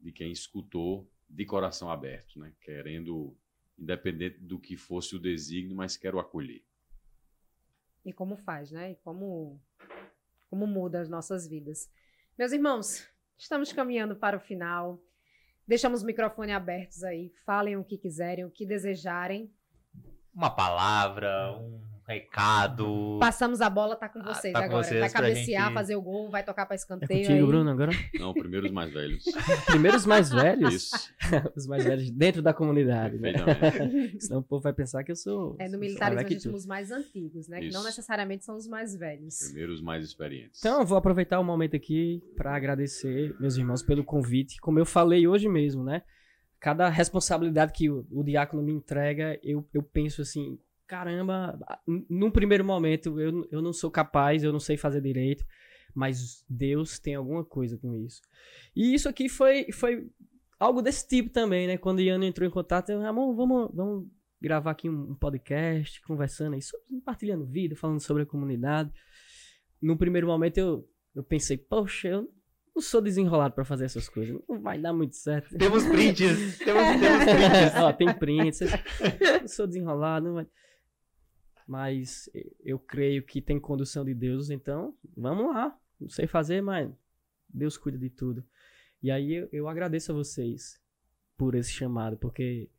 [0.00, 2.52] de quem escutou de coração aberto, né?
[2.60, 3.36] querendo,
[3.78, 6.64] independente do que fosse o desígnio, mas quero acolher.
[8.04, 8.92] E como faz, né?
[8.92, 9.60] E como,
[10.48, 11.90] como muda as nossas vidas.
[12.38, 13.06] Meus irmãos,
[13.36, 15.00] estamos caminhando para o final.
[15.66, 17.32] Deixamos o microfone abertos aí.
[17.44, 19.52] Falem o que quiserem, o que desejarem.
[20.34, 23.18] Uma palavra, um recado.
[23.20, 24.82] Passamos a bola, tá com Ah, vocês tá com agora.
[24.84, 27.20] vocês vai pra cabecear, gente- fazer o gol, vai tocar para É escanteio.
[27.20, 27.46] contigo, aí.
[27.46, 27.92] Bruno, agora?
[28.18, 29.24] Não, primeiro os mais velhos.
[29.66, 30.74] Primeiro os mais velhos.
[30.74, 31.12] Isso,
[31.56, 33.32] Os mais velhos dentro da comunidade, né?
[34.18, 35.56] Senão o povo vai pensar que eu sou.
[35.58, 37.60] É, no militarismo a gente chama os mais antigos, né?
[37.60, 37.84] Que não Isso.
[37.88, 39.38] necessariamente são os mais velhos.
[39.44, 40.58] Primeiro os mais experientes.
[40.60, 44.60] Então, eu vou aproveitar o momento aqui para agradecer meus irmãos pelo convite.
[44.60, 46.02] Como eu falei hoje mesmo, né?
[46.60, 50.58] Cada responsabilidade que o, o diácono me entrega, eu, eu penso assim:
[50.88, 55.44] caramba, num primeiro momento eu, eu não sou capaz, eu não sei fazer direito,
[55.94, 58.22] mas Deus tem alguma coisa com isso.
[58.74, 60.08] E isso aqui foi, foi
[60.58, 61.76] algo desse tipo também, né?
[61.76, 64.08] Quando o Iano entrou em contato, eu, Ramon, vamos, vamos
[64.40, 68.90] gravar aqui um, podcast, conversando aí, compartilhando vida, falando sobre a comunidade.
[69.80, 72.32] No primeiro momento eu, eu pensei, poxa, eu
[72.74, 75.54] não sou desenrolado pra fazer essas coisas, não vai dar muito certo.
[75.58, 76.58] Temos prints.
[76.58, 77.76] temos, temos prints.
[77.76, 78.60] Ó, tem prints.
[78.62, 80.46] Eu não sou desenrolado, não vai.
[81.68, 82.30] Mas
[82.60, 85.78] eu creio que tem condução de Deus, então vamos lá.
[86.00, 86.90] Não sei fazer, mas
[87.46, 88.42] Deus cuida de tudo.
[89.02, 90.80] E aí eu, eu agradeço a vocês
[91.36, 92.70] por esse chamado, porque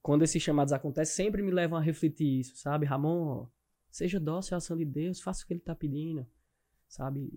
[0.00, 2.86] quando esses chamados acontecem, sempre me levam a refletir isso, sabe?
[2.86, 3.48] Ramon,
[3.90, 6.24] seja dócil à ação de Deus, faça o que ele tá pedindo,
[6.86, 7.28] sabe?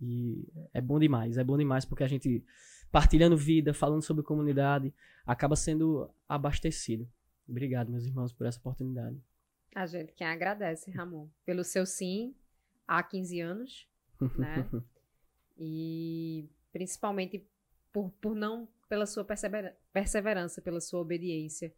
[0.00, 2.44] E é bom demais, é bom demais, porque a gente
[2.90, 4.92] partilhando vida, falando sobre comunidade,
[5.24, 7.08] acaba sendo abastecido.
[7.48, 9.16] Obrigado, meus irmãos, por essa oportunidade.
[9.74, 12.34] A gente quem agradece, Ramon, pelo seu sim
[12.86, 13.88] há 15 anos,
[14.36, 14.68] né?
[15.56, 17.46] e principalmente
[17.92, 21.72] por, por não pela sua perseverança, pela sua obediência,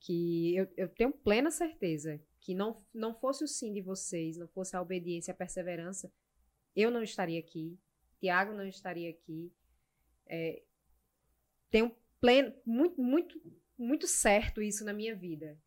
[0.00, 4.46] que eu, eu tenho plena certeza que não, não fosse o sim de vocês, não
[4.48, 6.10] fosse a obediência, a perseverança,
[6.74, 7.78] eu não estaria aqui,
[8.20, 9.52] Tiago não estaria aqui.
[10.26, 10.62] É,
[11.70, 13.40] tenho pleno, muito, muito,
[13.76, 15.58] muito certo isso na minha vida,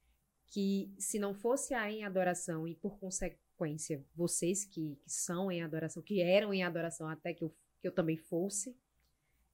[0.50, 5.62] que se não fosse a em adoração e por consequência vocês que, que são em
[5.62, 8.76] adoração, que eram em adoração até que eu, que eu também fosse,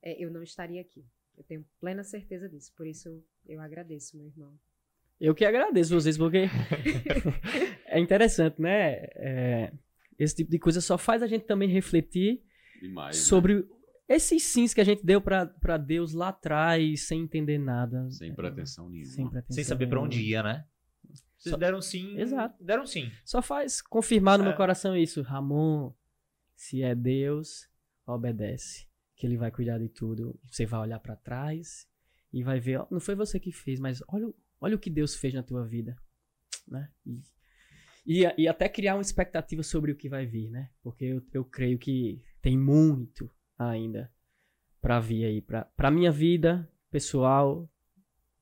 [0.02, 1.06] é, eu não estaria aqui.
[1.38, 2.72] Eu tenho plena certeza disso.
[2.76, 4.58] Por isso eu agradeço, meu irmão.
[5.20, 6.46] Eu que agradeço vocês, porque
[7.88, 9.08] é interessante, né?
[9.16, 9.74] É,
[10.18, 12.44] esse tipo de coisa só faz a gente também refletir
[12.82, 13.24] Demais, né?
[13.24, 13.64] sobre né?
[14.10, 18.10] esses sims que a gente deu para Deus lá atrás, sem entender nada.
[18.12, 19.12] Sem pretensão nenhuma.
[19.12, 20.66] Sem, pretensão sem saber para onde ia, né?
[21.46, 21.58] Vocês Só...
[21.58, 22.18] deram sim.
[22.18, 22.64] Exato.
[22.64, 23.12] Deram sim.
[23.24, 24.48] Só faz confirmar no É.
[24.48, 25.22] meu coração isso.
[25.22, 25.94] Ramon,
[26.56, 27.70] se é Deus,
[28.06, 28.88] obedece.
[29.16, 30.40] Que ele vai cuidar de tudo.
[30.50, 31.88] Você vai olhar para trás
[32.34, 34.90] e vai ver, ó, não foi você que fez, mas olha, o- olha o que
[34.90, 35.96] Deus fez na tua vida,
[36.68, 36.90] né?
[37.06, 37.22] E,
[38.26, 40.70] e, e até criar uma expectativa sobre o que vai vir, né?
[40.82, 44.12] Porque eu, eu creio que tem muito ainda
[44.82, 47.70] para vir aí, para para minha vida pessoal,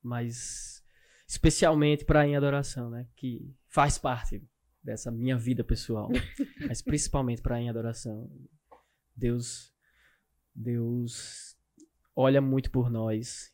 [0.01, 0.82] mas
[1.27, 3.07] especialmente para em adoração, né?
[3.15, 4.43] Que faz parte
[4.83, 6.09] dessa minha vida pessoal,
[6.67, 8.29] mas principalmente para em adoração.
[9.15, 9.73] Deus
[10.53, 11.57] Deus
[12.15, 13.53] olha muito por nós,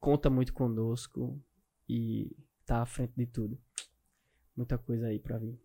[0.00, 1.42] conta muito conosco
[1.88, 2.34] e
[2.64, 3.60] tá à frente de tudo.
[4.56, 5.60] Muita coisa aí pra vir.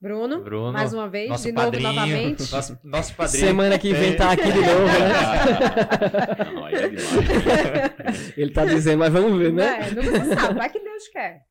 [0.00, 2.52] Bruno, Bruno, mais uma vez, nosso de novo, padrinho, novamente.
[2.52, 3.46] Nosso, nosso padrinho.
[3.46, 6.52] Semana que vem tá aqui de novo, né?
[6.52, 8.36] Não, é demais.
[8.36, 9.88] Ele tá dizendo, mas vamos ver, né?
[9.88, 10.02] É, não
[10.36, 11.46] sabe, vai que Deus quer.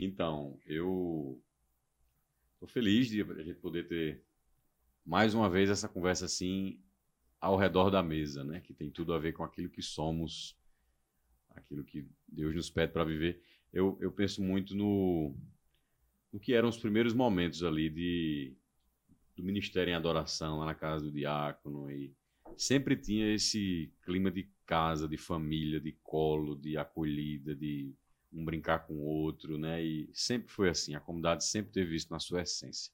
[0.00, 1.40] Então, eu
[2.58, 4.24] tô feliz de a gente poder ter
[5.06, 6.80] mais uma vez essa conversa assim
[7.40, 8.60] ao redor da mesa, né?
[8.60, 10.56] Que tem tudo a ver com aquilo que somos,
[11.50, 13.40] aquilo que Deus nos pede para viver.
[13.72, 15.34] Eu, eu penso muito no,
[16.32, 18.54] no que eram os primeiros momentos ali de
[19.36, 22.14] do ministério em adoração lá na casa do diácono e
[22.56, 27.94] sempre tinha esse clima de casa, de família, de colo, de acolhida, de
[28.32, 29.82] um brincar com o outro, né?
[29.82, 32.92] E sempre foi assim, a comunidade sempre teve isso na sua essência.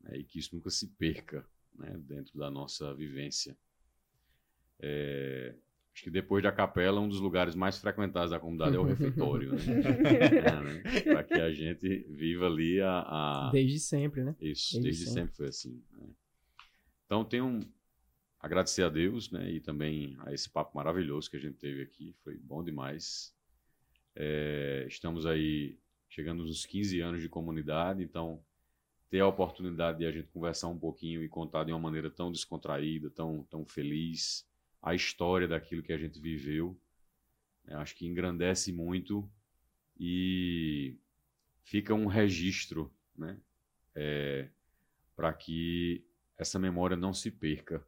[0.00, 0.18] né?
[0.18, 1.96] E que isso nunca se perca, né?
[1.98, 3.56] Dentro da nossa vivência.
[4.80, 5.54] É,
[5.94, 9.52] Acho que depois da capela, um dos lugares mais frequentados da comunidade é o refeitório,
[9.52, 9.60] né?
[11.04, 14.34] Para que a gente viva ali a, a- Desde sempre, né?
[14.40, 15.20] isso, Desde desde, sempre.
[15.20, 15.36] sempre.
[15.36, 15.80] foi assim.
[15.92, 16.08] né?
[17.06, 17.60] Então, tenho um,
[18.40, 19.48] agradecer a Deus, né?
[19.52, 22.12] E também a esse papo maravilhoso que a gente teve aqui.
[22.24, 23.32] Foi bom demais.
[24.16, 28.42] É, estamos aí chegando nos 15 anos de comunidade, então
[29.10, 32.32] ter a oportunidade de a gente conversar um pouquinho e contar de uma maneira tão
[32.32, 34.44] descontraída, tão, tão feliz,
[34.84, 36.78] a história daquilo que a gente viveu,
[37.64, 39.26] né, acho que engrandece muito
[39.98, 40.98] e
[41.62, 43.40] fica um registro, né?
[45.16, 46.04] para que
[46.36, 47.86] essa memória não se perca.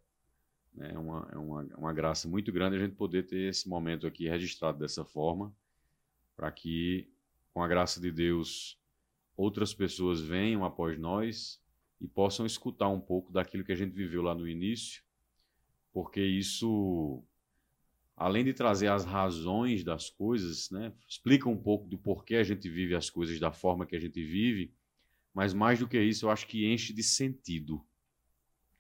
[0.73, 0.93] né?
[0.95, 4.07] É uma, é uma, é uma graça muito grande a gente poder ter esse momento
[4.07, 5.55] aqui registrado dessa forma,
[6.37, 7.11] para que,
[7.53, 8.81] com a graça de Deus,
[9.37, 11.61] outras pessoas venham após nós
[12.01, 15.03] e possam escutar um pouco daquilo que a gente viveu lá no início,
[15.97, 17.25] porque isso,
[18.15, 22.69] além de trazer as razões das coisas, né, explica um pouco do porquê a gente
[22.69, 24.75] vive as coisas da forma que a gente vive,
[25.33, 27.83] mas mais do que isso, eu acho que enche de sentido.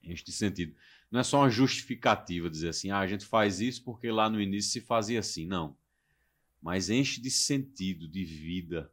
[0.02, 0.76] Enche de sentido.
[1.10, 4.38] Não é só uma justificativa dizer assim, ah, a gente faz isso porque lá no
[4.38, 5.46] início se fazia assim.
[5.46, 5.74] Não.
[6.60, 8.92] Mas enche de sentido, de vida.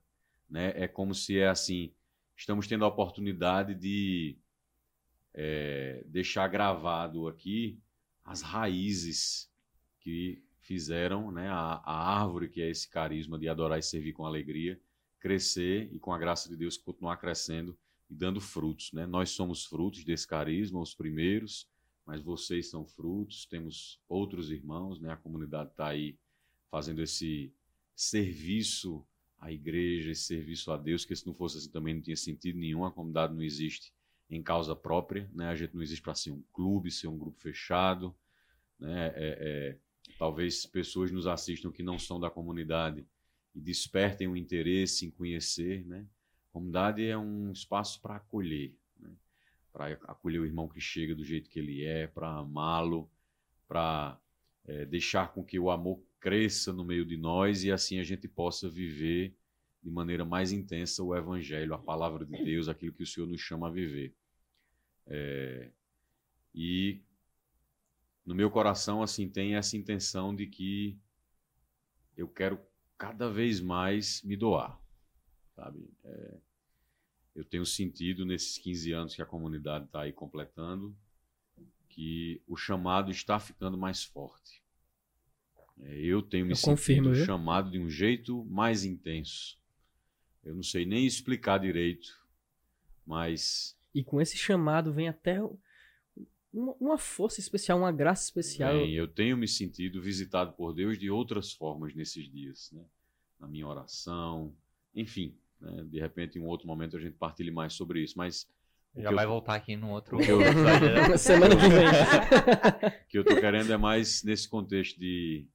[0.50, 0.72] Né?
[0.78, 1.94] É como se é assim,
[2.38, 4.38] estamos tendo a oportunidade de
[5.34, 7.83] é, deixar gravado aqui
[8.24, 9.52] as raízes
[10.00, 14.26] que fizeram né, a, a árvore, que é esse carisma de adorar e servir com
[14.26, 14.80] alegria,
[15.20, 17.78] crescer e, com a graça de Deus, continuar crescendo
[18.10, 18.92] e dando frutos.
[18.94, 19.06] Né?
[19.06, 21.68] Nós somos frutos desse carisma, os primeiros,
[22.06, 23.46] mas vocês são frutos.
[23.46, 25.12] Temos outros irmãos, né?
[25.12, 26.18] a comunidade está aí
[26.70, 27.54] fazendo esse
[27.96, 29.06] serviço
[29.38, 32.58] à igreja, esse serviço a Deus, que se não fosse assim também não tinha sentido
[32.58, 32.86] nenhum.
[32.86, 33.94] A comunidade não existe
[34.30, 35.48] em causa própria, né?
[35.48, 38.16] a gente não existe para ser um clube, ser um grupo fechado.
[38.80, 39.08] Né?
[39.08, 39.78] É, é,
[40.18, 43.06] talvez pessoas nos assistam que não são da comunidade
[43.56, 46.06] e despertem o interesse em conhecer, né?
[46.52, 49.12] Comunidade é um espaço para acolher, né?
[49.72, 53.10] para acolher o irmão que chega do jeito que ele é, para amá-lo,
[53.68, 54.20] para
[54.66, 58.28] é, deixar com que o amor cresça no meio de nós e assim a gente
[58.28, 59.36] possa viver
[59.84, 63.42] de maneira mais intensa o Evangelho, a palavra de Deus, aquilo que o Senhor nos
[63.42, 64.16] chama a viver.
[65.06, 65.70] É,
[66.56, 67.02] e
[68.26, 70.98] no meu coração assim tem essa intenção de que
[72.16, 72.60] eu quero
[72.98, 74.80] cada vez mais me doar,
[75.56, 75.90] sabe?
[76.06, 76.38] É,
[77.36, 80.96] eu tenho sentido nesses 15 anos que a comunidade está aí completando
[81.94, 84.64] que o chamado está ficando mais forte.
[85.80, 89.60] É, eu tenho me Eu sentido confirmo, chamado de um jeito mais intenso.
[90.44, 92.22] Eu não sei nem explicar direito,
[93.06, 95.40] mas E com esse chamado vem até
[96.54, 98.74] uma, força especial, uma graça especial.
[98.74, 102.84] Bem, eu tenho me sentido visitado por Deus de outras formas nesses dias, né?
[103.40, 104.56] Na minha oração,
[104.94, 105.84] enfim, né?
[105.90, 108.48] de repente em um outro momento a gente partilhe mais sobre isso, mas
[108.96, 111.18] Já vai eu, voltar aqui no outro eu- né?
[111.18, 111.88] Semana que vem.
[113.04, 115.48] o que eu tô querendo é mais nesse contexto de,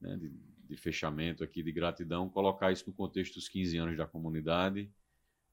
[0.00, 0.30] né, de,
[0.70, 4.90] de fechamento aqui, de gratidão, colocar isso no contexto dos 15 anos da comunidade,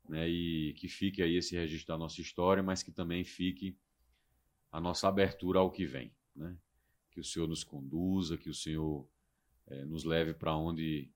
[0.07, 0.29] né?
[0.29, 3.75] E que fique aí esse registro da nossa história, mas que também fique
[4.71, 6.55] a nossa abertura ao que vem, né?
[7.11, 9.09] Que o Senhor nos conduza, que o Senhor
[9.65, 11.09] eh, nos leve para onde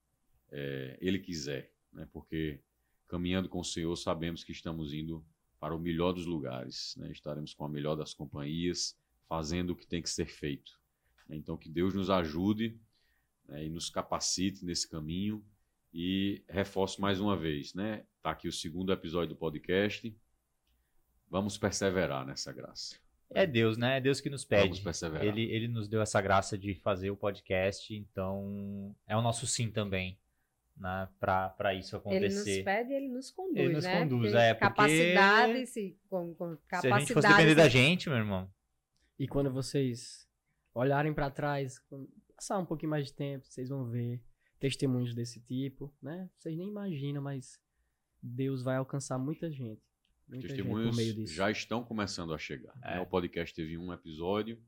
[0.52, 2.08] eh, Ele quiser, né?
[2.12, 2.60] Porque
[3.08, 5.24] caminhando com o Senhor sabemos que estamos indo
[5.60, 7.12] para o melhor dos lugares, né?
[7.12, 8.98] Estaremos com a melhor das companhias,
[9.30, 10.80] fazendo o que tem que ser feito.
[11.30, 11.36] né?
[11.36, 12.80] Então que Deus nos ajude
[13.52, 13.66] né?
[13.66, 15.44] e nos capacite nesse caminho
[15.94, 18.04] e reforço mais uma vez, né?
[18.24, 20.16] Tá aqui o segundo episódio do podcast.
[21.30, 22.96] Vamos perseverar nessa graça.
[23.30, 23.98] É Deus, né?
[23.98, 24.82] É Deus que nos Vamos pede.
[24.82, 25.26] perseverar.
[25.26, 29.70] Ele, ele nos deu essa graça de fazer o podcast, então é o nosso sim
[29.70, 30.18] também,
[30.76, 31.08] né?
[31.20, 32.64] Para isso Ele nos acontecer.
[32.64, 34.00] pede e ele nos conduz, Ele nos né?
[34.00, 36.96] conduz, é, porque- Capacidade, se, com, com Se capacidade...
[36.96, 38.50] a gente fosse depender da gente, meu irmão.
[39.18, 40.28] E quando vocês
[40.74, 41.80] olharem para trás,
[42.42, 44.20] passar um pouquinho mais de tempo, vocês vão ver
[44.60, 46.28] testemunhos desse tipo, né?
[46.40, 47.60] Vocês nem imaginam, mas
[48.22, 49.80] Deus vai alcançar muita gente.
[50.28, 51.34] Muita gente Testemunhos meio disso.
[51.36, 52.74] já estão começando a chegar.
[52.84, 52.96] É.
[52.96, 53.00] né?
[53.02, 54.60] O podcast teve um episódio,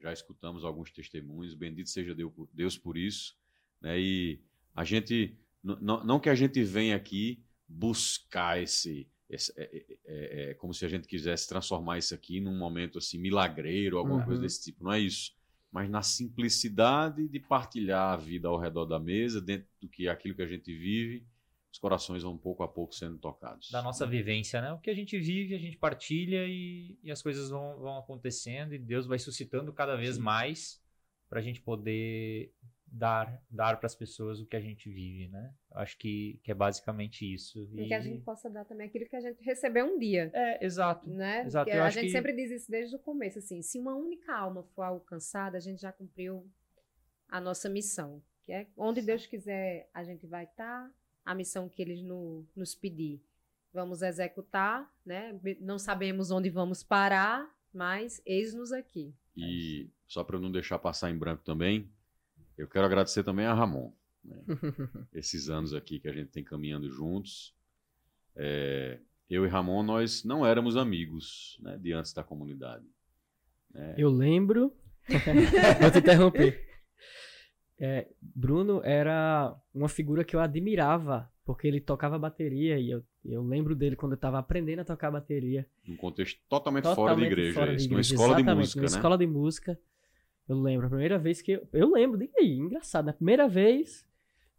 [0.00, 1.54] já escutamos alguns testemunhos.
[1.54, 2.16] Bendito seja
[2.52, 3.36] Deus por, isso.
[3.80, 4.00] Né?
[4.00, 4.40] E
[4.74, 9.98] a gente, n- n- não que a gente venha aqui buscar esse, esse- é, é-
[10.04, 14.18] é- é como se a gente quisesse transformar isso aqui num momento assim milagreiro, alguma
[14.18, 14.24] Uhum.
[14.24, 14.82] coisa desse tipo.
[14.82, 15.32] Não é isso.
[15.70, 20.10] Mas na simplicidade de partilhar a vida ao redor da mesa, dentro do que é
[20.10, 21.24] aquilo que a gente vive,
[21.72, 23.70] os corações vão pouco a pouco sendo tocados.
[23.70, 24.72] Da nossa vivência, né?
[24.72, 28.74] O que a gente vive, a gente partilha e, e as coisas vão, vão acontecendo
[28.74, 30.22] e Deus vai suscitando cada vez Sim.
[30.22, 30.82] mais
[31.28, 32.52] para a gente poder
[32.92, 35.54] dar dar para as pessoas o que a gente vive, né?
[35.70, 37.68] Eu Acho que, que é basicamente isso.
[37.76, 40.30] E que a gente possa dar também aquilo que a gente recebeu um dia.
[40.34, 41.08] É, exato.
[41.08, 41.44] Né?
[41.44, 44.34] Exato, a acho gente que- sempre diz isso desde o começo, assim, se uma única
[44.34, 46.44] alma for alcançada, a gente já cumpriu
[47.28, 50.90] a nossa missão, que é onde Deus quiser a gente vai estar,
[51.24, 53.22] a missão que Ele no- nos pedir,
[53.72, 55.38] vamos executar, né?
[55.60, 59.14] Não sabemos onde vamos parar, mas eis-nos aqui.
[59.36, 61.88] E só para não deixar passar em branco também,
[62.60, 63.92] eu quero agradecer também a Ramon.
[64.24, 64.36] né?
[65.14, 67.54] Esses anos aqui que a gente tem caminhando juntos.
[68.36, 72.84] É, eu e Ramon, nós não éramos amigos né, de antes da comunidade.
[73.72, 73.94] né?
[73.98, 74.74] Eu lembro.
[75.80, 76.68] Vou te interromper.
[77.78, 83.42] É, Bruno era uma figura que eu admirava, porque ele tocava bateria e eu, eu
[83.42, 85.66] lembro dele quando eu estava aprendendo a tocar bateria.
[85.88, 87.54] Num contexto totalmente, fora de Totalmente igreja.
[87.54, 88.96] fora de isso, numa igreja, escola de música, numa né?
[88.96, 89.80] escola de música.
[90.50, 94.04] Eu lembro, a primeira vez que eu, eu lembro, diga aí, engraçado, na primeira vez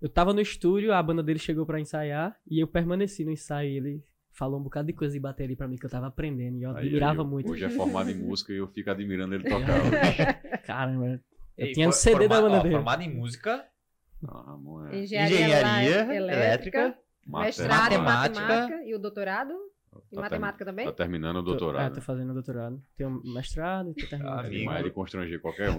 [0.01, 3.69] eu tava no estúdio, a banda dele chegou pra ensaiar e eu permaneci no ensaio
[3.71, 6.57] e ele falou um bocado de coisa de bateria pra mim que eu tava aprendendo
[6.57, 7.51] e eu Aí, admirava aí, muito.
[7.51, 10.61] Hoje é formado em música e eu fico admirando ele tocar.
[10.65, 11.21] Caramba,
[11.57, 12.75] eu Ei, tinha um CD da forma- banda ó, dele.
[12.75, 13.65] Formado em música,
[14.91, 16.97] é Engenharia, engenharia elé- elétrica,
[17.27, 18.39] mestrado em matemática.
[18.47, 19.53] matemática e o doutorado
[20.11, 20.85] em Tá matemática também?
[20.85, 21.95] Tá terminando o Tô- Ah, doutorado.
[21.95, 22.81] tô fazendo doutorado.
[22.95, 24.39] Tenho mestrado e tô terminando.
[24.39, 25.77] Ah, É demais de constranger qualquer um.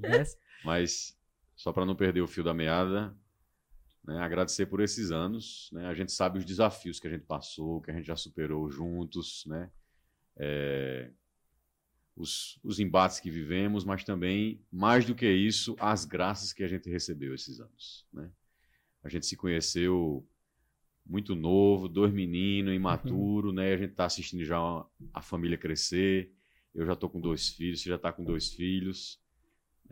[0.00, 0.38] dessa.
[0.64, 1.18] Mas,
[1.56, 3.14] só para não perder o fio da meada,
[4.04, 5.68] né, agradecer por esses anos.
[5.72, 8.70] Né, a gente sabe os desafios que a gente passou, que a gente já superou
[8.70, 9.70] juntos, né,
[10.36, 11.10] é,
[12.16, 16.68] os, os embates que vivemos, mas também, mais do que isso, as graças que a
[16.68, 18.06] gente recebeu esses anos.
[18.12, 18.30] Né.
[19.02, 20.26] A gente se conheceu
[21.04, 24.58] muito novo, dois meninos, imaturo, né, e a gente está assistindo já
[25.12, 26.32] a família crescer.
[26.74, 29.20] Eu já estou com dois filhos, você já está com dois filhos.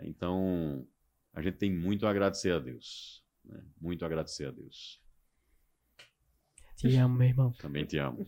[0.02, 0.86] Então,
[1.34, 3.22] a gente tem muito a agradecer a Deus.
[3.44, 3.62] né?
[3.80, 5.00] Muito a agradecer a Deus.
[6.76, 7.52] Te amo, meu irmão.
[7.52, 8.26] Também te amo.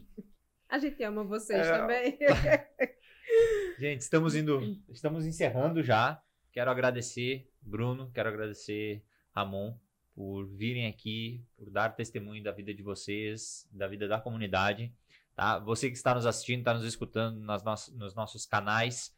[0.69, 1.79] A gente ama vocês É.
[1.79, 2.19] também.
[3.79, 4.61] Gente, estamos indo,
[4.91, 6.23] estamos encerrando já.
[6.53, 9.03] Quero agradecer Bruno, quero agradecer
[9.35, 9.75] Ramon
[10.15, 14.93] por virem aqui, por dar testemunho da vida de vocês, da vida da comunidade.
[15.35, 15.59] Tá?
[15.59, 19.15] Você que está nos assistindo, está nos escutando nas no nos nossos canais,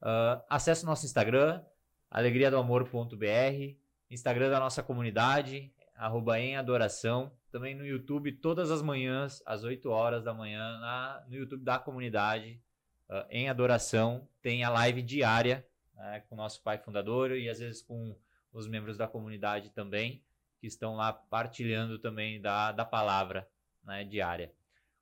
[0.00, 1.62] uh, acesse o nosso Instagram,
[2.10, 3.76] alegriadoamor.br,
[4.10, 7.32] Instagram da nossa comunidade, arroba em adoração.
[7.50, 11.78] Também no YouTube, todas as manhãs, às 8 horas da manhã, na, no YouTube da
[11.78, 12.60] comunidade,
[13.08, 15.64] uh, em adoração, tem a live diária
[15.94, 18.16] né, com o nosso pai fundador e às vezes com
[18.52, 20.22] os membros da comunidade também,
[20.62, 23.48] que estão lá partilhando também da, da palavra
[23.82, 24.52] né, diária.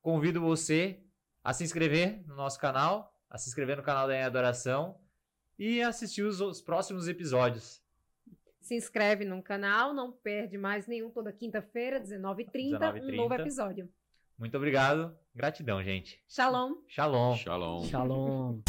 [0.00, 0.98] Convido você
[1.44, 4.98] a se inscrever no nosso canal, a se inscrever no canal da Em Adoração
[5.58, 7.82] e assistir os, os próximos episódios.
[8.62, 13.86] Se inscreve no canal, não perde mais nenhum toda quinta-feira, 19h30, 19 um novo episódio.
[14.38, 15.14] Muito obrigado.
[15.34, 16.24] Gratidão, gente.
[16.26, 16.76] Shalom.
[16.88, 17.36] Shalom.
[17.36, 17.84] Shalom.
[17.84, 18.62] Shalom.